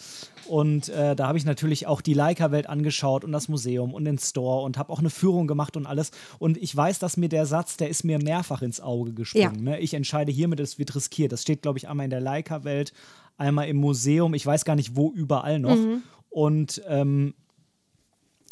[0.47, 4.19] Und äh, da habe ich natürlich auch die Leica-Welt angeschaut und das Museum und den
[4.19, 6.11] Store und habe auch eine Führung gemacht und alles.
[6.39, 9.67] Und ich weiß, dass mir der Satz, der ist mir mehrfach ins Auge gesprungen.
[9.67, 9.73] Ja.
[9.73, 9.81] Ne?
[9.81, 11.33] Ich entscheide hiermit, es wird riskiert.
[11.33, 12.93] Das steht, glaube ich, einmal in der Leica-Welt,
[13.37, 14.35] einmal im Museum.
[14.35, 15.77] Ich weiß gar nicht, wo überall noch.
[15.77, 16.03] Mhm.
[16.31, 17.35] Und ähm,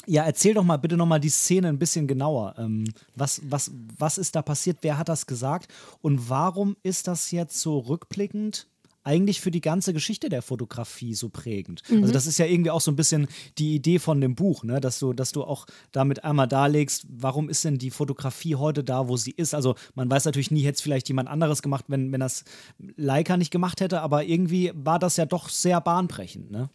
[0.06, 2.54] ja, erzähl doch mal bitte noch mal die Szene ein bisschen genauer.
[2.58, 2.84] Ähm,
[3.14, 4.78] was, was, was ist da passiert?
[4.82, 5.68] Wer hat das gesagt?
[6.02, 8.66] Und warum ist das jetzt so rückblickend
[9.04, 11.82] eigentlich für die ganze Geschichte der Fotografie so prägend.
[11.84, 12.04] Also mhm.
[12.04, 13.28] Also das ist ja irgendwie auch so ein bisschen
[13.58, 14.80] die Idee von dem Buch, ne?
[14.80, 19.08] dass du, dass du auch damit einmal darlegst, warum ist denn die Fotografie heute da,
[19.08, 19.54] wo sie ist.
[19.54, 22.44] Also man weiß natürlich nie, hätte es vielleicht jemand anderes gemacht, wenn, wenn das
[22.96, 26.50] Leica nicht gemacht hätte, aber irgendwie war das ja doch sehr bahnbrechend.
[26.50, 26.70] Ne?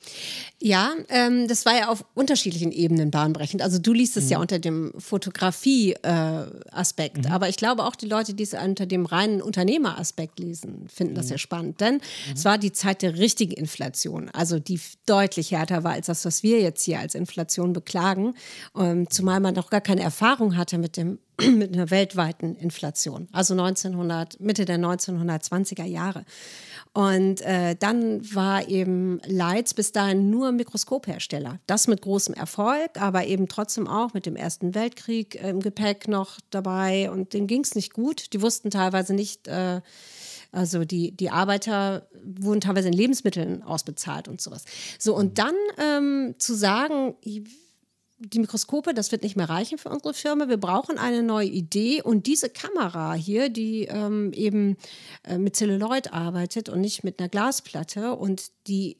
[0.61, 3.61] Ja, ähm, das war ja auf unterschiedlichen Ebenen bahnbrechend.
[3.61, 4.31] Also du liest es mhm.
[4.31, 7.33] ja unter dem Fotografie-Aspekt, äh, mhm.
[7.33, 11.25] aber ich glaube auch die Leute, die es unter dem reinen Unternehmeraspekt lesen, finden das
[11.25, 11.29] mhm.
[11.29, 11.81] sehr spannend.
[11.81, 12.33] Denn Mhm.
[12.33, 16.43] Es war die Zeit der richtigen Inflation, also die deutlich härter war als das, was
[16.43, 18.35] wir jetzt hier als Inflation beklagen,
[18.77, 21.19] ähm, zumal man noch gar keine Erfahrung hatte mit dem
[21.55, 26.25] mit einer weltweiten Inflation, also 1900, Mitte der 1920er Jahre.
[26.93, 31.59] Und äh, dann war eben Leitz bis dahin nur Mikroskophersteller.
[31.67, 36.39] Das mit großem Erfolg, aber eben trotzdem auch mit dem Ersten Weltkrieg im Gepäck noch
[36.49, 37.11] dabei.
[37.11, 38.33] Und denen ging es nicht gut.
[38.33, 39.81] Die wussten teilweise nicht, äh,
[40.51, 44.65] also die, die Arbeiter wurden teilweise in Lebensmitteln ausbezahlt und sowas.
[44.97, 47.15] So, und dann ähm, zu sagen,
[48.19, 50.49] die Mikroskope, das wird nicht mehr reichen für unsere Firma.
[50.49, 52.01] Wir brauchen eine neue Idee.
[52.01, 54.75] Und diese Kamera hier, die ähm, eben
[55.23, 58.97] äh, mit Celluloid arbeitet und nicht mit einer Glasplatte und die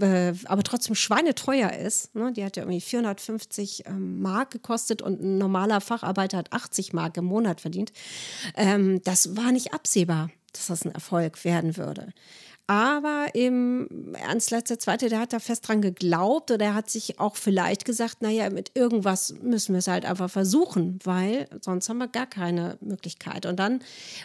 [0.00, 2.14] äh, aber trotzdem schweineteuer ist.
[2.14, 2.32] Ne?
[2.32, 7.16] Die hat ja irgendwie 450 ähm, Mark gekostet und ein normaler Facharbeiter hat 80 Mark
[7.16, 7.92] im Monat verdient.
[8.56, 12.12] Ähm, das war nicht absehbar dass das ein Erfolg werden würde.
[12.70, 17.18] Aber eben Ernst Letzter Zweite, der hat da fest dran geglaubt oder er hat sich
[17.18, 21.96] auch vielleicht gesagt, naja, mit irgendwas müssen wir es halt einfach versuchen, weil sonst haben
[21.96, 23.46] wir gar keine Möglichkeit.
[23.46, 23.80] Und dann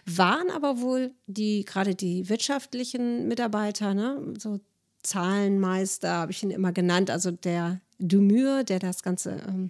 [0.06, 4.60] waren aber wohl die, gerade die wirtschaftlichen Mitarbeiter, ne, so
[5.04, 9.70] Zahlenmeister habe ich ihn immer genannt, also der Dumür, der das Ganze ähm,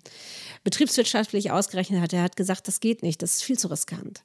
[0.64, 4.24] betriebswirtschaftlich ausgerechnet hat, der hat gesagt, das geht nicht, das ist viel zu riskant.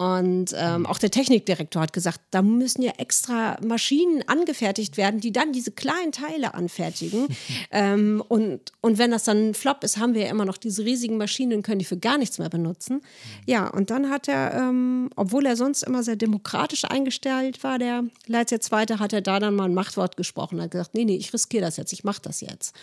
[0.00, 5.30] Und ähm, auch der Technikdirektor hat gesagt, da müssen ja extra Maschinen angefertigt werden, die
[5.30, 7.28] dann diese kleinen Teile anfertigen.
[7.70, 10.86] ähm, und, und wenn das dann ein Flop ist, haben wir ja immer noch diese
[10.86, 13.02] riesigen Maschinen und können die für gar nichts mehr benutzen.
[13.44, 18.04] Ja, und dann hat er, ähm, obwohl er sonst immer sehr demokratisch eingestellt war, der
[18.26, 20.60] Leitz Zweite, hat er da dann mal ein Machtwort gesprochen.
[20.60, 22.74] Er hat gesagt, nee, nee, ich riskiere das jetzt, ich mache das jetzt.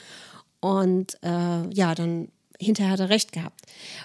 [0.60, 3.62] Und äh, ja, dann hinterher hat er recht gehabt.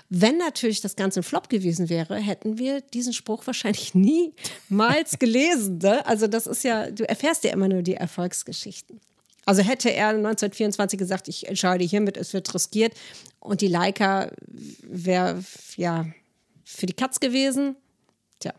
[0.09, 3.95] Wenn natürlich das Ganze ein Flop gewesen wäre, hätten wir diesen Spruch wahrscheinlich
[4.69, 5.79] niemals gelesen.
[5.79, 6.05] Ne?
[6.07, 9.01] Also das ist ja, du erfährst ja immer nur die Erfolgsgeschichten.
[9.45, 12.93] Also hätte er 1924 gesagt, ich entscheide hiermit, es wird riskiert
[13.41, 14.31] und die Leica
[14.83, 15.43] wäre
[15.77, 16.07] ja
[16.65, 17.75] für die Katz gewesen,
[18.39, 18.53] tja,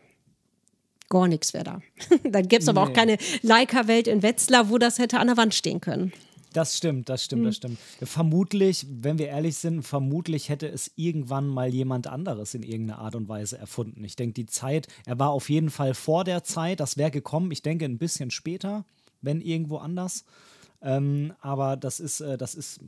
[1.08, 1.80] gar nichts wäre da.
[2.22, 2.90] Dann gäbe es aber nee.
[2.90, 6.12] auch keine Leica-Welt in Wetzlar, wo das hätte an der Wand stehen können.
[6.54, 7.46] Das stimmt, das stimmt, mhm.
[7.46, 7.78] das stimmt.
[8.00, 13.16] Vermutlich, wenn wir ehrlich sind, vermutlich hätte es irgendwann mal jemand anderes in irgendeiner Art
[13.16, 14.04] und Weise erfunden.
[14.04, 17.50] Ich denke, die Zeit, er war auf jeden Fall vor der Zeit, das wäre gekommen,
[17.50, 18.84] ich denke ein bisschen später,
[19.20, 20.24] wenn irgendwo anders.
[20.80, 22.78] Ähm, aber das ist, äh, das ist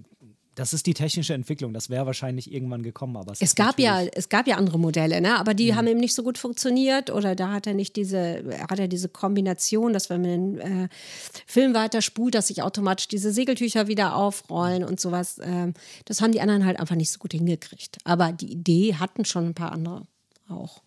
[0.56, 1.72] das ist die technische Entwicklung.
[1.72, 5.20] Das wäre wahrscheinlich irgendwann gekommen, aber es, es gab ja es gab ja andere Modelle,
[5.20, 5.38] ne?
[5.38, 5.76] Aber die mhm.
[5.76, 9.08] haben eben nicht so gut funktioniert oder da hat er nicht diese hat er diese
[9.08, 10.88] Kombination, dass wenn man den äh,
[11.46, 15.38] Film weiter spult, dass sich automatisch diese Segeltücher wieder aufrollen und sowas.
[15.42, 15.74] Ähm,
[16.06, 17.98] das haben die anderen halt einfach nicht so gut hingekriegt.
[18.04, 20.06] Aber die Idee hatten schon ein paar andere
[20.48, 20.80] auch.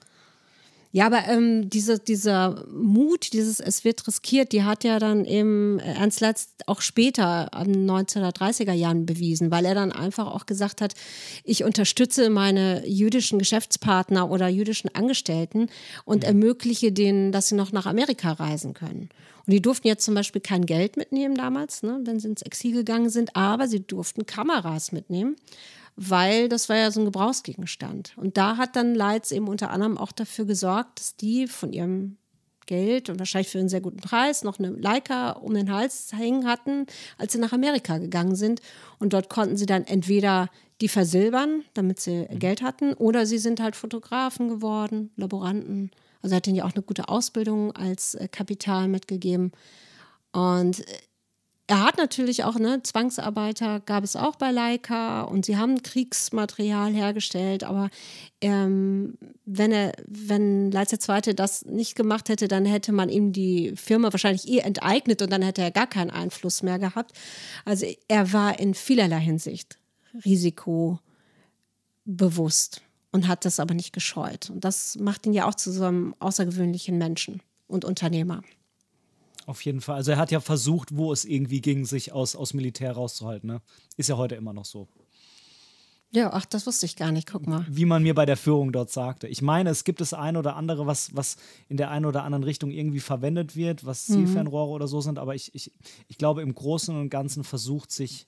[0.91, 5.77] Ja, aber ähm, diese, dieser Mut, dieses Es wird riskiert, die hat ja dann eben
[5.77, 10.95] Ernst Letz auch später, an 1930er Jahren bewiesen, weil er dann einfach auch gesagt hat,
[11.43, 15.67] ich unterstütze meine jüdischen Geschäftspartner oder jüdischen Angestellten
[16.05, 16.29] und ja.
[16.29, 19.09] ermögliche denen, dass sie noch nach Amerika reisen können.
[19.45, 22.73] Und die durften jetzt zum Beispiel kein Geld mitnehmen damals, ne, wenn sie ins Exil
[22.73, 25.35] gegangen sind, aber sie durften Kameras mitnehmen
[26.01, 28.13] weil das war ja so ein Gebrauchsgegenstand.
[28.15, 32.15] Und da hat dann Leitz eben unter anderem auch dafür gesorgt, dass die von ihrem
[32.67, 36.47] Geld und wahrscheinlich für einen sehr guten Preis noch eine Leica um den Hals hängen
[36.47, 36.85] hatten,
[37.17, 38.61] als sie nach Amerika gegangen sind.
[38.97, 42.39] Und dort konnten sie dann entweder die versilbern, damit sie mhm.
[42.39, 45.91] Geld hatten, oder sie sind halt Fotografen geworden, Laboranten.
[46.21, 49.51] Also hat ihnen ja auch eine gute Ausbildung als äh, Kapital mitgegeben.
[50.31, 50.83] Und äh,
[51.69, 56.93] er hat natürlich auch, ne, Zwangsarbeiter gab es auch bei Leica und sie haben Kriegsmaterial
[56.93, 57.91] hergestellt, aber
[58.41, 61.35] ähm, wenn er, wenn Leitz II.
[61.35, 65.43] das nicht gemacht hätte, dann hätte man ihm die Firma wahrscheinlich eh enteignet und dann
[65.43, 67.11] hätte er gar keinen Einfluss mehr gehabt.
[67.65, 69.77] Also er war in vielerlei Hinsicht
[70.25, 74.49] risikobewusst und hat das aber nicht gescheut.
[74.49, 78.41] Und das macht ihn ja auch zu so einem außergewöhnlichen Menschen und Unternehmer.
[79.49, 79.95] Auf jeden Fall.
[79.95, 83.49] Also er hat ja versucht, wo es irgendwie ging, sich aus, aus Militär rauszuhalten.
[83.49, 83.61] Ne?
[83.97, 84.87] Ist ja heute immer noch so.
[86.11, 87.27] Ja, ach, das wusste ich gar nicht.
[87.27, 87.65] Guck mal.
[87.67, 89.27] Wie man mir bei der Führung dort sagte.
[89.27, 92.43] Ich meine, es gibt das ein oder andere, was, was in der einen oder anderen
[92.43, 95.71] Richtung irgendwie verwendet wird, was Zielfernrohre oder so sind, aber ich, ich,
[96.07, 98.27] ich glaube, im Großen und Ganzen versucht sich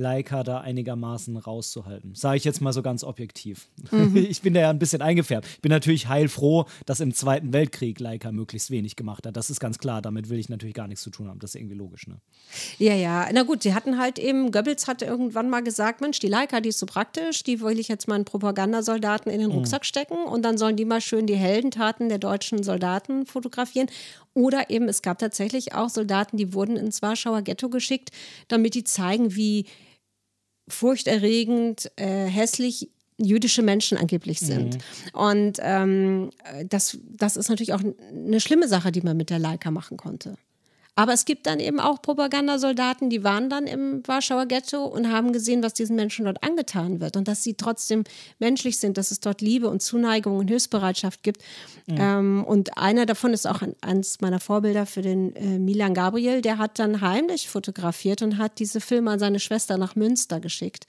[0.00, 2.14] Leica da einigermaßen rauszuhalten.
[2.14, 3.68] Sage ich jetzt mal so ganz objektiv.
[3.90, 4.16] Mhm.
[4.30, 5.46] Ich bin da ja ein bisschen eingefärbt.
[5.46, 9.36] Ich bin natürlich heilfroh, dass im Zweiten Weltkrieg Leica möglichst wenig gemacht hat.
[9.36, 10.02] Das ist ganz klar.
[10.02, 11.38] Damit will ich natürlich gar nichts zu tun haben.
[11.40, 12.06] Das ist irgendwie logisch.
[12.06, 12.16] Ne?
[12.78, 13.28] Ja, ja.
[13.32, 16.70] Na gut, sie hatten halt eben, Goebbels hatte irgendwann mal gesagt, Mensch, die Leica, die
[16.70, 19.56] ist so praktisch, die will ich jetzt meinen Propagandasoldaten in den mhm.
[19.56, 19.86] Rucksack mhm.
[19.86, 23.88] stecken und dann sollen die mal schön die Heldentaten der deutschen Soldaten fotografieren.
[24.34, 28.10] Oder eben, es gab tatsächlich auch Soldaten, die wurden ins Warschauer Ghetto geschickt,
[28.48, 29.66] damit die zeigen, wie
[30.70, 32.88] furchterregend, äh, hässlich
[33.18, 34.76] jüdische Menschen angeblich sind.
[34.76, 35.20] Mhm.
[35.20, 36.30] Und ähm,
[36.66, 37.82] das, das ist natürlich auch
[38.12, 40.36] eine schlimme Sache, die man mit der Leica machen konnte.
[40.96, 45.32] Aber es gibt dann eben auch Propagandasoldaten, die waren dann im Warschauer Ghetto und haben
[45.32, 48.04] gesehen, was diesen Menschen dort angetan wird und dass sie trotzdem
[48.38, 51.42] menschlich sind, dass es dort Liebe und Zuneigung und Hilfsbereitschaft gibt.
[51.86, 51.96] Mhm.
[51.98, 56.58] Ähm, und einer davon ist auch eines meiner Vorbilder für den äh, Milan Gabriel, der
[56.58, 60.86] hat dann heimlich fotografiert und hat diese Filme an seine Schwester nach Münster geschickt.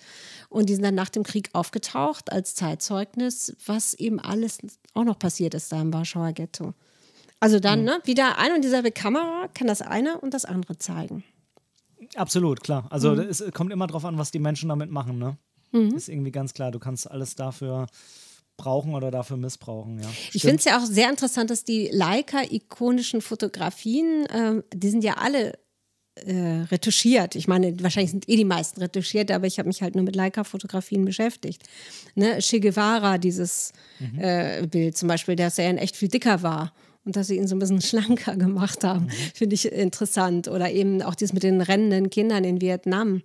[0.50, 4.58] Und die sind dann nach dem Krieg aufgetaucht als Zeitzeugnis, was eben alles
[4.94, 6.74] auch noch passiert ist da im Warschauer Ghetto.
[7.42, 7.86] Also dann, mhm.
[7.86, 11.24] ne, wieder eine und dieselbe Kamera kann das eine und das andere zeigen.
[12.16, 12.86] Absolut, klar.
[12.92, 13.22] Also mhm.
[13.22, 15.38] es kommt immer darauf an, was die Menschen damit machen, ne?
[15.72, 15.96] Mhm.
[15.96, 16.72] Ist irgendwie ganz klar.
[16.72, 17.88] Du kannst alles dafür
[18.58, 20.10] brauchen oder dafür missbrauchen, ja.
[20.34, 25.16] Ich finde es ja auch sehr interessant, dass die Leica-ikonischen Fotografien, äh, die sind ja
[25.18, 25.58] alle
[26.16, 27.36] äh, retuschiert.
[27.36, 30.16] Ich meine, wahrscheinlich sind eh die meisten retuschiert, aber ich habe mich halt nur mit
[30.16, 31.64] Leica-Fotografien beschäftigt.
[32.14, 32.38] Ne?
[32.40, 34.20] Che Guevara, dieses mhm.
[34.20, 36.72] äh, Bild zum Beispiel, dass er in echt viel dicker war
[37.06, 39.32] und dass sie ihn so ein bisschen schlanker gemacht haben, mhm.
[39.34, 40.48] finde ich interessant.
[40.48, 43.24] Oder eben auch dieses mit den rennenden Kindern in Vietnam, mhm.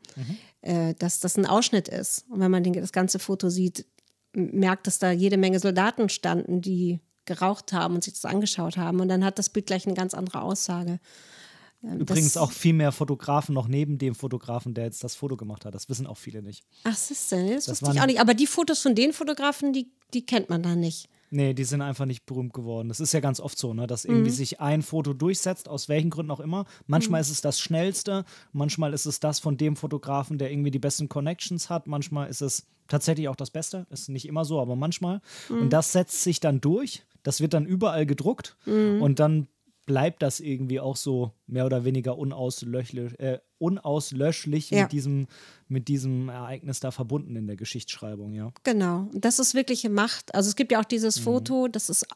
[0.62, 2.24] äh, dass das ein Ausschnitt ist.
[2.30, 3.86] Und wenn man den, das ganze Foto sieht,
[4.34, 9.00] merkt, dass da jede Menge Soldaten standen, die geraucht haben und sich das angeschaut haben.
[9.00, 11.00] Und dann hat das Bild gleich eine ganz andere Aussage.
[11.82, 15.64] Übrigens das, auch viel mehr Fotografen noch neben dem Fotografen, der jetzt das Foto gemacht
[15.64, 15.74] hat.
[15.74, 16.64] Das wissen auch viele nicht.
[16.84, 18.20] Ach, das ist das, das wusste ich auch nicht.
[18.20, 21.08] Aber die Fotos von den Fotografen, die, die kennt man da nicht.
[21.30, 22.88] Nee, die sind einfach nicht berühmt geworden.
[22.88, 24.34] Das ist ja ganz oft so, ne, dass irgendwie mhm.
[24.34, 26.66] sich ein Foto durchsetzt, aus welchen Gründen auch immer.
[26.86, 27.22] Manchmal mhm.
[27.22, 31.08] ist es das schnellste, manchmal ist es das von dem Fotografen, der irgendwie die besten
[31.08, 33.86] Connections hat, manchmal ist es tatsächlich auch das Beste.
[33.90, 35.20] Ist nicht immer so, aber manchmal.
[35.48, 35.62] Mhm.
[35.62, 37.04] Und das setzt sich dann durch.
[37.22, 39.02] Das wird dann überall gedruckt mhm.
[39.02, 39.48] und dann
[39.86, 44.82] bleibt das irgendwie auch so mehr oder weniger unauslöschlich, äh, unauslöschlich ja.
[44.82, 45.28] mit, diesem,
[45.68, 48.52] mit diesem Ereignis da verbunden in der Geschichtsschreibung, ja.
[48.64, 50.34] Genau, das ist wirkliche Macht.
[50.34, 51.24] Also es gibt ja auch dieses mhm.
[51.24, 52.06] Foto, das ist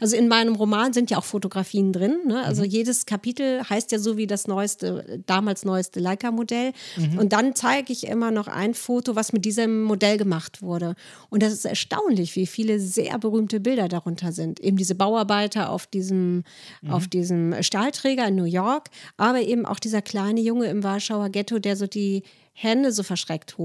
[0.00, 2.18] also in meinem Roman sind ja auch Fotografien drin.
[2.26, 2.42] Ne?
[2.44, 2.68] Also mhm.
[2.68, 6.72] jedes Kapitel heißt ja so wie das neueste, damals neueste Leica-Modell.
[6.96, 7.18] Mhm.
[7.18, 10.94] Und dann zeige ich immer noch ein Foto, was mit diesem Modell gemacht wurde.
[11.30, 14.60] Und das ist erstaunlich, wie viele sehr berühmte Bilder darunter sind.
[14.60, 16.44] Eben diese Bauarbeiter auf diesem,
[16.82, 16.90] mhm.
[16.90, 21.58] auf diesem Stahlträger in New York, aber eben auch dieser kleine Junge im Warschauer Ghetto,
[21.58, 22.22] der so die
[22.52, 23.58] Hände so verschreckt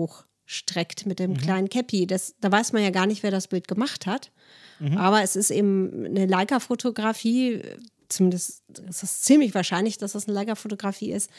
[0.45, 1.37] hochstreckt mit dem mhm.
[1.37, 2.07] kleinen Käppi.
[2.07, 4.31] Das, da weiß man ja gar nicht, wer das Bild gemacht hat.
[4.79, 4.97] Mhm.
[4.97, 7.61] Aber es ist eben eine Leica-Fotografie,
[8.09, 11.29] zumindest ist es ziemlich wahrscheinlich, dass das eine Leica-Fotografie ist.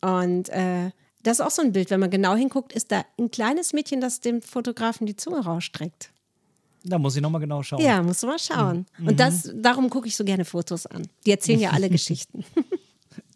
[0.00, 0.90] Und äh,
[1.22, 4.00] das ist auch so ein Bild, wenn man genau hinguckt, ist da ein kleines Mädchen,
[4.00, 6.10] das dem Fotografen die Zunge rausstreckt.
[6.84, 7.80] Da muss ich nochmal genau schauen.
[7.80, 8.86] Ja, musst du mal schauen.
[8.98, 9.08] Mhm.
[9.08, 11.06] Und das, darum gucke ich so gerne Fotos an.
[11.24, 12.44] Die erzählen ja alle Geschichten.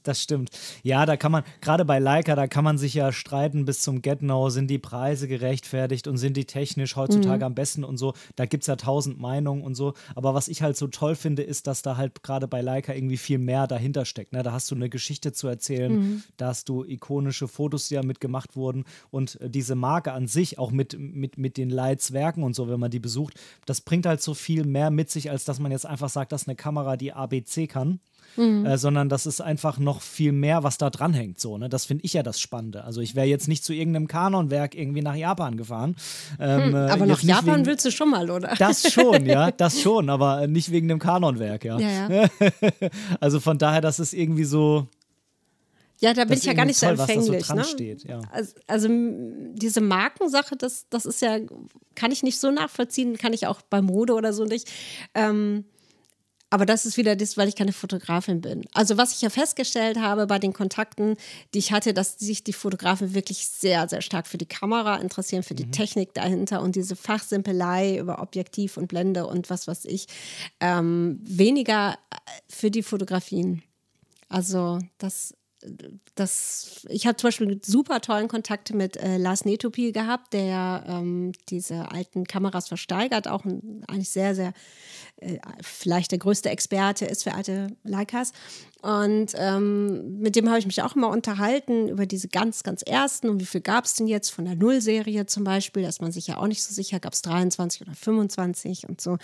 [0.06, 0.50] das stimmt.
[0.82, 4.02] Ja, da kann man, gerade bei Leica, da kann man sich ja streiten bis zum
[4.02, 7.42] Get-No, sind die Preise gerechtfertigt und sind die technisch heutzutage mhm.
[7.44, 8.14] am besten und so.
[8.36, 9.94] Da gibt es ja tausend Meinungen und so.
[10.14, 13.16] Aber was ich halt so toll finde, ist, dass da halt gerade bei Leica irgendwie
[13.16, 14.32] viel mehr dahinter steckt.
[14.32, 14.42] Ne?
[14.42, 16.22] Da hast du eine Geschichte zu erzählen, mhm.
[16.36, 20.58] da hast du ikonische Fotos, die ja mitgemacht wurden und äh, diese Marke an sich,
[20.58, 23.34] auch mit, mit, mit den Leitzwerken und so, wenn man die besucht,
[23.66, 26.42] das bringt halt so viel mehr mit sich, als dass man jetzt einfach sagt, das
[26.42, 28.00] ist eine Kamera, die ABC kann
[28.36, 28.66] mhm.
[28.66, 31.40] äh, sondern das ist einfach noch viel mehr, was da dranhängt.
[31.40, 31.68] So, ne?
[31.68, 32.84] Das finde ich ja das Spannende.
[32.84, 35.96] Also ich wäre jetzt nicht zu irgendeinem Kanonwerk irgendwie nach Japan gefahren.
[36.38, 38.54] Ähm, hm, aber äh, nach Japan willst du schon mal, oder?
[38.58, 41.78] Das schon, ja, das schon, aber nicht wegen dem Kanonwerk, ja.
[41.78, 42.28] ja, ja.
[43.20, 44.86] also von daher, das ist irgendwie so.
[45.98, 47.46] Ja, da bin ich ja gar nicht toll, so empfänglich.
[47.46, 47.64] So ne?
[47.64, 48.20] steht, ja.
[48.30, 51.38] also, also, diese Markensache, das, das ist ja,
[51.94, 54.70] kann ich nicht so nachvollziehen, kann ich auch bei Mode oder so nicht.
[55.14, 55.64] Ähm,
[56.48, 58.64] aber das ist wieder das, weil ich keine Fotografin bin.
[58.72, 61.16] Also was ich ja festgestellt habe bei den Kontakten,
[61.52, 65.42] die ich hatte, dass sich die Fotografen wirklich sehr, sehr stark für die Kamera interessieren,
[65.42, 65.72] für die mhm.
[65.72, 70.06] Technik dahinter und diese Fachsimpelei über Objektiv und Blende und was weiß ich.
[70.60, 72.16] Ähm, weniger äh,
[72.48, 73.62] für die Fotografien.
[74.28, 75.34] Also das
[76.14, 81.32] das, ich habe zum Beispiel super tollen Kontakt mit äh, Lars Netopil gehabt, der ähm,
[81.48, 84.52] diese alten Kameras versteigert, auch ein, eigentlich sehr, sehr,
[85.18, 88.32] äh, vielleicht der größte Experte ist für alte Leicas.
[88.82, 93.28] Und ähm, mit dem habe ich mich auch immer unterhalten über diese ganz, ganz ersten
[93.28, 95.82] und wie viel gab es denn jetzt von der Null-Serie zum Beispiel.
[95.82, 99.00] Da ist man sich ja auch nicht so sicher, gab es 23 oder 25 und
[99.00, 99.16] so.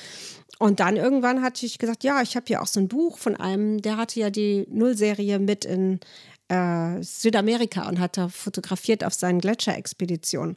[0.58, 3.36] Und dann irgendwann hatte ich gesagt, ja, ich habe hier auch so ein Buch von
[3.36, 6.00] einem, der hatte ja die Null-Serie mit in
[6.48, 10.56] äh, Südamerika und hat da fotografiert auf seinen Gletscherexpeditionen.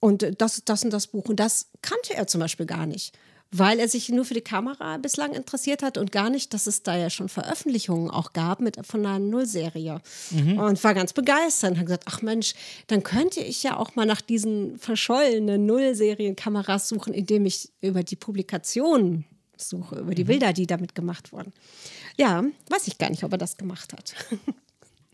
[0.00, 1.30] Und das, das und das Buch.
[1.30, 3.16] Und das kannte er zum Beispiel gar nicht,
[3.56, 6.82] weil er sich nur für die Kamera bislang interessiert hat und gar nicht, dass es
[6.82, 10.00] da ja schon Veröffentlichungen auch gab mit, von einer Nullserie.
[10.30, 10.58] Mhm.
[10.58, 12.54] Und war ganz begeistert und hat gesagt, ach Mensch,
[12.88, 18.16] dann könnte ich ja auch mal nach diesen verschollenen Nullserienkameras suchen, indem ich über die
[18.16, 19.24] Publikationen
[19.56, 20.28] suche, über die mhm.
[20.28, 21.52] Bilder, die damit gemacht wurden.
[22.16, 24.14] Ja, weiß ich gar nicht, ob er das gemacht hat.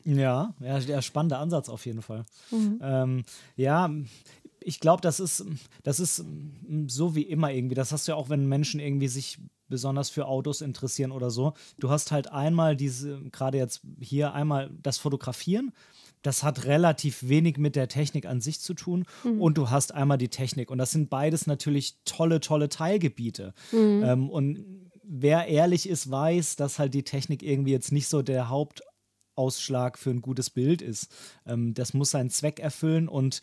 [0.05, 2.25] Ja, ja, der spannende Ansatz auf jeden Fall.
[2.51, 2.81] Mhm.
[2.83, 3.25] Ähm,
[3.57, 3.91] ja,
[4.61, 5.45] ich glaube, das ist,
[5.83, 6.25] das ist
[6.87, 7.75] so wie immer irgendwie.
[7.75, 9.39] Das hast du ja auch, wenn Menschen irgendwie sich
[9.69, 11.55] besonders für Autos interessieren oder so.
[11.79, 15.73] Du hast halt einmal diese, gerade jetzt hier einmal das Fotografieren.
[16.23, 19.07] Das hat relativ wenig mit der Technik an sich zu tun.
[19.25, 19.41] Mhm.
[19.41, 20.71] Und du hast einmal die Technik.
[20.71, 23.55] Und das sind beides natürlich tolle, tolle Teilgebiete.
[23.73, 24.03] Mhm.
[24.05, 28.51] Ähm, und wer ehrlich ist, weiß, dass halt die Technik irgendwie jetzt nicht so der
[28.51, 28.83] Haupt
[29.41, 31.11] Ausschlag für ein gutes Bild ist.
[31.47, 33.41] Ähm, das muss seinen Zweck erfüllen und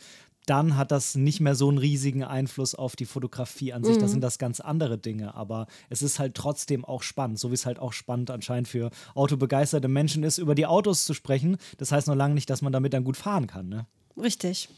[0.49, 3.97] dann hat das nicht mehr so einen riesigen Einfluss auf die Fotografie an sich.
[3.97, 4.01] Mhm.
[4.01, 7.55] Das sind das ganz andere Dinge, aber es ist halt trotzdem auch spannend, so wie
[7.55, 11.57] es halt auch spannend anscheinend für autobegeisterte Menschen ist, über die Autos zu sprechen.
[11.77, 13.69] Das heißt noch lange nicht, dass man damit dann gut fahren kann.
[13.69, 13.85] Ne?
[14.17, 14.69] Richtig.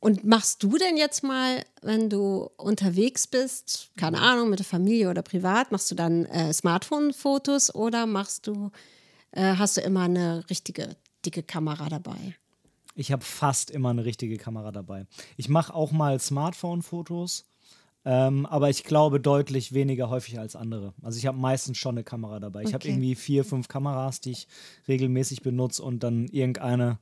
[0.00, 5.10] Und machst du denn jetzt mal, wenn du unterwegs bist, keine Ahnung, mit der Familie
[5.10, 8.70] oder privat, machst du dann äh, Smartphone-Fotos oder machst du
[9.32, 12.36] äh, hast du immer eine richtige dicke Kamera dabei.
[12.94, 15.06] Ich habe fast immer eine richtige Kamera dabei.
[15.36, 17.46] Ich mache auch mal Smartphone-Fotos,
[18.04, 20.92] ähm, aber ich glaube deutlich weniger häufig als andere.
[21.02, 22.62] Also ich habe meistens schon eine Kamera dabei.
[22.62, 22.74] Ich okay.
[22.74, 24.48] habe irgendwie vier, fünf Kameras, die ich
[24.88, 26.98] regelmäßig benutze und dann irgendeine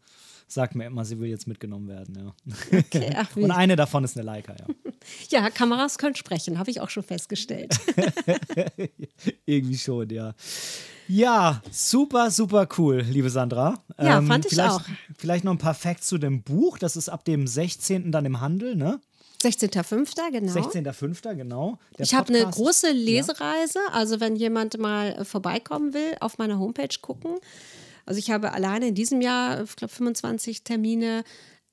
[0.50, 2.18] sagt mir immer, sie will jetzt mitgenommen werden.
[2.18, 2.78] Ja.
[2.78, 4.66] Okay, ach, und eine davon ist eine Leica, ja.
[5.30, 7.74] Ja, Kameras können sprechen, habe ich auch schon festgestellt.
[9.46, 10.34] Irgendwie schon, ja.
[11.10, 13.82] Ja, super, super cool, liebe Sandra.
[13.98, 14.80] Ja, ähm, fand ich auch.
[15.18, 16.78] Vielleicht noch ein paar Facts zu dem Buch.
[16.78, 18.12] Das ist ab dem 16.
[18.12, 19.00] dann im Handel, ne?
[19.42, 20.30] 16.05.
[20.30, 20.52] genau.
[20.52, 21.34] 16.05.
[21.34, 21.78] genau.
[21.98, 23.80] Der ich habe eine große Lesereise.
[23.88, 23.94] Ja.
[23.94, 27.32] Also, wenn jemand mal äh, vorbeikommen will, auf meiner Homepage gucken.
[28.06, 31.24] Also, ich habe alleine in diesem Jahr, ich glaube, 25 Termine.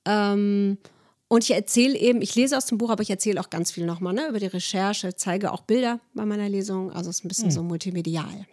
[0.06, 0.80] Ähm,
[1.28, 3.86] und ich erzähle eben, ich lese aus dem Buch, aber ich erzähle auch ganz viel
[3.86, 6.92] nochmal ne, über die Recherche, zeige auch Bilder bei meiner Lesung.
[6.92, 7.52] Also, es ist ein bisschen mhm.
[7.52, 8.48] so multimedial.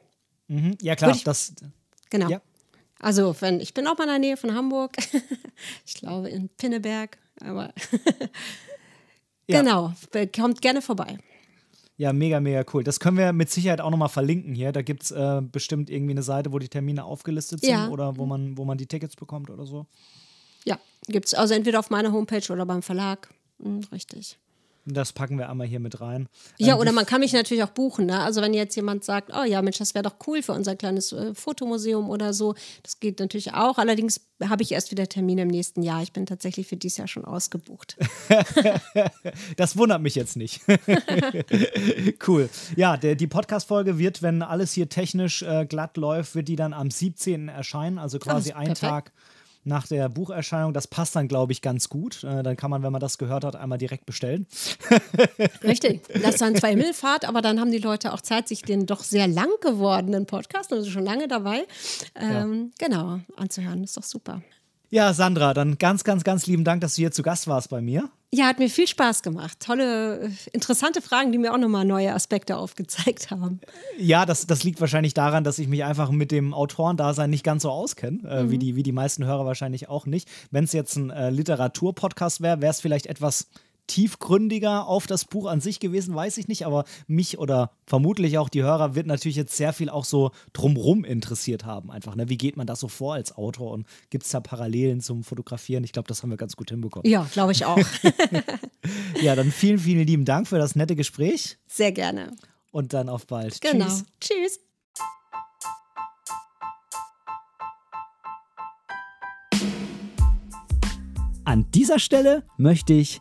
[0.49, 0.77] Mhm.
[0.81, 1.15] Ja, klar.
[1.15, 1.55] Ich, das,
[2.11, 2.29] genau.
[2.29, 2.41] Ja.
[3.01, 4.93] Also, wenn, ich bin auch mal in der Nähe von Hamburg.
[5.87, 7.73] ich glaube in Pinneberg, aber
[9.47, 9.61] ja.
[9.61, 9.93] genau,
[10.35, 11.19] kommt gerne vorbei.
[11.97, 12.83] Ja, mega, mega cool.
[12.83, 14.73] Das können wir mit Sicherheit auch nochmal verlinken hier.
[14.73, 17.89] Da gibt es äh, bestimmt irgendwie eine Seite, wo die Termine aufgelistet sind ja.
[17.89, 19.87] oder wo man, wo man die Tickets bekommt oder so.
[20.65, 23.33] Ja, gibt es also entweder auf meiner Homepage oder beim Verlag.
[23.63, 24.39] Hm, richtig.
[24.87, 26.29] Das packen wir einmal hier mit rein.
[26.59, 28.07] Ja, ähm, oder man kann mich natürlich auch buchen.
[28.07, 28.21] Ne?
[28.21, 31.13] Also wenn jetzt jemand sagt, oh ja, Mensch, das wäre doch cool für unser kleines
[31.13, 32.55] äh, Fotomuseum oder so.
[32.83, 33.79] Das geht natürlich auch.
[33.79, 36.03] Allerdings habe ich erst wieder Termine im nächsten Jahr.
[36.03, 37.97] Ich bin tatsächlich für dieses Jahr schon ausgebucht.
[39.57, 40.61] das wundert mich jetzt nicht.
[42.27, 42.51] cool.
[42.77, 46.75] Ja, der, die Podcast-Folge wird, wenn alles hier technisch äh, glatt läuft, wird die dann
[46.75, 47.49] am 17.
[47.49, 47.99] erscheinen.
[47.99, 49.13] Also quasi einen Tag
[49.65, 50.73] nach der Bucherscheinung.
[50.73, 52.25] Das passt dann, glaube ich, ganz gut.
[52.25, 54.47] Äh, dann kann man, wenn man das gehört hat, einmal direkt bestellen.
[55.63, 56.03] Richtig.
[56.23, 59.03] Das ist dann zwei Himmelfahrt, aber dann haben die Leute auch Zeit, sich den doch
[59.03, 61.65] sehr lang gewordenen Podcast, also schon lange dabei,
[62.15, 62.89] ähm, ja.
[62.89, 63.83] genau, anzuhören.
[63.83, 64.43] Das ist doch super.
[64.91, 67.81] Ja, Sandra, dann ganz, ganz, ganz lieben Dank, dass du hier zu Gast warst bei
[67.81, 68.11] mir.
[68.37, 69.61] Ja, hat mir viel Spaß gemacht.
[69.61, 73.61] Tolle, äh, interessante Fragen, die mir auch nochmal neue Aspekte aufgezeigt haben.
[73.97, 77.63] Ja, das, das liegt wahrscheinlich daran, dass ich mich einfach mit dem Autorendasein nicht ganz
[77.63, 78.51] so auskenne, äh, mhm.
[78.51, 80.29] wie, die, wie die meisten Hörer wahrscheinlich auch nicht.
[80.51, 83.47] Wenn es jetzt ein äh, Literaturpodcast wäre, wäre es vielleicht etwas
[83.87, 88.49] tiefgründiger auf das Buch an sich gewesen, weiß ich nicht, aber mich oder vermutlich auch
[88.49, 91.91] die Hörer wird natürlich jetzt sehr viel auch so drumrum interessiert haben.
[91.91, 92.29] Einfach, ne?
[92.29, 95.85] Wie geht man das so vor als Autor und gibt es da Parallelen zum Fotografieren?
[95.85, 97.11] Ich glaube, das haben wir ganz gut hinbekommen.
[97.11, 97.79] Ja, glaube ich auch.
[99.23, 101.59] ja, dann vielen, vielen lieben Dank für das nette Gespräch.
[101.67, 102.33] Sehr gerne.
[102.71, 103.61] Und dann auf bald.
[103.61, 103.87] Genau.
[103.87, 104.05] Tschüss.
[104.21, 104.61] Tschüss.
[111.47, 113.21] An dieser Stelle möchte ich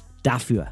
[0.23, 0.67] dafür.